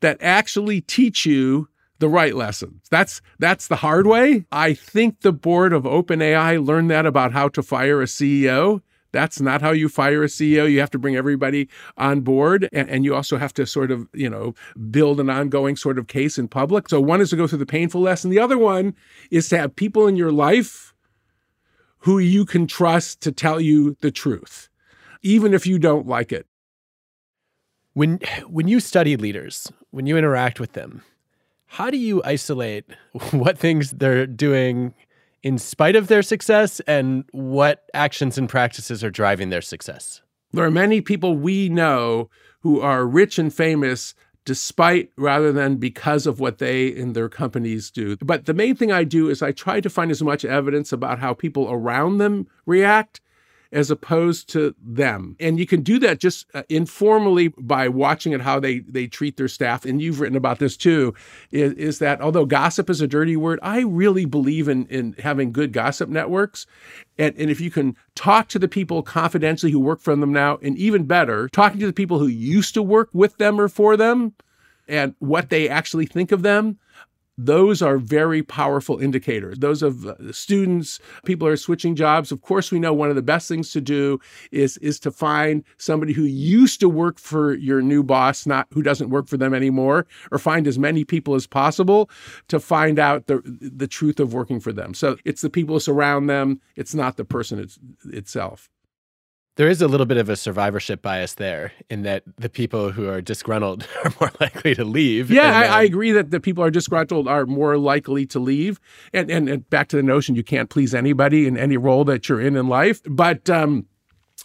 that 0.00 0.16
actually 0.20 0.80
teach 0.80 1.26
you 1.26 1.68
the 1.98 2.08
right 2.08 2.34
lessons. 2.34 2.86
That's 2.90 3.20
that's 3.38 3.68
the 3.68 3.76
hard 3.76 4.06
way. 4.06 4.46
I 4.52 4.74
think 4.74 5.20
the 5.20 5.32
board 5.32 5.72
of 5.72 5.84
OpenAI 5.84 6.64
learned 6.64 6.90
that 6.90 7.06
about 7.06 7.32
how 7.32 7.48
to 7.48 7.62
fire 7.62 8.02
a 8.02 8.06
CEO 8.06 8.82
that's 9.16 9.40
not 9.40 9.62
how 9.62 9.70
you 9.70 9.88
fire 9.88 10.24
a 10.24 10.26
CEO. 10.26 10.70
You 10.70 10.80
have 10.80 10.90
to 10.90 10.98
bring 10.98 11.16
everybody 11.16 11.68
on 11.96 12.20
board, 12.20 12.68
and, 12.70 12.88
and, 12.90 13.04
you 13.04 13.14
also 13.14 13.38
have 13.38 13.54
to 13.54 13.66
sort 13.66 13.90
of, 13.90 14.08
you 14.12 14.28
know, 14.28 14.54
build 14.90 15.20
an 15.20 15.30
ongoing 15.30 15.74
sort 15.74 15.98
of 15.98 16.06
case 16.06 16.36
in 16.36 16.48
public. 16.48 16.88
So 16.90 17.00
one 17.00 17.22
is 17.22 17.30
to 17.30 17.36
go 17.36 17.46
through 17.46 17.58
the 17.58 17.66
painful 17.66 18.02
lesson. 18.02 18.30
The 18.30 18.38
other 18.38 18.58
one 18.58 18.94
is 19.30 19.48
to 19.48 19.58
have 19.58 19.74
people 19.74 20.06
in 20.06 20.16
your 20.16 20.32
life 20.32 20.94
who 22.00 22.18
you 22.18 22.44
can 22.44 22.66
trust 22.66 23.22
to 23.22 23.32
tell 23.32 23.58
you 23.58 23.96
the 24.02 24.10
truth, 24.10 24.68
even 25.22 25.54
if 25.54 25.66
you 25.66 25.78
don't 25.78 26.06
like 26.06 26.30
it. 26.30 26.46
When 27.94 28.18
when 28.46 28.68
you 28.68 28.80
study 28.80 29.16
leaders, 29.16 29.72
when 29.90 30.04
you 30.04 30.18
interact 30.18 30.60
with 30.60 30.74
them, 30.74 31.02
how 31.76 31.90
do 31.90 31.98
you 31.98 32.22
isolate 32.24 32.86
what 33.32 33.58
things 33.58 33.90
they're 33.90 34.26
doing 34.26 34.94
in 35.42 35.58
spite 35.58 35.94
of 35.94 36.08
their 36.08 36.22
success 36.22 36.80
and 36.86 37.24
what 37.32 37.90
actions 37.92 38.38
and 38.38 38.48
practices 38.48 39.04
are 39.04 39.10
driving 39.10 39.50
their 39.50 39.60
success? 39.60 40.22
There 40.52 40.64
are 40.64 40.70
many 40.70 41.02
people 41.02 41.36
we 41.36 41.68
know 41.68 42.30
who 42.60 42.80
are 42.80 43.06
rich 43.06 43.38
and 43.38 43.52
famous 43.52 44.14
despite 44.46 45.10
rather 45.18 45.52
than 45.52 45.76
because 45.76 46.26
of 46.26 46.40
what 46.40 46.56
they 46.58 46.98
and 46.98 47.14
their 47.14 47.28
companies 47.28 47.90
do. 47.90 48.16
But 48.22 48.46
the 48.46 48.54
main 48.54 48.74
thing 48.74 48.90
I 48.90 49.04
do 49.04 49.28
is 49.28 49.42
I 49.42 49.52
try 49.52 49.82
to 49.82 49.90
find 49.90 50.10
as 50.10 50.22
much 50.22 50.46
evidence 50.46 50.92
about 50.92 51.18
how 51.18 51.34
people 51.34 51.68
around 51.70 52.16
them 52.16 52.46
react 52.64 53.20
as 53.72 53.90
opposed 53.90 54.48
to 54.50 54.74
them. 54.82 55.36
And 55.40 55.58
you 55.58 55.66
can 55.66 55.82
do 55.82 55.98
that 56.00 56.20
just 56.20 56.46
uh, 56.54 56.62
informally 56.68 57.48
by 57.48 57.88
watching 57.88 58.34
at 58.34 58.40
how 58.40 58.60
they 58.60 58.80
they 58.80 59.06
treat 59.06 59.36
their 59.36 59.48
staff. 59.48 59.84
And 59.84 60.00
you've 60.00 60.20
written 60.20 60.36
about 60.36 60.58
this 60.58 60.76
too. 60.76 61.14
Is, 61.50 61.72
is 61.74 61.98
that 61.98 62.20
although 62.20 62.46
gossip 62.46 62.88
is 62.90 63.00
a 63.00 63.06
dirty 63.06 63.36
word, 63.36 63.58
I 63.62 63.80
really 63.80 64.24
believe 64.24 64.68
in 64.68 64.86
in 64.86 65.14
having 65.18 65.52
good 65.52 65.72
gossip 65.72 66.08
networks. 66.08 66.66
And, 67.18 67.34
and 67.38 67.50
if 67.50 67.60
you 67.60 67.70
can 67.70 67.96
talk 68.14 68.48
to 68.48 68.58
the 68.58 68.68
people 68.68 69.02
confidentially 69.02 69.72
who 69.72 69.80
work 69.80 70.00
for 70.00 70.14
them 70.14 70.32
now, 70.32 70.58
and 70.62 70.76
even 70.76 71.04
better, 71.04 71.48
talking 71.48 71.80
to 71.80 71.86
the 71.86 71.92
people 71.92 72.18
who 72.18 72.26
used 72.26 72.74
to 72.74 72.82
work 72.82 73.08
with 73.12 73.38
them 73.38 73.60
or 73.60 73.68
for 73.68 73.96
them, 73.96 74.34
and 74.88 75.14
what 75.18 75.48
they 75.50 75.68
actually 75.68 76.06
think 76.06 76.30
of 76.32 76.42
them, 76.42 76.78
those 77.38 77.82
are 77.82 77.98
very 77.98 78.42
powerful 78.42 78.98
indicators. 78.98 79.58
Those 79.58 79.82
of 79.82 80.06
uh, 80.06 80.32
students, 80.32 80.98
people 81.24 81.46
are 81.46 81.56
switching 81.56 81.94
jobs. 81.94 82.32
Of 82.32 82.40
course, 82.40 82.70
we 82.70 82.78
know 82.78 82.94
one 82.94 83.10
of 83.10 83.16
the 83.16 83.22
best 83.22 83.48
things 83.48 83.72
to 83.72 83.80
do 83.80 84.18
is 84.52 84.78
is 84.78 84.98
to 85.00 85.10
find 85.10 85.62
somebody 85.76 86.12
who 86.12 86.22
used 86.22 86.80
to 86.80 86.88
work 86.88 87.18
for 87.18 87.54
your 87.54 87.82
new 87.82 88.02
boss, 88.02 88.46
not 88.46 88.66
who 88.72 88.82
doesn't 88.82 89.10
work 89.10 89.28
for 89.28 89.36
them 89.36 89.52
anymore, 89.52 90.06
or 90.32 90.38
find 90.38 90.66
as 90.66 90.78
many 90.78 91.04
people 91.04 91.34
as 91.34 91.46
possible 91.46 92.08
to 92.48 92.58
find 92.58 92.98
out 92.98 93.26
the 93.26 93.42
the 93.60 93.86
truth 93.88 94.18
of 94.18 94.32
working 94.32 94.60
for 94.60 94.72
them. 94.72 94.94
So 94.94 95.16
it's 95.24 95.42
the 95.42 95.50
people 95.50 95.76
who 95.76 95.80
surround 95.80 96.30
them. 96.30 96.60
It's 96.74 96.94
not 96.94 97.16
the 97.16 97.24
person 97.24 97.58
it's, 97.58 97.78
itself. 98.04 98.70
There 99.56 99.68
is 99.68 99.80
a 99.80 99.88
little 99.88 100.04
bit 100.04 100.18
of 100.18 100.28
a 100.28 100.36
survivorship 100.36 101.00
bias 101.00 101.34
there 101.34 101.72
in 101.88 102.02
that 102.02 102.22
the 102.36 102.50
people 102.50 102.92
who 102.92 103.08
are 103.08 103.22
disgruntled 103.22 103.88
are 104.04 104.12
more 104.20 104.30
likely 104.38 104.74
to 104.74 104.84
leave. 104.84 105.30
Yeah, 105.30 105.58
I, 105.58 105.64
I, 105.64 105.82
agree 105.82 106.12
that 106.12 106.30
the 106.30 106.40
people 106.40 106.62
who 106.62 106.68
are 106.68 106.70
disgruntled 106.70 107.26
are 107.26 107.46
more 107.46 107.78
likely 107.78 108.26
to 108.26 108.38
leave. 108.38 108.78
And, 109.14 109.30
and, 109.30 109.48
and, 109.48 109.68
back 109.70 109.88
to 109.88 109.96
the 109.96 110.02
notion 110.02 110.36
you 110.36 110.44
can't 110.44 110.68
please 110.68 110.94
anybody 110.94 111.46
in 111.46 111.56
any 111.56 111.78
role 111.78 112.04
that 112.04 112.28
you're 112.28 112.40
in 112.40 112.54
in 112.54 112.68
life. 112.68 113.00
But 113.08 113.48
um, 113.48 113.86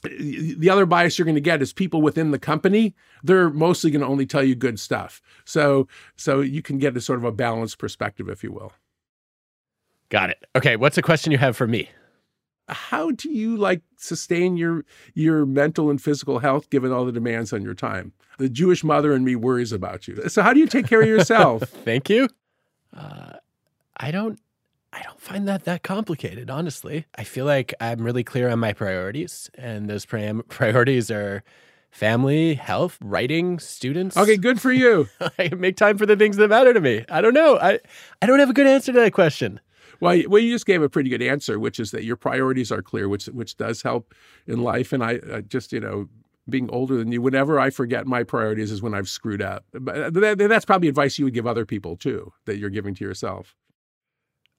the 0.03 0.70
other 0.70 0.86
bias 0.86 1.20
you're 1.20 1.26
going 1.26 1.36
to 1.36 1.41
get 1.41 1.62
is 1.62 1.74
people 1.74 2.01
within 2.01 2.32
the 2.32 2.39
company. 2.39 2.95
They're 3.22 3.49
mostly 3.49 3.91
going 3.91 4.01
to 4.01 4.07
only 4.07 4.26
tell 4.26 4.43
you 4.43 4.55
good 4.55 4.80
stuff. 4.80 5.22
So 5.43 5.89
so 6.16 6.39
you 6.39 6.62
can 6.62 6.78
get 6.78 6.95
a 6.95 7.01
sort 7.01 7.20
of 7.20 7.26
a 7.26 7.34
balanced 7.34 7.78
perspective, 7.80 8.30
if 8.30 8.43
you 8.43 8.51
will. 8.51 8.72
Got 10.09 10.30
it. 10.30 10.45
Okay, 10.55 10.78
what's 10.78 10.97
a 10.97 11.01
question 11.01 11.32
you 11.32 11.38
have 11.38 11.55
for 11.55 11.68
me? 11.68 11.89
How 12.70 13.12
do 13.12 13.30
you 13.30 13.57
like 13.57 13.82
sustain 13.97 14.57
your 14.57 14.86
your 15.14 15.45
mental 15.45 15.89
and 15.89 16.01
physical 16.01 16.39
health 16.39 16.70
given 16.70 16.91
all 16.91 17.05
the 17.05 17.12
demands 17.12 17.53
on 17.53 17.62
your 17.62 17.74
time? 17.74 18.14
The 18.38 18.49
Jewish 18.49 18.84
mother 18.84 19.14
in 19.14 19.24
me 19.24 19.36
worries 19.36 19.72
about 19.72 20.07
you. 20.07 20.30
So 20.30 20.41
how 20.41 20.53
do 20.53 20.59
you 20.59 20.68
take 20.68 20.88
care 20.88 21.01
of 21.01 21.07
yourself? 21.07 21.62
Thank 21.86 22.09
you. 22.09 22.30
Uh, 22.95 23.34
I 23.97 24.12
don't. 24.12 24.39
I 24.93 25.01
don't 25.03 25.22
find 25.22 25.47
that 25.47 25.64
that 25.66 25.84
complicated, 25.84 26.49
honestly. 26.49 27.05
I 27.16 27.24
feel 27.24 27.45
like 27.45 27.74
I'm 27.80 28.01
really 28.01 28.26
clear 28.26 28.49
on 28.49 28.59
my 28.59 28.74
priorities, 28.74 29.49
and 29.55 29.89
those 29.89 30.05
priorities 30.05 31.09
are 31.09 31.43
family, 31.91 32.55
health, 32.55 32.97
writing, 33.01 33.59
students. 33.59 34.18
Okay, 34.18 34.38
good 34.38 34.59
for 34.59 34.72
you. 34.72 35.07
I 35.39 35.49
make 35.55 35.78
time 35.78 35.97
for 35.97 36.05
the 36.05 36.16
things 36.18 36.38
that 36.38 36.49
matter 36.49 36.74
to 36.74 36.82
me. 36.82 37.05
I 37.09 37.22
don't 37.22 37.34
know. 37.34 37.57
I 37.57 37.80
I 38.22 38.26
don't 38.26 38.39
have 38.39 38.49
a 38.49 38.53
good 38.53 38.68
answer 38.68 38.91
to 38.91 38.99
that 38.99 39.14
question. 39.14 39.59
Well, 40.01 40.21
well, 40.27 40.41
you 40.41 40.51
just 40.51 40.65
gave 40.65 40.81
a 40.81 40.89
pretty 40.89 41.09
good 41.09 41.21
answer, 41.21 41.59
which 41.59 41.79
is 41.79 41.91
that 41.91 42.03
your 42.03 42.15
priorities 42.15 42.71
are 42.71 42.81
clear, 42.81 43.07
which 43.07 43.27
which 43.27 43.55
does 43.55 43.83
help 43.83 44.13
in 44.47 44.61
life. 44.61 44.91
And 44.91 45.03
I, 45.03 45.19
I 45.31 45.41
just, 45.41 45.71
you 45.71 45.79
know, 45.79 46.09
being 46.49 46.69
older 46.71 46.97
than 46.97 47.11
you, 47.11 47.21
whenever 47.21 47.59
I 47.59 47.69
forget 47.69 48.07
my 48.07 48.23
priorities 48.23 48.71
is 48.71 48.81
when 48.81 48.95
I've 48.95 49.07
screwed 49.07 49.41
up. 49.41 49.63
But 49.71 49.95
uh, 49.95 50.09
that, 50.09 50.37
that's 50.39 50.65
probably 50.65 50.89
advice 50.89 51.19
you 51.19 51.25
would 51.25 51.33
give 51.35 51.47
other 51.47 51.65
people 51.65 51.95
too, 51.95 52.33
that 52.45 52.57
you're 52.57 52.71
giving 52.71 52.95
to 52.95 53.03
yourself. 53.03 53.55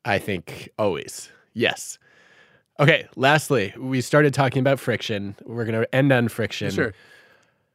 I 0.05 0.19
think 0.19 0.71
always. 0.79 1.29
Yes. 1.55 1.99
Okay. 2.81 3.07
Lastly, 3.17 3.75
we 3.77 4.01
started 4.01 4.33
talking 4.33 4.61
about 4.61 4.81
friction. 4.81 5.37
We're 5.45 5.65
going 5.65 5.81
to 5.81 5.95
end 5.95 6.13
on 6.13 6.29
friction. 6.29 6.71
Sure. 6.71 6.95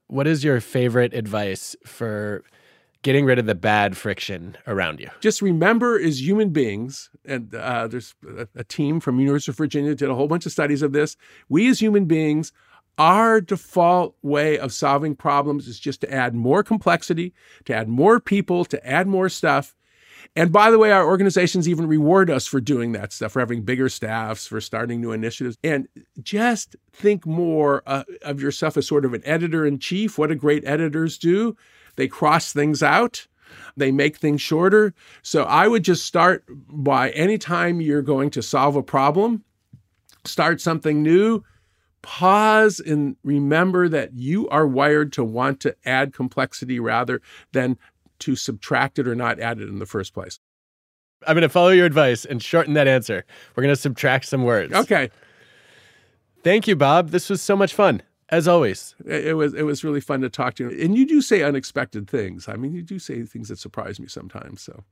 What 0.08 0.26
is 0.26 0.44
your 0.44 0.62
favorite 0.62 1.14
advice 1.14 1.76
for 1.86 2.44
getting 3.08 3.24
rid 3.24 3.40
of 3.40 3.46
the 3.46 3.56
bad 3.56 3.96
friction 3.96 4.58
around 4.68 5.00
you. 5.00 5.10
Just 5.22 5.42
remember, 5.42 5.98
as 5.98 6.22
human 6.22 6.50
beings, 6.50 7.10
and 7.24 7.56
uh, 7.56 7.88
there's 7.88 8.14
a, 8.38 8.50
a 8.54 8.66
team 8.66 9.00
from 9.00 9.18
University 9.18 9.50
of 9.50 9.56
Virginia 9.56 9.96
did 9.96 10.10
a 10.10 10.14
whole 10.14 10.28
bunch 10.28 10.46
of 10.46 10.52
studies 10.52 10.82
of 10.82 10.92
this. 10.92 11.16
We 11.48 11.70
as 11.70 11.80
human 11.80 12.04
beings, 12.04 12.52
our 12.98 13.40
default 13.40 14.18
way 14.24 14.60
of 14.60 14.74
solving 14.74 15.16
problems 15.16 15.70
is 15.70 15.80
just 15.80 16.02
to 16.02 16.14
add 16.14 16.36
more 16.36 16.64
complexity, 16.64 17.34
to 17.64 17.74
add 17.74 17.88
more 17.88 18.20
people, 18.20 18.66
to 18.66 18.86
add 18.86 19.08
more 19.08 19.30
stuff. 19.30 19.74
And 20.36 20.52
by 20.52 20.70
the 20.70 20.78
way, 20.78 20.92
our 20.92 21.08
organizations 21.08 21.70
even 21.70 21.88
reward 21.88 22.30
us 22.30 22.46
for 22.46 22.60
doing 22.60 22.92
that 22.92 23.14
stuff, 23.14 23.32
for 23.32 23.40
having 23.40 23.62
bigger 23.62 23.88
staffs, 23.88 24.48
for 24.48 24.60
starting 24.60 25.00
new 25.00 25.14
initiatives. 25.14 25.58
And 25.64 25.88
just 26.22 26.76
think 26.92 27.26
more 27.26 27.84
uh, 27.86 28.04
of 28.24 28.42
yourself 28.42 28.76
as 28.76 28.86
sort 28.86 29.06
of 29.06 29.14
an 29.14 29.22
editor 29.24 29.66
in 29.66 29.80
chief. 29.80 30.18
What 30.18 30.28
do 30.28 30.36
great 30.36 30.66
editors 30.66 31.18
do? 31.18 31.56
They 31.98 32.08
cross 32.08 32.54
things 32.54 32.82
out. 32.82 33.28
They 33.76 33.92
make 33.92 34.18
things 34.18 34.42
shorter. 34.42 34.94
So 35.22 35.44
I 35.44 35.68
would 35.68 35.84
just 35.84 36.06
start 36.06 36.46
by 36.48 37.10
anytime 37.12 37.82
you're 37.82 38.02
going 38.02 38.30
to 38.32 38.42
solve 38.42 38.76
a 38.76 38.84
problem, 38.84 39.44
start 40.26 40.62
something 40.62 41.04
new, 41.04 41.44
pause 42.02 42.80
and 42.80 43.18
remember 43.24 43.90
that 43.90 44.14
you 44.14 44.48
are 44.50 44.66
wired 44.66 45.12
to 45.14 45.24
want 45.24 45.60
to 45.62 45.76
add 45.86 46.14
complexity 46.14 46.80
rather 46.80 47.22
than 47.52 47.78
to 48.20 48.36
subtract 48.36 48.98
it 48.98 49.08
or 49.08 49.16
not 49.16 49.40
add 49.40 49.60
it 49.60 49.70
in 49.70 49.80
the 49.80 49.86
first 49.86 50.14
place. 50.14 50.40
I'm 51.26 51.36
going 51.36 51.42
to 51.42 51.50
follow 51.50 51.70
your 51.70 51.86
advice 51.86 52.26
and 52.26 52.42
shorten 52.42 52.74
that 52.76 52.88
answer. 52.88 53.26
We're 53.56 53.64
going 53.64 53.76
to 53.76 53.82
subtract 53.82 54.26
some 54.26 54.44
words. 54.44 54.74
Okay. 54.74 55.10
Thank 56.44 56.68
you, 56.68 56.76
Bob. 56.76 57.10
This 57.10 57.30
was 57.30 57.42
so 57.42 57.56
much 57.56 57.74
fun 57.74 58.02
as 58.30 58.48
always. 58.48 58.96
It 59.06 59.36
was 59.36 59.54
it 59.54 59.64
was 59.64 59.84
really 59.84 60.02
fun 60.02 60.22
to 60.22 60.30
talk 60.30 60.56
to 60.56 60.70
you. 60.70 60.84
And 60.84 60.98
you 60.98 61.06
do 61.06 61.22
say 61.22 61.44
unexpected 61.44 62.10
things. 62.10 62.48
I 62.48 62.56
mean, 62.56 62.74
you 62.74 62.82
do 62.82 63.00
say 63.00 63.24
things 63.24 63.50
that 63.50 63.60
surprise 63.60 64.00
me 64.00 64.08
sometimes. 64.08 64.62
So 64.62 64.84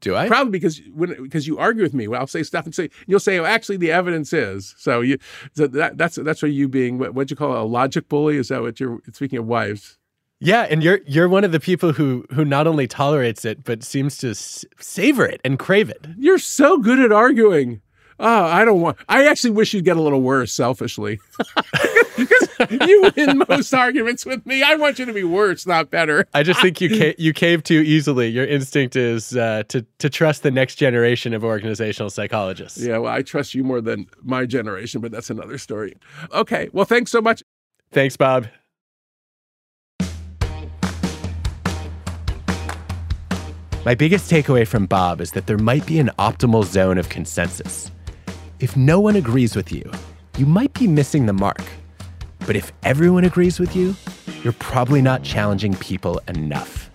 Do 0.00 0.16
I? 0.16 0.28
Probably 0.28 0.50
because 0.52 0.80
when 0.94 1.22
because 1.22 1.46
you 1.46 1.58
argue 1.58 1.82
with 1.82 1.92
me. 1.94 2.08
Well, 2.08 2.20
I'll 2.20 2.26
say 2.26 2.42
stuff 2.42 2.64
and 2.64 2.74
say 2.74 2.88
you'll 3.06 3.20
say, 3.20 3.38
"Oh, 3.38 3.44
actually, 3.44 3.76
the 3.76 3.92
evidence 3.92 4.32
is." 4.32 4.74
So 4.78 5.00
you 5.02 5.18
so 5.54 5.66
that 5.66 5.98
that's 5.98 6.16
that's 6.16 6.42
what 6.42 6.52
you 6.52 6.68
being 6.68 6.98
what 6.98 7.14
what 7.14 7.30
you 7.30 7.36
call 7.36 7.56
a 7.62 7.64
logic 7.64 8.08
bully. 8.08 8.36
Is 8.38 8.48
that 8.48 8.62
what 8.62 8.80
you're 8.80 9.00
speaking 9.12 9.38
of 9.38 9.46
wives? 9.46 9.98
Yeah, 10.42 10.62
and 10.70 10.82
you're 10.82 11.00
you're 11.06 11.28
one 11.28 11.44
of 11.44 11.52
the 11.52 11.60
people 11.60 11.92
who 11.92 12.24
who 12.32 12.46
not 12.46 12.66
only 12.66 12.86
tolerates 12.86 13.44
it 13.44 13.62
but 13.62 13.82
seems 13.84 14.16
to 14.18 14.30
s- 14.30 14.64
savor 14.78 15.26
it 15.26 15.38
and 15.44 15.58
crave 15.58 15.90
it. 15.90 16.06
You're 16.16 16.38
so 16.38 16.78
good 16.78 16.98
at 16.98 17.12
arguing. 17.12 17.82
Oh, 18.18 18.44
I 18.44 18.64
don't 18.66 18.80
want. 18.82 18.96
I 19.08 19.26
actually 19.28 19.50
wish 19.50 19.72
you'd 19.74 19.84
get 19.84 19.96
a 19.98 20.02
little 20.02 20.20
worse, 20.22 20.52
selfishly. 20.52 21.20
you 22.70 23.10
win 23.16 23.42
most 23.48 23.72
arguments 23.74 24.26
with 24.26 24.44
me. 24.46 24.62
I 24.62 24.76
want 24.76 24.98
you 24.98 25.06
to 25.06 25.12
be 25.12 25.24
worse, 25.24 25.66
not 25.66 25.90
better. 25.90 26.26
I 26.34 26.42
just 26.42 26.60
think 26.60 26.80
you 26.80 26.88
ca- 26.98 27.14
you 27.18 27.32
cave 27.32 27.62
too 27.62 27.80
easily. 27.80 28.28
Your 28.28 28.46
instinct 28.46 28.96
is 28.96 29.36
uh, 29.36 29.64
to 29.68 29.84
to 29.98 30.10
trust 30.10 30.42
the 30.42 30.50
next 30.50 30.76
generation 30.76 31.34
of 31.34 31.44
organizational 31.44 32.10
psychologists. 32.10 32.78
Yeah, 32.78 32.98
well, 32.98 33.12
I 33.12 33.22
trust 33.22 33.54
you 33.54 33.64
more 33.64 33.80
than 33.80 34.06
my 34.22 34.46
generation, 34.46 35.00
but 35.00 35.10
that's 35.12 35.30
another 35.30 35.58
story. 35.58 35.96
Okay, 36.32 36.68
well, 36.72 36.84
thanks 36.84 37.10
so 37.10 37.20
much. 37.20 37.42
Thanks, 37.92 38.16
Bob. 38.16 38.46
My 43.82 43.94
biggest 43.94 44.30
takeaway 44.30 44.66
from 44.66 44.84
Bob 44.84 45.22
is 45.22 45.32
that 45.32 45.46
there 45.46 45.56
might 45.56 45.86
be 45.86 45.98
an 45.98 46.10
optimal 46.18 46.64
zone 46.66 46.98
of 46.98 47.08
consensus. 47.08 47.90
If 48.60 48.76
no 48.76 49.00
one 49.00 49.16
agrees 49.16 49.56
with 49.56 49.72
you, 49.72 49.90
you 50.36 50.44
might 50.44 50.74
be 50.74 50.86
missing 50.86 51.24
the 51.24 51.32
mark. 51.32 51.62
But 52.50 52.56
if 52.56 52.72
everyone 52.82 53.22
agrees 53.22 53.60
with 53.60 53.76
you, 53.76 53.94
you're 54.42 54.52
probably 54.54 55.00
not 55.00 55.22
challenging 55.22 55.72
people 55.74 56.20
enough. 56.26 56.90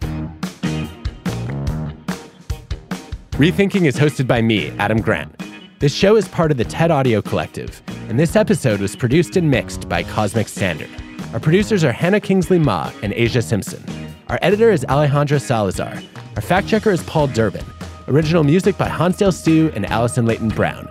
Rethinking 3.37 3.85
is 3.85 3.95
hosted 3.95 4.27
by 4.27 4.41
me, 4.41 4.71
Adam 4.79 4.99
Grant. 4.99 5.33
This 5.79 5.95
show 5.95 6.17
is 6.17 6.27
part 6.27 6.51
of 6.51 6.57
the 6.57 6.65
TED 6.65 6.91
Audio 6.91 7.21
Collective, 7.21 7.81
and 8.09 8.19
this 8.19 8.35
episode 8.35 8.81
was 8.81 8.97
produced 8.97 9.37
and 9.37 9.49
mixed 9.49 9.87
by 9.87 10.03
Cosmic 10.03 10.49
Standard. 10.49 10.89
Our 11.31 11.39
producers 11.39 11.85
are 11.85 11.93
Hannah 11.93 12.19
Kingsley 12.19 12.59
Ma 12.59 12.91
and 13.01 13.13
Asia 13.13 13.41
Simpson. 13.41 13.81
Our 14.27 14.39
editor 14.41 14.71
is 14.71 14.83
Alejandra 14.89 15.39
Salazar. 15.39 16.01
Our 16.35 16.41
fact 16.41 16.67
checker 16.67 16.91
is 16.91 17.01
Paul 17.03 17.27
Durbin. 17.27 17.63
Original 18.09 18.43
music 18.43 18.77
by 18.77 18.89
Hansdale 18.89 19.31
Stew 19.31 19.71
and 19.73 19.85
Allison 19.85 20.25
Leyton 20.25 20.49
Brown. 20.49 20.89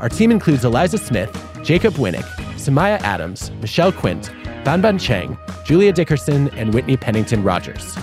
Our 0.00 0.10
team 0.10 0.30
includes 0.30 0.66
Eliza 0.66 0.98
Smith, 0.98 1.34
Jacob 1.64 1.94
Winnick, 1.94 2.28
Samaya 2.62 3.00
Adams, 3.00 3.50
Michelle 3.60 3.90
Quint, 3.90 4.30
Banban 4.64 4.96
Cheng, 4.96 5.36
Julia 5.64 5.92
Dickerson, 5.92 6.48
and 6.50 6.72
Whitney 6.72 6.96
Pennington 6.96 7.42
Rogers. 7.42 7.98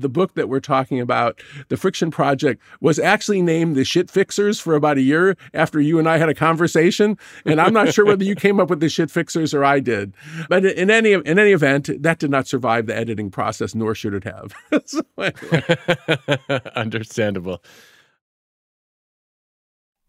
The 0.00 0.08
book 0.08 0.34
that 0.34 0.48
we're 0.48 0.60
talking 0.60 1.00
about, 1.00 1.40
The 1.68 1.76
Friction 1.76 2.10
Project, 2.10 2.62
was 2.80 2.98
actually 2.98 3.42
named 3.42 3.76
The 3.76 3.84
Shit 3.84 4.10
Fixers 4.10 4.60
for 4.60 4.74
about 4.74 4.98
a 4.98 5.02
year 5.02 5.36
after 5.54 5.80
you 5.80 5.98
and 5.98 6.08
I 6.08 6.18
had 6.18 6.28
a 6.28 6.34
conversation. 6.34 7.18
And 7.44 7.60
I'm 7.60 7.72
not 7.72 7.92
sure 7.92 8.04
whether 8.04 8.24
you 8.24 8.34
came 8.34 8.60
up 8.60 8.70
with 8.70 8.80
the 8.80 8.88
shit 8.88 9.10
fixers 9.10 9.54
or 9.54 9.64
I 9.64 9.80
did. 9.80 10.14
But 10.48 10.64
in 10.64 10.90
any 10.90 11.12
in 11.12 11.38
any 11.38 11.52
event, 11.52 11.90
that 12.02 12.18
did 12.18 12.30
not 12.30 12.46
survive 12.46 12.86
the 12.86 12.96
editing 12.96 13.30
process, 13.30 13.74
nor 13.74 13.94
should 13.94 14.14
it 14.14 14.24
have. 14.24 14.54
so. 14.86 15.02
Understandable. 16.76 17.62